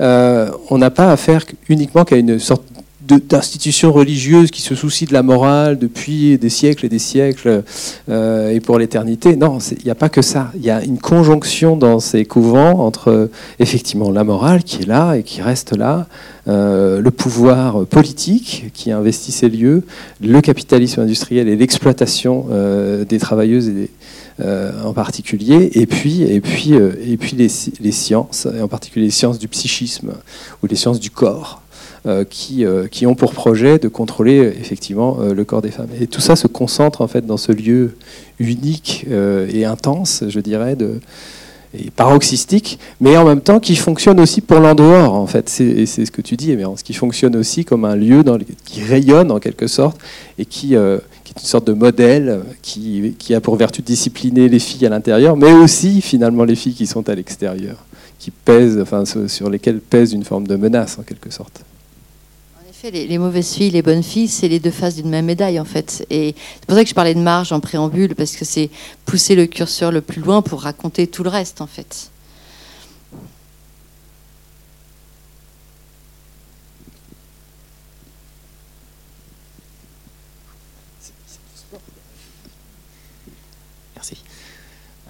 euh, 0.00 0.48
on 0.70 0.78
n'a 0.78 0.90
pas 0.90 1.10
affaire 1.10 1.44
uniquement 1.68 2.04
qu'à 2.04 2.16
une 2.16 2.38
sorte 2.38 2.62
d'institution 3.06 3.92
religieuse 3.92 4.50
qui 4.50 4.62
se 4.62 4.74
soucie 4.74 5.04
de 5.04 5.12
la 5.12 5.22
morale 5.22 5.78
depuis 5.78 6.38
des 6.38 6.48
siècles 6.48 6.86
et 6.86 6.88
des 6.88 6.98
siècles 6.98 7.62
euh, 8.08 8.48
et 8.48 8.60
pour 8.60 8.78
l'éternité. 8.78 9.36
Non, 9.36 9.58
il 9.58 9.84
n'y 9.84 9.90
a 9.90 9.94
pas 9.94 10.08
que 10.08 10.22
ça. 10.22 10.50
Il 10.54 10.64
y 10.64 10.70
a 10.70 10.82
une 10.82 10.96
conjonction 10.96 11.76
dans 11.76 12.00
ces 12.00 12.24
couvents 12.24 12.80
entre 12.80 13.28
effectivement 13.58 14.10
la 14.10 14.24
morale 14.24 14.62
qui 14.62 14.82
est 14.82 14.86
là 14.86 15.16
et 15.16 15.22
qui 15.22 15.42
reste 15.42 15.76
là, 15.76 16.06
euh, 16.48 17.02
le 17.02 17.10
pouvoir 17.10 17.84
politique 17.84 18.70
qui 18.72 18.90
investit 18.90 19.32
ces 19.32 19.50
lieux, 19.50 19.82
le 20.22 20.40
capitalisme 20.40 21.02
industriel 21.02 21.48
et 21.48 21.56
l'exploitation 21.56 22.46
des 23.06 23.18
travailleuses 23.18 23.68
et 23.68 23.72
des, 23.72 23.90
en 24.40 24.92
particulier, 24.92 25.70
et 25.74 25.86
puis, 25.86 26.22
et 26.22 26.40
puis, 26.40 26.74
euh, 26.74 26.92
et 27.06 27.16
puis 27.16 27.36
les, 27.36 27.48
sciences, 27.92 28.46
et 28.46 28.60
en 28.60 28.68
particulier 28.68 29.06
les 29.06 29.12
sciences 29.12 29.38
du 29.38 29.46
psychisme 29.46 30.12
ou 30.62 30.66
les 30.66 30.76
sciences 30.76 31.00
du 31.00 31.10
corps. 31.10 31.60
Euh, 32.06 32.22
qui, 32.28 32.66
qui, 32.90 33.06
ont 33.06 33.14
pour 33.14 33.32
projet 33.32 33.78
de 33.78 33.88
contrôler 33.88 34.36
effectivement 34.60 35.20
le 35.20 35.44
corps 35.44 35.62
des 35.62 35.70
femmes. 35.70 35.88
Et 35.98 36.06
tout 36.06 36.20
ça 36.20 36.36
se 36.36 36.46
concentre 36.46 37.00
en 37.00 37.08
fait 37.08 37.24
dans 37.24 37.38
ce 37.38 37.50
lieu 37.50 37.96
unique 38.38 39.06
et 39.08 39.64
intense, 39.64 40.22
je 40.28 40.38
dirais, 40.40 40.76
et 41.72 41.90
paroxystique, 41.90 42.78
mais 43.00 43.16
en 43.16 43.24
même 43.24 43.40
temps 43.40 43.58
qui 43.58 43.74
fonctionne 43.74 44.20
aussi 44.20 44.42
pour 44.42 44.60
l'en-dehors, 44.60 45.14
en 45.14 45.26
fait. 45.26 45.48
C'est 45.48 45.86
ce 45.86 46.10
que 46.10 46.20
tu 46.20 46.36
dis, 46.36 46.54
mais 46.54 46.64
ce 46.76 46.84
qui 46.84 46.92
fonctionne 46.92 47.36
aussi 47.36 47.64
comme 47.64 47.86
un 47.86 47.96
lieu 47.96 48.22
dans 48.22 48.38
qui 48.66 48.82
rayonne 48.82 49.30
en 49.30 49.38
quelque 49.38 49.66
sorte 49.66 49.98
et 50.38 50.44
qui, 50.44 50.76
une 51.36 51.42
sorte 51.42 51.66
de 51.66 51.72
modèle 51.72 52.42
qui, 52.62 53.34
a 53.34 53.40
pour 53.40 53.56
vertu 53.56 53.82
de 53.82 53.86
discipliner 53.86 54.48
les 54.48 54.58
filles 54.58 54.86
à 54.86 54.88
l'intérieur, 54.88 55.36
mais 55.36 55.52
aussi 55.52 56.00
finalement 56.00 56.44
les 56.44 56.54
filles 56.54 56.74
qui 56.74 56.86
sont 56.86 57.08
à 57.08 57.14
l'extérieur, 57.14 57.76
qui 58.18 58.30
pèsent, 58.30 58.78
enfin, 58.80 59.04
sur 59.04 59.50
lesquelles 59.50 59.80
pèse 59.80 60.12
une 60.12 60.24
forme 60.24 60.46
de 60.46 60.56
menace 60.56 60.98
en 60.98 61.02
quelque 61.02 61.30
sorte. 61.30 61.64
En 62.56 62.70
effet, 62.70 62.90
les, 62.90 63.18
mauvaises 63.18 63.52
filles, 63.52 63.70
les 63.70 63.82
bonnes 63.82 64.02
filles, 64.02 64.28
c'est 64.28 64.48
les 64.48 64.60
deux 64.60 64.70
faces 64.70 64.96
d'une 64.96 65.08
même 65.08 65.26
médaille 65.26 65.58
en 65.58 65.64
fait. 65.64 66.06
Et 66.08 66.34
c'est 66.36 66.66
pour 66.66 66.76
ça 66.76 66.84
que 66.84 66.88
je 66.88 66.94
parlais 66.94 67.14
de 67.14 67.20
marge 67.20 67.52
en 67.52 67.60
préambule, 67.60 68.14
parce 68.14 68.36
que 68.36 68.44
c'est 68.44 68.70
pousser 69.04 69.34
le 69.34 69.46
curseur 69.46 69.90
le 69.90 70.00
plus 70.00 70.20
loin 70.20 70.40
pour 70.40 70.62
raconter 70.62 71.06
tout 71.08 71.24
le 71.24 71.30
reste 71.30 71.60
en 71.60 71.66
fait. 71.66 72.10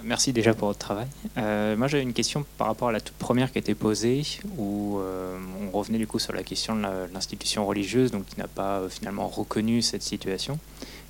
Merci 0.05 0.33
déjà 0.33 0.55
pour 0.55 0.69
votre 0.69 0.79
travail. 0.79 1.07
Euh, 1.39 1.77
moi, 1.77 1.89
j'avais 1.89 2.03
une 2.03 2.13
question 2.13 2.45
par 2.59 2.69
rapport 2.69 2.89
à 2.89 2.93
la 2.93 3.01
toute 3.01 3.17
première 3.17 3.51
qui 3.51 3.59
a 3.59 3.61
été 3.61 3.75
posée, 3.75 4.23
où 4.59 4.99
euh, 4.99 5.39
on 5.67 5.77
revenait 5.77 5.99
du 5.99 6.07
coup 6.07 6.19
sur 6.19 6.33
la 6.33 6.43
question 6.43 6.77
de 6.77 7.13
l'institution 7.13 7.67
religieuse, 7.67 8.11
donc 8.11 8.27
qui 8.27 8.39
n'a 8.39 8.49
pas 8.49 8.79
euh, 8.79 8.89
finalement 8.89 9.29
reconnu 9.29 9.83
cette 9.83 10.03
situation. 10.03 10.59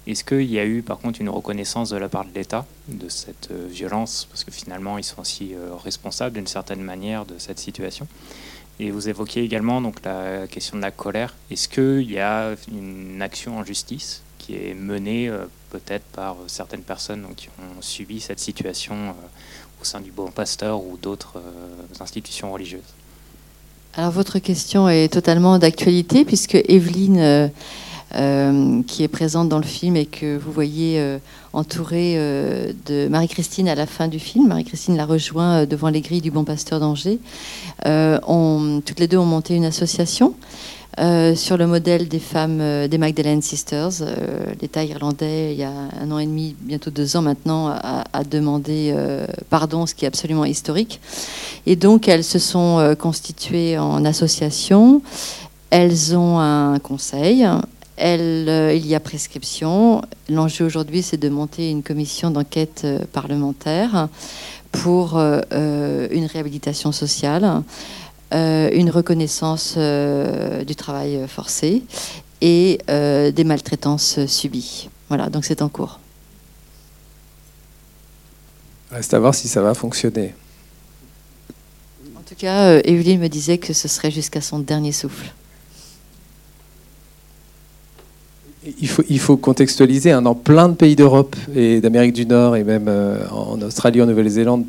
Est-ce 0.07 0.22
qu'il 0.22 0.51
y 0.51 0.59
a 0.59 0.66
eu 0.66 0.82
par 0.82 0.99
contre 0.99 1.20
une 1.20 1.30
reconnaissance 1.30 1.90
de 1.90 1.97
la 1.97 2.09
part 2.09 2.24
de 2.26 2.34
l'État 2.34 2.66
de 2.88 3.09
cette 3.09 3.51
violence, 3.53 4.26
parce 4.30 4.45
que 4.45 4.51
finalement 4.51 4.99
ils 4.99 5.05
sont 5.05 5.18
aussi 5.22 5.55
responsables 5.82 6.34
d'une 6.34 6.47
certaine 6.47 6.82
manière 6.82 7.24
de 7.24 7.38
cette 7.38 7.59
situation 7.59 8.07
et 8.78 8.90
vous 8.90 9.09
évoquiez 9.09 9.42
également 9.42 9.80
donc 9.80 10.05
la 10.05 10.47
question 10.47 10.76
de 10.76 10.82
la 10.82 10.90
colère. 10.90 11.34
Est-ce 11.51 11.68
qu'il 11.70 12.11
y 12.12 12.18
a 12.18 12.55
une 12.70 13.22
action 13.22 13.57
en 13.57 13.64
justice 13.64 14.22
qui 14.36 14.55
est 14.57 14.74
menée 14.74 15.32
peut-être 15.75 16.05
par 16.14 16.37
certaines 16.47 16.83
personnes 16.83 17.27
qui 17.37 17.49
ont 17.59 17.83
subi 17.83 18.20
cette 18.20 18.39
situation 18.39 18.95
euh, 18.95 19.83
au 19.83 19.85
sein 19.85 20.01
du 20.01 20.12
Bon 20.12 20.31
Pasteur 20.31 20.81
ou 20.81 20.97
d'autres 21.03 21.39
euh, 21.39 22.01
institutions 22.01 22.53
religieuses. 22.53 22.95
Alors 23.97 24.12
votre 24.12 24.39
question 24.39 24.89
est 24.89 25.12
totalement 25.12 25.59
d'actualité 25.59 26.25
puisque 26.25 26.55
Evelyne, 26.55 27.51
euh, 28.14 28.83
qui 28.87 29.03
est 29.03 29.09
présente 29.09 29.49
dans 29.49 29.59
le 29.59 29.66
film 29.66 29.97
et 29.97 30.07
que 30.07 30.37
vous 30.37 30.53
voyez 30.53 31.18
entourée 31.53 32.16
de 32.87 33.09
Marie-Christine 33.09 33.68
à 33.68 33.75
la 33.75 33.87
fin 33.87 34.07
du 34.07 34.20
film, 34.20 34.49
Marie-Christine 34.49 34.97
la 34.97 35.07
rejoint 35.07 35.66
devant 35.66 35.89
les 35.89 36.01
grilles 36.01 36.20
du 36.20 36.31
Bon 36.33 36.45
Pasteur 36.45 36.81
d'Angers, 36.81 37.18
toutes 37.83 39.01
les 39.01 39.09
deux 39.09 39.18
ont 39.18 39.27
monté 39.27 39.55
une 39.55 39.64
association 39.64 40.35
euh, 41.01 41.34
sur 41.34 41.57
le 41.57 41.66
modèle 41.66 42.07
des 42.07 42.20
femmes 42.20 42.61
euh, 42.61 42.86
des 42.86 42.99
Magdalene 42.99 43.42
Sisters. 43.42 44.03
Euh, 44.03 44.45
L'État 44.61 44.84
irlandais, 44.84 45.53
il 45.53 45.59
y 45.59 45.64
a 45.64 45.72
un 46.01 46.11
an 46.12 46.20
et 46.20 46.26
demi, 46.26 46.55
bientôt 46.61 46.90
deux 46.90 47.16
ans 47.16 47.22
maintenant, 47.22 47.68
a, 47.68 48.24
demandé 48.24 48.95
pardon, 49.51 49.86
ce 49.86 49.95
qui 49.95 50.05
est 50.05 50.09
absolument 50.09 50.45
historique. 50.45 51.01
Et 51.66 51.76
donc, 51.76 52.09
elles 52.09 52.24
se 52.24 52.38
sont 52.38 52.95
constituées 52.99 53.76
en 53.76 54.05
association. 54.05 55.03
Elles 55.70 56.16
ont 56.16 56.38
un 56.38 56.78
conseil. 56.78 57.47
il 57.99 58.86
y 58.86 58.95
a 58.95 59.01
prescription. 59.01 60.03
L'enjeu 60.28 60.64
aujourd'hui, 60.64 61.03
c'est 61.03 61.16
de 61.16 61.28
monter 61.28 61.70
une 61.70 61.82
commission 61.82 62.30
d'enquête 62.30 62.86
parlementaire 63.12 64.09
pour 64.72 65.18
une 65.18 66.26
réhabilitation 66.32 66.92
sociale. 66.92 67.62
Euh, 68.35 68.68
une 68.72 68.91
reconnaissance 68.91 69.74
euh, 69.76 70.64
du 70.64 70.74
travail 70.74 71.20
forcé 71.28 71.85
et 72.41 72.80
euh, 72.91 73.30
des 73.30 73.45
maltraitances 73.45 74.26
subies. 74.26 74.89
Voilà, 75.09 75.30
donc 75.30 75.45
c'est 75.45 75.62
en 75.62 75.68
cours. 75.68 76.01
Reste 78.91 79.14
à 79.14 79.20
voir 79.20 79.37
si 79.37 79.47
ça 79.47 79.62
va 79.62 79.72
fonctionner. 79.74 80.35
En 82.16 82.22
tout 82.26 82.35
cas, 82.37 82.80
Evelyne 82.80 83.20
me 83.20 83.28
disait 83.28 83.59
que 83.59 83.72
ce 83.72 83.87
serait 83.87 84.11
jusqu'à 84.11 84.41
son 84.41 84.59
dernier 84.59 84.91
souffle. 84.91 85.32
Il 88.80 88.89
faut, 88.89 89.05
il 89.09 89.20
faut 89.20 89.37
contextualiser. 89.37 90.11
Hein, 90.11 90.22
dans 90.22 90.35
plein 90.35 90.68
de 90.68 90.74
pays 90.74 90.97
d'Europe 90.97 91.37
et 91.55 91.80
d'Amérique 91.80 92.14
du 92.14 92.26
Nord 92.26 92.57
et 92.57 92.64
même 92.64 92.91
en 93.30 93.61
Australie, 93.62 94.03
en 94.03 94.07
Nouvelle-Zélande, 94.07 94.64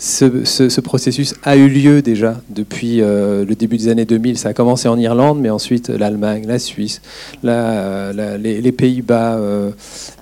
ce, 0.00 0.80
processus 0.80 1.34
a 1.42 1.56
eu 1.56 1.68
lieu 1.68 2.00
déjà 2.00 2.40
depuis 2.48 3.02
euh, 3.02 3.44
le 3.44 3.54
début 3.54 3.76
des 3.76 3.88
années 3.88 4.06
2000. 4.06 4.38
Ça 4.38 4.48
a 4.48 4.54
commencé 4.54 4.88
en 4.88 4.98
Irlande, 4.98 5.38
mais 5.40 5.50
ensuite 5.50 5.90
l'Allemagne, 5.90 6.44
la 6.46 6.58
Suisse, 6.58 7.02
les, 7.42 8.72
Pays-Bas, 8.72 9.36
euh, 9.36 9.70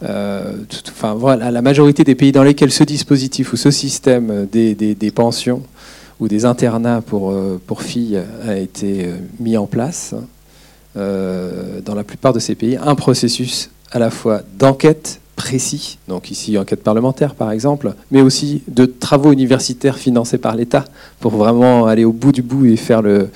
euh, 0.03 0.53
enfin 0.89 1.15
voilà, 1.15 1.53
la 1.53 1.63
majorité 1.63 2.03
des 2.03 2.17
pays 2.17 2.33
dans 2.33 2.43
lesquels 2.43 2.73
ce 2.73 2.83
dispositif 2.83 3.53
ou 3.53 3.57
ce 3.57 3.71
système 3.71 4.49
des, 4.51 5.13
pensions 5.15 5.63
ou 6.19 6.27
des 6.27 6.45
internats 6.45 7.01
pour, 7.01 7.33
pour 7.67 7.83
filles 7.83 8.21
a 8.49 8.57
été 8.57 9.11
mis 9.39 9.57
en 9.57 9.67
place. 9.67 10.13
dans 10.97 11.95
la 11.95 12.05
plupart 12.05 12.33
de 12.33 12.41
ces 12.41 12.57
pays, 12.57 12.77
un 12.83 12.97
processus 12.97 13.71
à 13.93 14.01
la 14.01 14.11
fois 14.11 14.43
d'enquête 14.59 15.21
précis, 15.39 15.99
donc 16.09 16.33
ici 16.33 16.59
enquête 16.59 16.83
parlementaire 16.83 17.35
par 17.37 17.53
exemple, 17.53 17.95
mais 18.11 18.21
aussi 18.21 18.63
de 18.67 18.85
travaux 18.85 19.33
universitaires 19.33 19.97
financés 19.97 20.37
par 20.37 20.57
l'État 20.57 20.85
pour 21.21 21.33
vraiment 21.33 21.87
aller 21.87 22.05
au 22.05 22.13
bout 22.13 22.33
du 22.33 22.43
bout 22.43 22.67
et 22.67 22.77
faire 22.77 23.03
le, 23.03 23.31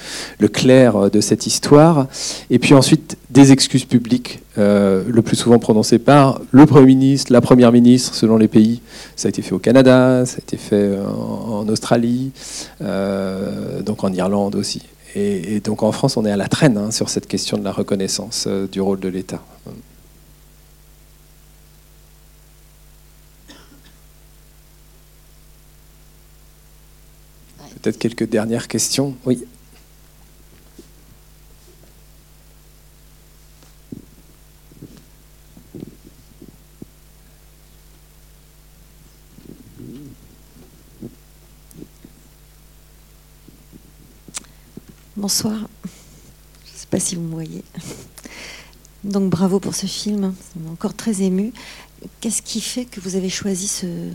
clair 0.52 1.10
de 1.10 1.20
cette 1.20 1.46
histoire. 1.46 2.08
Et 2.50 2.58
puis 2.58 2.74
ensuite 2.74 3.16
des 3.30 3.52
excuses 3.52 3.84
publiques, 3.84 4.40
euh, 4.58 5.04
le 5.08 5.22
plus 5.22 5.36
souvent 5.36 5.60
prononcées 5.60 6.00
par 6.00 6.40
le 6.50 6.66
Premier 6.66 6.86
ministre, 6.86 7.32
la 7.32 7.40
Première 7.40 7.70
ministre, 7.70 8.14
selon 8.14 8.36
les 8.36 8.48
pays. 8.48 8.82
Ça 9.14 9.28
a 9.28 9.30
été 9.30 9.40
fait 9.40 9.54
au 9.54 9.60
Canada, 9.60 10.26
ça 10.26 10.36
a 10.36 10.40
été 10.40 10.56
fait 10.56 10.98
en, 11.06 11.66
Australie, 11.68 12.32
euh, 12.82 13.80
donc 13.80 14.02
en 14.02 14.12
Irlande 14.12 14.56
aussi. 14.56 14.82
Et, 15.14 15.60
donc 15.60 15.82
en 15.84 15.92
France, 15.92 16.16
on 16.16 16.26
est 16.26 16.32
à 16.32 16.36
la 16.36 16.48
traîne 16.48 16.76
hein, 16.76 16.90
sur 16.90 17.08
cette 17.08 17.28
question 17.28 17.56
de 17.58 17.64
la 17.64 17.72
reconnaissance 17.72 18.46
euh, 18.48 18.66
du 18.66 18.80
rôle 18.80 18.98
de 18.98 19.08
l'État. 19.08 19.40
Peut-être 27.82 27.98
quelques 27.98 28.28
dernières 28.28 28.68
questions. 28.68 29.16
Oui. 29.24 29.44
Bonsoir. 45.16 45.52
Je 45.52 45.58
ne 45.58 46.76
sais 46.76 46.86
pas 46.88 47.00
si 47.00 47.16
vous 47.16 47.22
me 47.22 47.32
voyez. 47.32 47.64
Donc 49.02 49.28
bravo 49.28 49.58
pour 49.58 49.74
ce 49.74 49.86
film. 49.86 50.34
Encore 50.70 50.94
très 50.94 51.22
ému. 51.22 51.52
Qu'est-ce 52.20 52.42
qui 52.42 52.60
fait 52.60 52.84
que 52.84 53.00
vous 53.00 53.16
avez 53.16 53.28
choisi 53.28 53.66
ce 53.66 54.12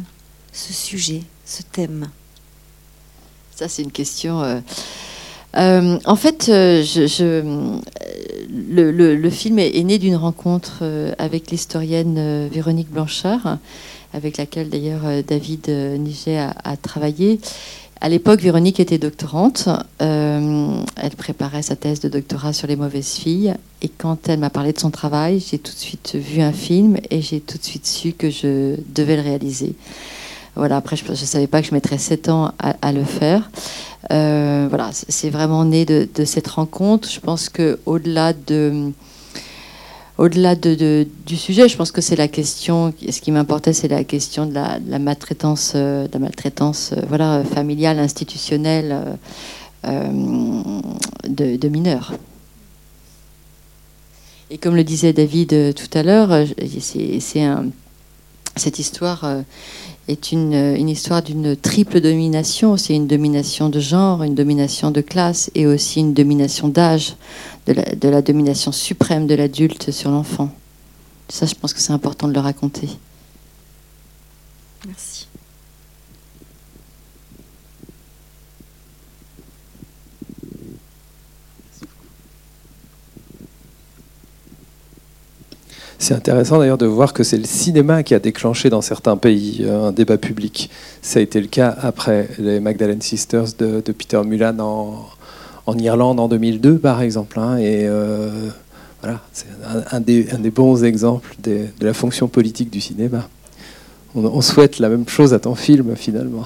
sujet, 0.54 1.24
ce 1.46 1.64
thème? 1.64 2.10
Ça, 3.58 3.68
c'est 3.68 3.82
une 3.82 3.92
question. 3.92 4.44
Euh, 4.44 4.60
euh, 5.58 5.98
en 6.06 6.16
fait, 6.16 6.48
euh, 6.50 6.84
le, 8.52 9.30
film 9.32 9.58
est, 9.58 9.84
né 9.84 9.98
d'une 9.98 10.16
rencontre 10.16 10.84
avec 11.18 11.50
l'historienne 11.50 12.48
Véronique 12.50 12.92
Blanchard, 12.92 13.58
avec 14.14 14.38
laquelle 14.38 14.70
d'ailleurs 14.70 15.24
David 15.28 15.70
Niget 15.70 16.38
a, 16.38 16.78
travaillé. 16.78 17.40
À 18.00 18.10
l'époque, 18.10 18.42
Véronique 18.42 18.80
était 18.80 19.00
doctorante. 19.00 19.70
elle 19.98 21.16
préparait 21.18 21.64
sa 21.64 21.76
thèse 21.76 22.00
de 22.00 22.10
doctorat 22.10 22.54
sur 22.54 22.68
les 22.68 22.76
mauvaises 22.76 23.16
filles. 23.16 23.56
Et 23.82 23.90
quand 23.90 24.30
elle 24.30 24.40
m'a 24.40 24.52
parlé 24.52 24.72
de 24.72 24.80
son 24.80 24.92
travail, 24.92 25.44
j'ai 25.50 25.58
tout 25.58 25.74
de 25.74 25.80
suite 25.80 26.14
vu 26.14 26.42
un 26.42 26.54
film 26.54 26.98
et 27.10 27.22
j'ai 27.22 27.40
tout 27.40 27.58
de 27.58 27.64
suite 27.64 27.88
su 27.88 28.14
que 28.14 28.30
je 28.30 28.76
devais 28.94 29.16
le 29.16 29.24
réaliser. 29.24 29.74
Voilà, 30.58 30.78
après, 30.78 30.96
je 30.96 31.08
ne 31.08 31.16
savais 31.16 31.46
pas 31.46 31.62
que 31.62 31.68
je 31.68 31.74
mettrais 31.74 32.00
7 32.00 32.30
ans 32.30 32.52
à, 32.58 32.92
le 32.92 33.04
faire. 33.04 33.52
Euh, 34.12 34.66
voilà, 34.70 34.90
c'est 34.92 35.30
vraiment 35.30 35.64
né 35.66 35.86
de, 35.86 36.26
cette 36.26 36.48
rencontre. 36.48 37.10
Je 37.10 37.20
pense 37.20 37.50
qu'au-delà 37.50 38.34
de, 38.34 38.92
au-delà 40.18 40.56
de, 40.56 41.08
du 41.28 41.38
sujet, 41.38 41.70
je 41.70 41.78
pense 41.78 41.92
que 41.92 42.02
c'est 42.02 42.16
la 42.16 42.28
question. 42.28 42.92
Ce 43.08 43.22
qui 43.22 43.32
m'importait, 43.32 43.72
c'est 43.74 43.88
la 43.88 44.04
question 44.04 44.48
de 44.48 44.56
la, 44.56 45.00
maltraitance, 45.00 45.76
de 45.76 46.10
la 46.12 46.20
maltraitance, 46.20 46.94
euh, 46.94 47.02
voilà, 47.08 47.44
familiale, 47.44 48.00
institutionnelle 48.00 49.18
euh, 49.86 50.12
de, 51.28 51.68
mineurs. 51.68 52.14
Et 54.50 54.58
comme 54.58 54.76
le 54.76 54.84
disait 54.84 55.14
David 55.14 55.76
tout 55.76 55.96
à 55.96 56.02
l'heure, 56.02 56.48
c'est 56.80 57.20
cette 58.56 58.80
histoire 58.80 59.24
est 60.08 60.32
une, 60.32 60.54
une 60.54 60.90
histoire 60.90 61.22
d'une 61.22 61.56
triple 61.56 62.00
domination. 62.02 62.78
C'est 62.78 62.96
une 62.96 63.08
domination 63.08 63.70
de 63.70 63.80
genre, 63.80 64.24
une 64.24 64.36
domination 64.36 64.92
de 64.92 65.02
classe 65.02 65.50
et 65.56 65.68
aussi 65.68 66.00
une 66.00 66.14
domination 66.14 66.68
d'âge, 66.68 67.16
de 67.66 67.74
de 67.96 68.10
la 68.10 68.22
domination 68.22 68.72
suprême 68.72 69.28
de 69.28 69.36
l'adulte 69.36 69.92
sur 69.92 70.12
l'enfant. 70.12 70.50
Ça, 71.30 71.46
je 71.46 71.56
pense 71.56 71.74
que 71.74 71.80
c'est 71.80 71.94
important 71.94 72.28
de 72.28 72.34
le 72.34 72.40
raconter. 72.40 72.90
Merci. 74.86 75.17
C'est 86.00 86.14
intéressant 86.14 86.60
d'ailleurs 86.60 86.78
de 86.78 86.86
voir 86.86 87.12
que 87.12 87.24
c'est 87.24 87.38
le 87.38 87.46
cinéma 87.46 88.04
qui 88.04 88.14
a 88.14 88.20
déclenché 88.20 88.70
dans 88.70 88.82
certains 88.82 89.18
pays 89.18 89.62
euh, 89.62 89.88
un 89.88 89.92
débat 89.92 90.18
public. 90.18 90.70
Ça 91.02 91.20
a 91.20 91.22
été 91.24 91.42
le 91.42 91.48
cas 91.48 91.76
après 91.82 92.30
les 92.38 92.60
Magdalene 92.60 93.02
Sisters 93.02 93.48
de, 93.58 93.82
Peter 93.82 94.22
Mulan 94.24 94.60
en, 95.66 95.78
Irlande 95.78 96.20
en 96.20 96.28
2002 96.28 96.78
par 96.78 97.02
exemple. 97.02 97.40
Hein. 97.40 97.58
et 97.58 97.88
euh, 97.88 98.30
voilà, 99.02 99.22
c'est 99.34 99.48
un, 99.92 100.00
des, 100.00 100.52
bons 100.52 100.84
exemples 100.84 101.36
de 101.44 101.68
la 101.82 101.94
fonction 101.94 102.28
politique 102.28 102.70
du 102.70 102.82
cinéma. 102.82 103.28
on 104.14 104.42
souhaite 104.42 104.80
la 104.80 104.90
même 104.90 105.08
chose 105.08 105.34
à 105.34 105.40
ton 105.40 105.56
film 105.56 105.96
finalement. 105.96 106.46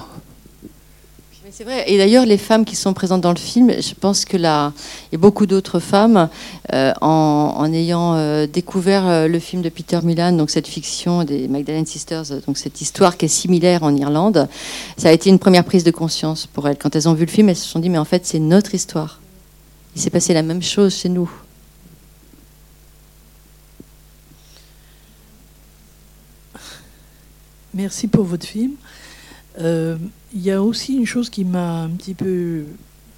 C'est 1.54 1.64
vrai. 1.64 1.84
Et 1.86 1.98
d'ailleurs, 1.98 2.24
les 2.24 2.38
femmes 2.38 2.64
qui 2.64 2.76
sont 2.76 2.94
présentes 2.94 3.20
dans 3.20 3.32
le 3.32 3.38
film, 3.38 3.70
je 3.78 3.92
pense 3.94 4.24
que 4.24 4.38
là, 4.38 4.72
a 5.12 5.16
beaucoup 5.18 5.44
d'autres 5.44 5.80
femmes, 5.80 6.30
euh, 6.72 6.94
en, 7.02 7.70
ayant 7.74 8.14
euh, 8.14 8.46
découvert 8.46 9.06
euh, 9.06 9.28
le 9.28 9.38
film 9.38 9.60
de 9.60 9.68
Peter 9.68 9.98
Milan, 10.02 10.32
donc 10.32 10.48
cette 10.48 10.66
fiction 10.66 11.24
des 11.24 11.48
Magdalene 11.48 11.84
Sisters, 11.84 12.40
donc 12.46 12.56
cette 12.56 12.80
histoire 12.80 13.18
qui 13.18 13.26
est 13.26 13.28
similaire 13.28 13.82
en 13.82 13.94
Irlande, 13.94 14.48
ça 14.96 15.10
a 15.10 15.12
été 15.12 15.28
une 15.28 15.38
première 15.38 15.64
prise 15.64 15.84
de 15.84 15.90
conscience 15.90 16.46
pour 16.46 16.66
elles. 16.68 16.78
Quand 16.78 16.96
elles 16.96 17.06
ont 17.06 17.12
vu 17.12 17.26
le 17.26 17.30
film, 17.30 17.50
elles 17.50 17.56
se 17.56 17.68
sont 17.68 17.80
dit, 17.80 17.90
mais 17.90 17.98
en 17.98 18.06
fait, 18.06 18.24
c'est 18.24 18.38
notre 18.38 18.74
histoire. 18.74 19.20
Il 19.94 20.00
s'est 20.00 20.08
passé 20.08 20.32
la 20.32 20.42
même 20.42 20.62
chose 20.62 20.94
chez 20.94 21.10
nous. 21.10 21.30
Merci 27.74 28.08
pour 28.08 28.24
votre 28.24 28.46
film. 28.46 28.72
Euh, 30.32 30.36
il 30.36 30.42
y 30.42 30.50
a 30.50 30.62
aussi 30.62 30.96
une 30.96 31.06
chose 31.06 31.30
qui 31.30 31.44
m'a 31.44 31.82
un 31.82 31.90
petit 31.90 32.14
peu 32.14 32.64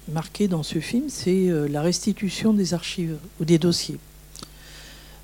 marqué 0.09 0.47
dans 0.47 0.63
ce 0.63 0.79
film, 0.79 1.05
c'est 1.09 1.49
euh, 1.49 1.67
la 1.67 1.81
restitution 1.81 2.53
des 2.53 2.73
archives 2.73 3.17
ou 3.39 3.45
des 3.45 3.57
dossiers. 3.57 3.97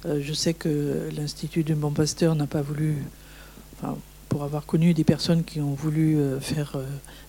Euh, 0.05 0.19
je 0.21 0.33
sais 0.33 0.53
que 0.53 1.09
l'Institut 1.15 1.63
de 1.63 1.73
Bon 1.73 1.91
Pasteur 1.91 2.35
n'a 2.35 2.47
pas 2.47 2.61
voulu, 2.61 2.95
pour 4.29 4.43
avoir 4.43 4.65
connu 4.65 4.93
des 4.93 5.03
personnes 5.03 5.43
qui 5.43 5.59
ont 5.59 5.73
voulu 5.73 6.17
faire 6.39 6.77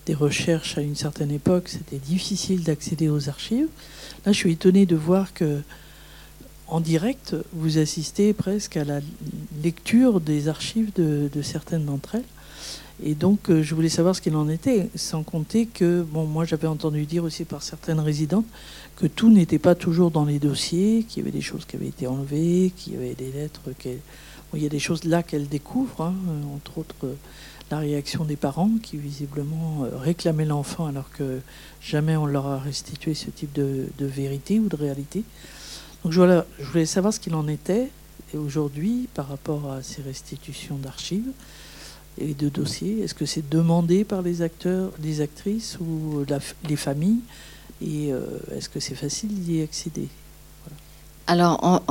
des 0.05 0.13
recherches 0.13 0.77
à 0.77 0.81
une 0.81 0.95
certaine 0.95 1.31
époque, 1.31 1.67
c'était 1.67 1.97
difficile 1.97 2.63
d'accéder 2.63 3.09
aux 3.09 3.27
archives. 3.27 3.67
Là, 4.25 4.31
je 4.31 4.37
suis 4.37 4.51
étonné 4.51 4.85
de 4.85 4.95
voir 4.95 5.33
que 5.33 5.61
en 6.67 6.79
direct, 6.79 7.35
vous 7.51 7.77
assistez 7.77 8.33
presque 8.33 8.77
à 8.77 8.85
la 8.85 9.01
lecture 9.63 10.21
des 10.21 10.47
archives 10.47 10.93
de 10.95 11.41
certaines 11.41 11.85
d'entre 11.85 12.15
elles. 12.15 12.32
Et 13.05 13.15
donc, 13.15 13.49
euh, 13.49 13.61
je 13.61 13.75
voulais 13.75 13.89
savoir 13.89 14.15
ce 14.15 14.21
qu'il 14.21 14.35
en 14.37 14.47
était, 14.47 14.87
sans 14.95 15.23
compter 15.23 15.65
que, 15.65 16.03
bon, 16.03 16.25
moi 16.25 16.45
j'avais 16.45 16.67
entendu 16.67 17.05
dire 17.05 17.25
aussi 17.25 17.43
par 17.43 17.61
certaines 17.61 17.99
résidentes 17.99 18.45
que 18.95 19.07
tout 19.07 19.29
n'était 19.29 19.59
pas 19.59 19.75
toujours 19.75 20.09
dans 20.09 20.23
les 20.23 20.39
dossiers, 20.39 21.03
qu'il 21.03 21.21
y 21.21 21.21
avait 21.21 21.37
des 21.37 21.41
choses 21.41 21.65
qui 21.65 21.75
avaient 21.75 21.87
été 21.87 22.07
enlevées, 22.07 22.71
qu'il 22.77 22.93
y 22.93 22.95
avait 22.95 23.13
des 23.13 23.29
lettres. 23.31 23.61
Il 24.53 24.63
y 24.63 24.65
a 24.65 24.69
des 24.69 24.79
choses 24.79 25.03
là 25.03 25.21
qu'elle 25.21 25.49
découvre, 25.49 26.01
hein, 26.01 26.13
euh, 26.29 26.55
entre 26.55 26.77
autres 26.77 26.95
euh, 27.03 27.15
la 27.71 27.79
réaction 27.79 28.23
des 28.23 28.37
parents 28.37 28.71
qui 28.81 28.95
visiblement 28.97 29.87
réclamaient 29.99 30.45
l'enfant 30.45 30.85
alors 30.85 31.09
que 31.09 31.39
jamais 31.81 32.15
on 32.15 32.27
leur 32.27 32.45
a 32.45 32.59
restitué 32.59 33.15
ce 33.15 33.31
type 33.31 33.51
de, 33.53 33.87
vérité 33.99 34.59
ou 34.59 34.67
de 34.67 34.75
réalité. 34.75 35.23
Donc 36.03 36.13
je 36.13 36.43
voulais 36.59 36.85
savoir 36.85 37.13
ce 37.13 37.19
qu'il 37.19 37.33
en 37.33 37.47
était 37.47 37.89
aujourd'hui 38.35 39.07
par 39.15 39.27
rapport 39.27 39.71
à 39.71 39.81
ces 39.81 40.03
restitutions 40.03 40.75
d'archives 40.75 41.31
et 42.19 42.33
de 42.33 42.49
dossiers. 42.49 43.01
Est-ce 43.03 43.13
que 43.13 43.25
c'est 43.25 43.47
demandé 43.49 44.03
par 44.03 44.21
les 44.21 44.41
acteurs, 44.41 44.91
les 45.03 45.21
actrices 45.21 45.77
ou 45.79 46.23
les 46.67 46.75
familles 46.75 47.19
Et 47.81 48.11
euh, 48.11 48.21
est-ce 48.55 48.69
que 48.69 48.79
c'est 48.79 48.95
facile 48.95 49.29
d'y 49.29 49.61
accéder? 49.61 50.07
Alors, 51.25 51.81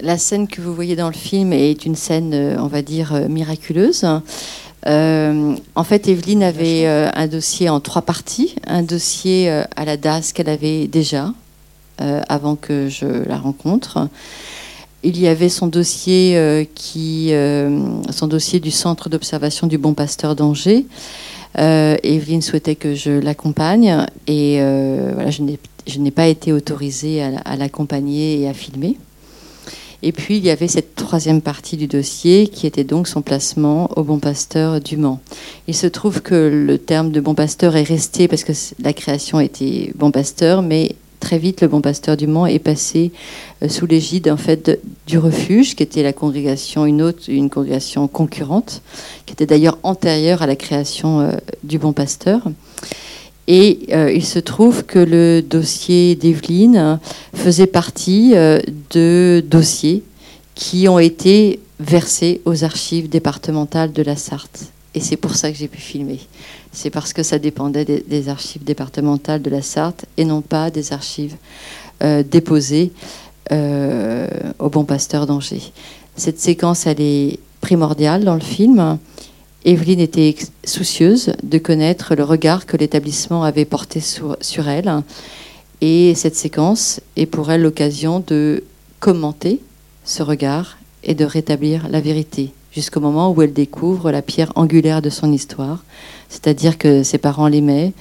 la 0.00 0.18
scène 0.18 0.48
que 0.48 0.62
vous 0.62 0.74
voyez 0.74 0.96
dans 0.96 1.08
le 1.08 1.14
film 1.14 1.52
est 1.52 1.84
une 1.84 1.94
scène, 1.94 2.32
euh, 2.32 2.56
on 2.58 2.68
va 2.68 2.80
dire, 2.80 3.14
euh, 3.14 3.28
miraculeuse. 3.28 4.04
en 4.86 5.84
fait, 5.84 6.08
Evelyne 6.08 6.42
avait 6.42 6.86
un 6.86 7.26
dossier 7.26 7.68
en 7.68 7.80
trois 7.80 8.02
parties. 8.02 8.56
Un 8.66 8.82
dossier 8.82 9.48
à 9.50 9.84
la 9.84 9.96
DAS 9.96 10.32
qu'elle 10.32 10.48
avait 10.48 10.88
déjà 10.88 11.32
avant 11.98 12.56
que 12.56 12.88
je 12.88 13.06
la 13.06 13.38
rencontre 13.38 14.08
il 15.02 15.20
y 15.20 15.26
avait 15.26 15.48
son 15.48 15.66
dossier, 15.66 16.36
euh, 16.36 16.64
qui, 16.74 17.32
euh, 17.32 17.80
son 18.10 18.26
dossier 18.28 18.60
du 18.60 18.70
centre 18.70 19.08
d'observation 19.08 19.66
du 19.66 19.78
Bon 19.78 19.94
Pasteur 19.94 20.36
d'Angers. 20.36 20.86
Euh, 21.58 21.96
Evelyne 22.02 22.42
souhaitait 22.42 22.76
que 22.76 22.94
je 22.94 23.10
l'accompagne 23.10 24.06
et 24.26 24.58
voilà, 25.14 25.30
je 25.30 25.98
n'ai 25.98 26.10
pas 26.10 26.26
été 26.26 26.52
autorisée 26.52 27.22
à, 27.22 27.56
l'accompagner 27.56 28.40
et 28.40 28.48
à 28.48 28.54
filmer. 28.54 28.96
Et 30.04 30.10
puis 30.10 30.38
il 30.38 30.44
y 30.44 30.50
avait 30.50 30.66
cette 30.66 30.96
troisième 30.96 31.40
partie 31.40 31.76
du 31.76 31.86
dossier 31.86 32.48
qui 32.48 32.66
était 32.66 32.82
donc 32.82 33.06
son 33.06 33.22
placement 33.22 33.88
au 33.96 34.02
Bon 34.02 34.18
Pasteur 34.18 34.80
du 34.80 34.96
Mans. 34.96 35.20
Il 35.68 35.76
se 35.76 35.86
trouve 35.86 36.22
que 36.22 36.34
le 36.34 36.78
terme 36.78 37.12
de 37.12 37.20
Bon 37.20 37.34
Pasteur 37.34 37.76
est 37.76 37.84
resté 37.84 38.28
parce 38.28 38.44
que 38.44 38.52
la 38.82 38.92
création 38.92 39.38
était 39.38 39.92
Bon 39.94 40.10
Pasteur, 40.10 40.62
mais 40.62 40.96
très 41.22 41.38
vite 41.38 41.60
le 41.60 41.68
Bon 41.68 41.80
Pasteur 41.80 42.16
du 42.16 42.26
Mans 42.26 42.46
est 42.46 42.58
passé 42.58 43.12
euh, 43.62 43.68
sous 43.68 43.86
l'égide 43.86 44.28
en 44.28 44.36
fait 44.36 44.80
du 45.06 45.18
refuge, 45.18 45.76
qui 45.76 45.84
était 45.84 46.02
la 46.02 46.12
congrégation 46.12 46.84
une 46.84 47.00
autre, 47.00 47.22
une 47.28 47.48
congrégation 47.48 48.08
concurrente, 48.08 48.82
qui 49.24 49.32
était 49.32 49.46
d'ailleurs 49.46 49.78
antérieure 49.84 50.42
à 50.42 50.46
la 50.46 50.56
création 50.56 51.20
euh, 51.20 51.30
du 51.62 51.78
Bon 51.78 51.92
Pasteur. 51.92 52.42
Et 53.46 53.86
euh, 53.92 54.12
il 54.12 54.24
se 54.24 54.40
trouve 54.40 54.84
que 54.84 54.98
le 54.98 55.42
dossier 55.42 56.16
d'Evelyne 56.16 56.98
faisait 57.34 57.68
partie 57.68 58.34
de 58.34 59.44
dossiers 59.48 60.02
qui 60.54 60.88
ont 60.88 60.98
été 60.98 61.60
versés 61.78 62.40
aux 62.44 62.64
archives 62.64 63.08
départementales 63.08 63.92
de 63.92 64.02
la 64.02 64.16
Sarthe. 64.16 64.72
Et 64.94 65.00
c'est 65.00 65.16
pour 65.16 65.36
ça 65.36 65.50
que 65.50 65.56
j'ai 65.56 65.68
pu 65.68 65.80
filmer. 65.80 66.18
C'est 66.72 66.90
parce 66.90 67.12
que 67.12 67.22
ça 67.22 67.38
dépendait 67.38 67.84
des, 67.84 68.28
archives 68.28 68.64
départementales 68.64 69.42
de 69.42 69.50
la 69.50 69.62
Sarthe 69.62 70.06
et 70.16 70.24
non 70.24 70.40
pas 70.40 70.70
des 70.70 70.92
archives 70.92 71.36
déposées 72.00 72.92
euh, 73.50 74.28
au 74.58 74.70
Bon 74.70 74.84
Pasteur 74.84 75.26
d'Angers. 75.26 75.72
Cette 76.16 76.38
séquence, 76.38 76.86
elle 76.86 77.00
est 77.00 77.38
primordiale 77.60 78.24
dans 78.24 78.34
le 78.34 78.40
film. 78.40 78.98
Evelyne 79.64 80.00
était 80.00 80.36
soucieuse 80.64 81.32
de 81.42 81.58
connaître 81.58 82.14
le 82.14 82.22
regard 82.22 82.66
que 82.66 82.76
l'établissement 82.76 83.42
avait 83.42 83.64
porté 83.64 84.00
sur, 84.00 84.68
elle. 84.68 85.02
Et 85.80 86.14
cette 86.14 86.36
séquence 86.36 87.00
est 87.16 87.26
pour 87.26 87.50
elle 87.50 87.62
l'occasion 87.62 88.22
de 88.26 88.62
commenter 89.00 89.60
ce 90.04 90.22
regard 90.22 90.78
et 91.02 91.14
de 91.14 91.24
rétablir 91.24 91.88
la 91.88 92.00
vérité, 92.00 92.52
jusqu'au 92.72 93.00
moment 93.00 93.32
où 93.32 93.42
elle 93.42 93.52
découvre 93.52 94.12
la 94.12 94.22
pierre 94.22 94.52
angulaire 94.54 95.02
de 95.02 95.10
son 95.10 95.32
histoire, 95.32 95.82
c'est-à-dire 96.32 96.78
que 96.78 97.02
ses 97.02 97.18
parents 97.18 97.46
l'aimaient, 97.46 97.92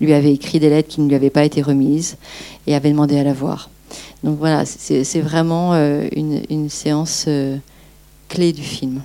lui 0.00 0.12
avaient 0.12 0.32
écrit 0.32 0.60
des 0.60 0.70
lettres 0.70 0.88
qui 0.88 1.00
ne 1.00 1.08
lui 1.08 1.16
avaient 1.16 1.28
pas 1.28 1.44
été 1.44 1.60
remises 1.60 2.16
et 2.68 2.76
avaient 2.76 2.90
demandé 2.90 3.18
à 3.18 3.24
la 3.24 3.32
voir. 3.32 3.68
Donc 4.22 4.38
voilà, 4.38 4.64
c'est 4.64 5.20
vraiment 5.20 5.74
euh, 5.74 6.06
une, 6.14 6.68
séance 6.68 7.24
euh, 7.26 7.56
clé 8.28 8.52
du 8.52 8.62
film. 8.62 9.02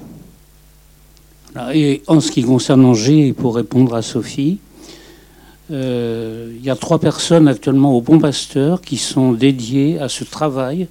Et 1.73 2.03
en 2.05 2.19
ce 2.19 2.31
qui 2.31 2.43
concerne 2.43 2.86
Angers, 2.86 3.33
pour 3.33 3.55
répondre 3.55 3.95
à 3.95 4.03
Sophie, 4.03 4.59
euh, 5.71 6.53
il 6.55 6.63
y 6.63 6.69
a 6.69 6.75
trois 6.75 6.99
personnes 6.99 7.47
actuellement 7.47 7.97
au 7.97 8.01
Bon 8.01 8.19
Pasteur 8.19 8.81
qui 8.81 8.97
sont 8.97 9.31
dédiées 9.31 9.97
à 9.97 10.09
ce 10.09 10.23
travail 10.25 10.88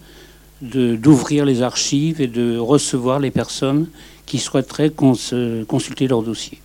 d'ouvrir 0.62 1.44
les 1.44 1.62
archives 1.62 2.20
et 2.20 2.26
de 2.26 2.58
recevoir 2.58 3.20
les 3.20 3.30
personnes 3.30 3.86
qui 4.26 4.38
souhaiteraient 4.38 4.90
consulter 4.90 6.08
leur 6.08 6.22
dossier. 6.22 6.58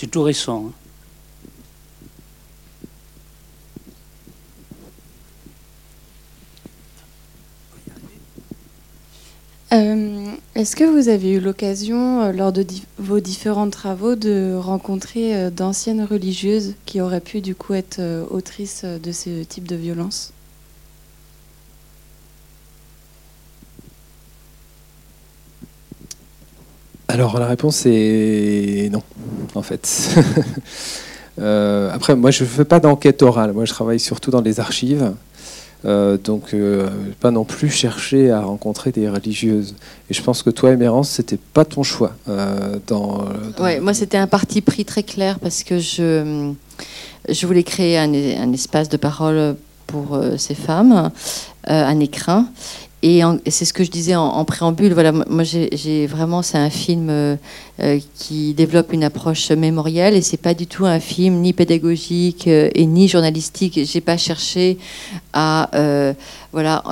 C'est 0.00 0.06
tout 0.06 0.22
récent. 0.22 0.66
Hein. 0.68 0.72
Euh, 9.72 10.30
est-ce 10.54 10.76
que 10.76 10.84
vous 10.84 11.08
avez 11.08 11.32
eu 11.32 11.40
l'occasion, 11.40 12.22
euh, 12.22 12.30
lors 12.30 12.52
de 12.52 12.64
vos 12.98 13.18
différents 13.18 13.70
travaux, 13.70 14.14
de 14.14 14.54
rencontrer 14.54 15.34
euh, 15.34 15.50
d'anciennes 15.50 16.04
religieuses 16.04 16.74
qui 16.86 17.00
auraient 17.00 17.20
pu 17.20 17.40
du 17.40 17.56
coup 17.56 17.74
être 17.74 18.00
autrices 18.30 18.84
de 18.84 19.10
ce 19.10 19.42
type 19.42 19.66
de 19.66 19.74
violence? 19.74 20.32
Alors 27.08 27.38
la 27.38 27.46
réponse 27.46 27.84
est 27.86 28.90
non, 28.92 29.02
en 29.54 29.62
fait. 29.62 30.14
après, 31.92 32.14
moi 32.16 32.30
je 32.30 32.44
ne 32.44 32.48
fais 32.48 32.64
pas 32.64 32.80
d'enquête 32.80 33.22
orale, 33.22 33.52
moi 33.52 33.64
je 33.64 33.72
travaille 33.72 34.00
surtout 34.00 34.30
dans 34.30 34.42
les 34.42 34.60
archives. 34.60 35.12
Euh, 35.84 36.18
donc, 36.18 36.54
euh, 36.54 36.88
pas 37.20 37.30
non 37.30 37.44
plus 37.44 37.70
chercher 37.70 38.30
à 38.30 38.40
rencontrer 38.40 38.90
des 38.90 39.08
religieuses. 39.08 39.76
Et 40.10 40.14
je 40.14 40.22
pense 40.22 40.42
que 40.42 40.50
toi, 40.50 40.72
Émérance, 40.72 41.08
c'était 41.10 41.38
pas 41.38 41.64
ton 41.64 41.82
choix. 41.82 42.12
Euh, 42.28 42.78
moi, 43.80 43.94
c'était 43.94 44.18
un 44.18 44.26
parti 44.26 44.60
pris 44.60 44.84
très 44.84 45.02
clair 45.02 45.38
parce 45.38 45.62
que 45.62 45.78
je, 45.78 46.52
je 47.28 47.46
voulais 47.46 47.62
créer 47.62 47.98
un, 47.98 48.12
un 48.12 48.52
espace 48.52 48.88
de 48.88 48.96
parole 48.96 49.56
pour 49.86 50.20
ces 50.36 50.54
femmes, 50.54 51.10
un 51.64 52.00
écrin. 52.00 52.48
Et, 53.02 53.22
c'est 53.46 53.64
ce 53.64 53.72
que 53.72 53.84
je 53.84 53.90
disais 53.90 54.16
en, 54.16 54.44
préambule. 54.44 54.92
Voilà, 54.92 55.12
moi, 55.12 55.44
j'ai 55.44 56.06
vraiment, 56.06 56.42
c'est 56.42 56.58
un 56.58 56.70
film 56.70 57.08
euh, 57.10 57.36
euh, 57.80 58.00
qui 58.16 58.54
développe 58.54 58.92
une 58.92 59.04
approche 59.04 59.52
mémorielle 59.52 60.14
et 60.14 60.22
c'est 60.22 60.36
pas 60.36 60.54
du 60.54 60.66
tout 60.66 60.84
un 60.84 60.98
film 60.98 61.36
ni 61.36 61.52
pédagogique 61.52 62.48
euh, 62.48 62.70
et 62.74 62.86
ni 62.86 63.06
journalistique. 63.06 63.78
J'ai 63.84 64.00
pas 64.00 64.16
cherché 64.16 64.78
à 65.32 65.70
voilà 66.50 66.82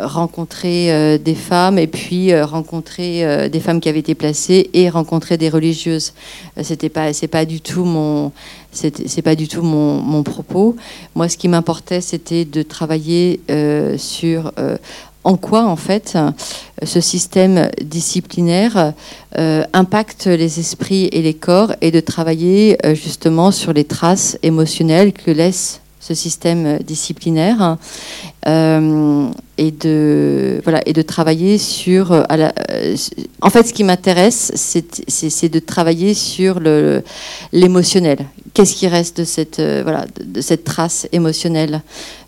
rencontrer 0.00 1.18
des 1.18 1.34
femmes 1.36 1.78
et 1.78 1.86
puis 1.86 2.38
rencontrer 2.40 3.48
des 3.48 3.60
femmes 3.60 3.80
qui 3.80 3.88
avaient 3.88 4.00
été 4.00 4.14
placées 4.14 4.68
et 4.74 4.90
rencontrer 4.90 5.38
des 5.38 5.48
religieuses. 5.48 6.12
C'était 6.62 6.88
pas, 6.88 7.12
c'est 7.12 7.28
pas 7.28 7.44
du 7.44 7.60
tout 7.60 7.84
mon 7.84 8.32
c'est 8.72 9.22
pas 9.22 9.34
du 9.34 9.48
tout 9.48 9.62
mon, 9.62 10.22
propos. 10.22 10.76
Moi, 11.14 11.28
ce 11.28 11.36
qui 11.36 11.48
m'importait, 11.48 12.00
c'était 12.00 12.44
de 12.44 12.62
travailler 12.62 13.40
euh, 13.50 13.96
sur 13.98 14.52
euh, 14.58 14.76
en 15.24 15.36
quoi, 15.36 15.66
en 15.66 15.76
fait, 15.76 16.16
ce 16.82 17.00
système 17.00 17.70
disciplinaire 17.82 18.94
euh, 19.36 19.64
impacte 19.72 20.26
les 20.26 20.60
esprits 20.60 21.08
et 21.12 21.22
les 21.22 21.34
corps 21.34 21.72
et 21.80 21.90
de 21.90 22.00
travailler 22.00 22.78
justement 22.94 23.50
sur 23.50 23.72
les 23.72 23.84
traces 23.84 24.38
émotionnelles 24.42 25.12
que 25.12 25.30
laisse 25.30 25.80
ce 26.00 26.14
système 26.14 26.78
disciplinaire 26.78 27.76
et 28.46 29.70
de 29.72 30.60
voilà 30.64 30.80
et 30.86 30.92
de 30.94 31.02
travailler 31.02 31.58
sur 31.58 32.12
la, 32.30 32.54
en 33.42 33.50
fait 33.50 33.66
ce 33.66 33.74
qui 33.74 33.84
m'intéresse 33.84 34.52
c'est 34.54 35.48
de 35.48 35.58
travailler 35.58 36.14
sur 36.14 36.60
l'émotionnel 37.52 38.18
qu'est-ce 38.58 38.74
qui 38.74 38.88
reste 38.88 39.18
de 39.18 39.24
cette, 39.24 39.60
euh, 39.60 39.84
trace 40.64 41.06
émotionnelle. 41.12 41.80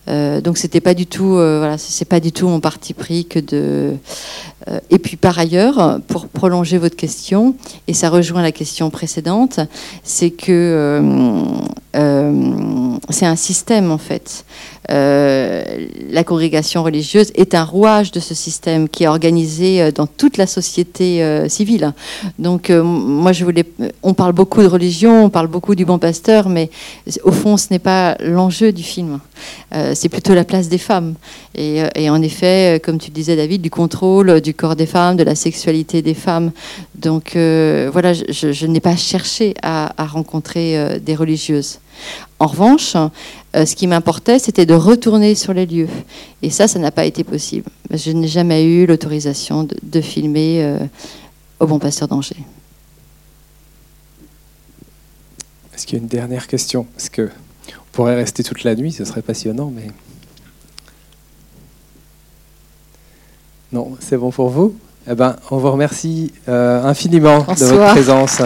Euh, 0.09 0.41
donc 0.41 0.59
c'était 0.59 0.81
pas 0.81 0.95
du 0.95 1.07
tout, 1.07 1.37
euh, 1.37 1.59
voilà, 1.59 1.79
c'est 1.79 2.05
pas 2.05 2.21
du 2.21 2.33
tout 2.33 2.49
mon 2.49 2.61
parti 2.61 2.95
pris 2.95 3.27
que 3.27 3.39
de. 3.39 3.95
et 4.91 4.99
puis 4.99 5.17
par 5.17 5.39
ailleurs, 5.39 6.01
pour 6.07 6.27
prolonger 6.29 6.79
votre 6.79 6.97
question, 6.97 7.55
et 7.87 7.95
ça 7.95 8.09
rejoint 8.09 8.43
la 8.43 8.53
question 8.53 8.91
précédente, 8.91 9.61
c'est 10.03 10.31
que 10.31 11.03
c'est 13.11 13.27
un 13.27 13.37
système 13.37 13.91
en 13.91 13.99
fait. 13.99 14.45
la 14.89 16.25
congrégation 16.25 16.83
religieuse 16.83 17.31
est 17.35 17.55
un 17.55 17.65
rouage 17.65 18.11
de 18.13 18.21
ce 18.21 18.35
système 18.35 18.89
qui 18.89 19.05
est 19.05 19.09
organisé 19.09 19.93
dans 19.93 20.07
toute 20.07 20.37
la 20.37 20.47
société 20.47 21.25
civile. 21.49 21.93
Donc 22.39 22.71
moi 22.71 23.33
je 23.33 23.45
voulais, 23.45 23.65
on 24.03 24.15
parle 24.15 24.33
beaucoup 24.33 24.63
de 24.63 24.69
religion, 24.69 25.25
on 25.25 25.31
parle 25.31 25.49
beaucoup 25.49 25.75
du 25.75 25.85
bon 25.85 25.99
passé 25.99 26.21
mais 26.47 26.71
au 27.25 27.33
fond, 27.33 27.57
ce 27.57 27.69
n'est 27.71 27.79
pas 27.79 28.17
l'enjeu 28.21 28.73
du 28.73 28.83
film. 28.83 29.21
Euh, 29.75 29.93
c'est 29.95 30.09
plutôt 30.09 30.35
la 30.35 30.45
place 30.45 30.69
des 30.69 30.79
femmes. 30.79 31.15
Et, 31.55 31.83
euh, 31.83 32.11
en 32.11 32.23
effet, 32.23 32.77
euh, 32.77 32.79
comme 32.79 32.99
tu 32.99 33.11
disais, 33.11 33.37
David, 33.37 33.63
du 33.63 33.71
contrôle 33.71 34.41
du 34.41 34.55
corps 34.55 34.77
des 34.77 34.87
femmes, 34.87 35.17
de 35.17 35.23
la 35.23 35.35
sexualité 35.35 36.03
des 36.03 36.15
femmes. 36.15 36.51
Donc 36.95 37.33
voilà, 37.35 38.13
je, 38.13 38.67
n'ai 38.67 38.81
pas 38.81 38.97
cherché 38.97 39.55
à, 39.63 39.93
rencontrer 39.99 41.01
des 41.01 41.15
religieuses. 41.15 41.79
En 42.39 42.47
revanche, 42.47 42.95
ce 43.55 43.75
qui 43.75 43.87
m'importait, 43.87 44.39
c'était 44.39 44.67
de 44.67 44.75
retourner 44.75 45.35
sur 45.35 45.55
les 45.55 45.67
lieux. 45.67 45.89
Et 46.43 46.51
ça, 46.51 46.69
ça 46.69 46.79
n'a 46.79 46.91
pas 46.91 47.05
été 47.05 47.25
possible. 47.25 47.71
Je 47.91 48.11
n'ai 48.13 48.29
jamais 48.29 48.65
eu 48.65 48.87
l'autorisation 48.87 49.67
de, 49.83 50.01
filmer 50.01 50.77
au 51.59 51.67
Bon 51.67 51.79
Pasteur 51.79 52.09
d'Angers. 52.09 52.45
Est-ce 55.75 55.87
qu'il 55.87 55.97
y 55.97 56.01
a 56.01 56.03
une 56.03 56.09
dernière 56.09 56.47
question? 56.47 56.85
Parce 56.95 57.09
que 57.09 57.31
pourrait 57.93 58.17
rester 58.17 58.43
toute 58.43 58.65
la 58.65 58.75
nuit, 58.75 58.93
ce 58.93 59.05
serait 59.05 59.23
passionnant, 59.23 59.73
mais 59.75 59.89
non, 63.73 63.97
c'est 64.01 64.17
bon 64.17 64.31
pour 64.31 64.49
vous? 64.49 64.77
Eh 65.09 65.15
ben, 65.15 65.37
on 65.51 65.59
vous 65.59 65.71
remercie 65.71 66.33
euh, 66.49 66.85
infiniment 66.85 67.41
de 67.41 67.65
votre 67.65 67.93
présence. 67.93 68.43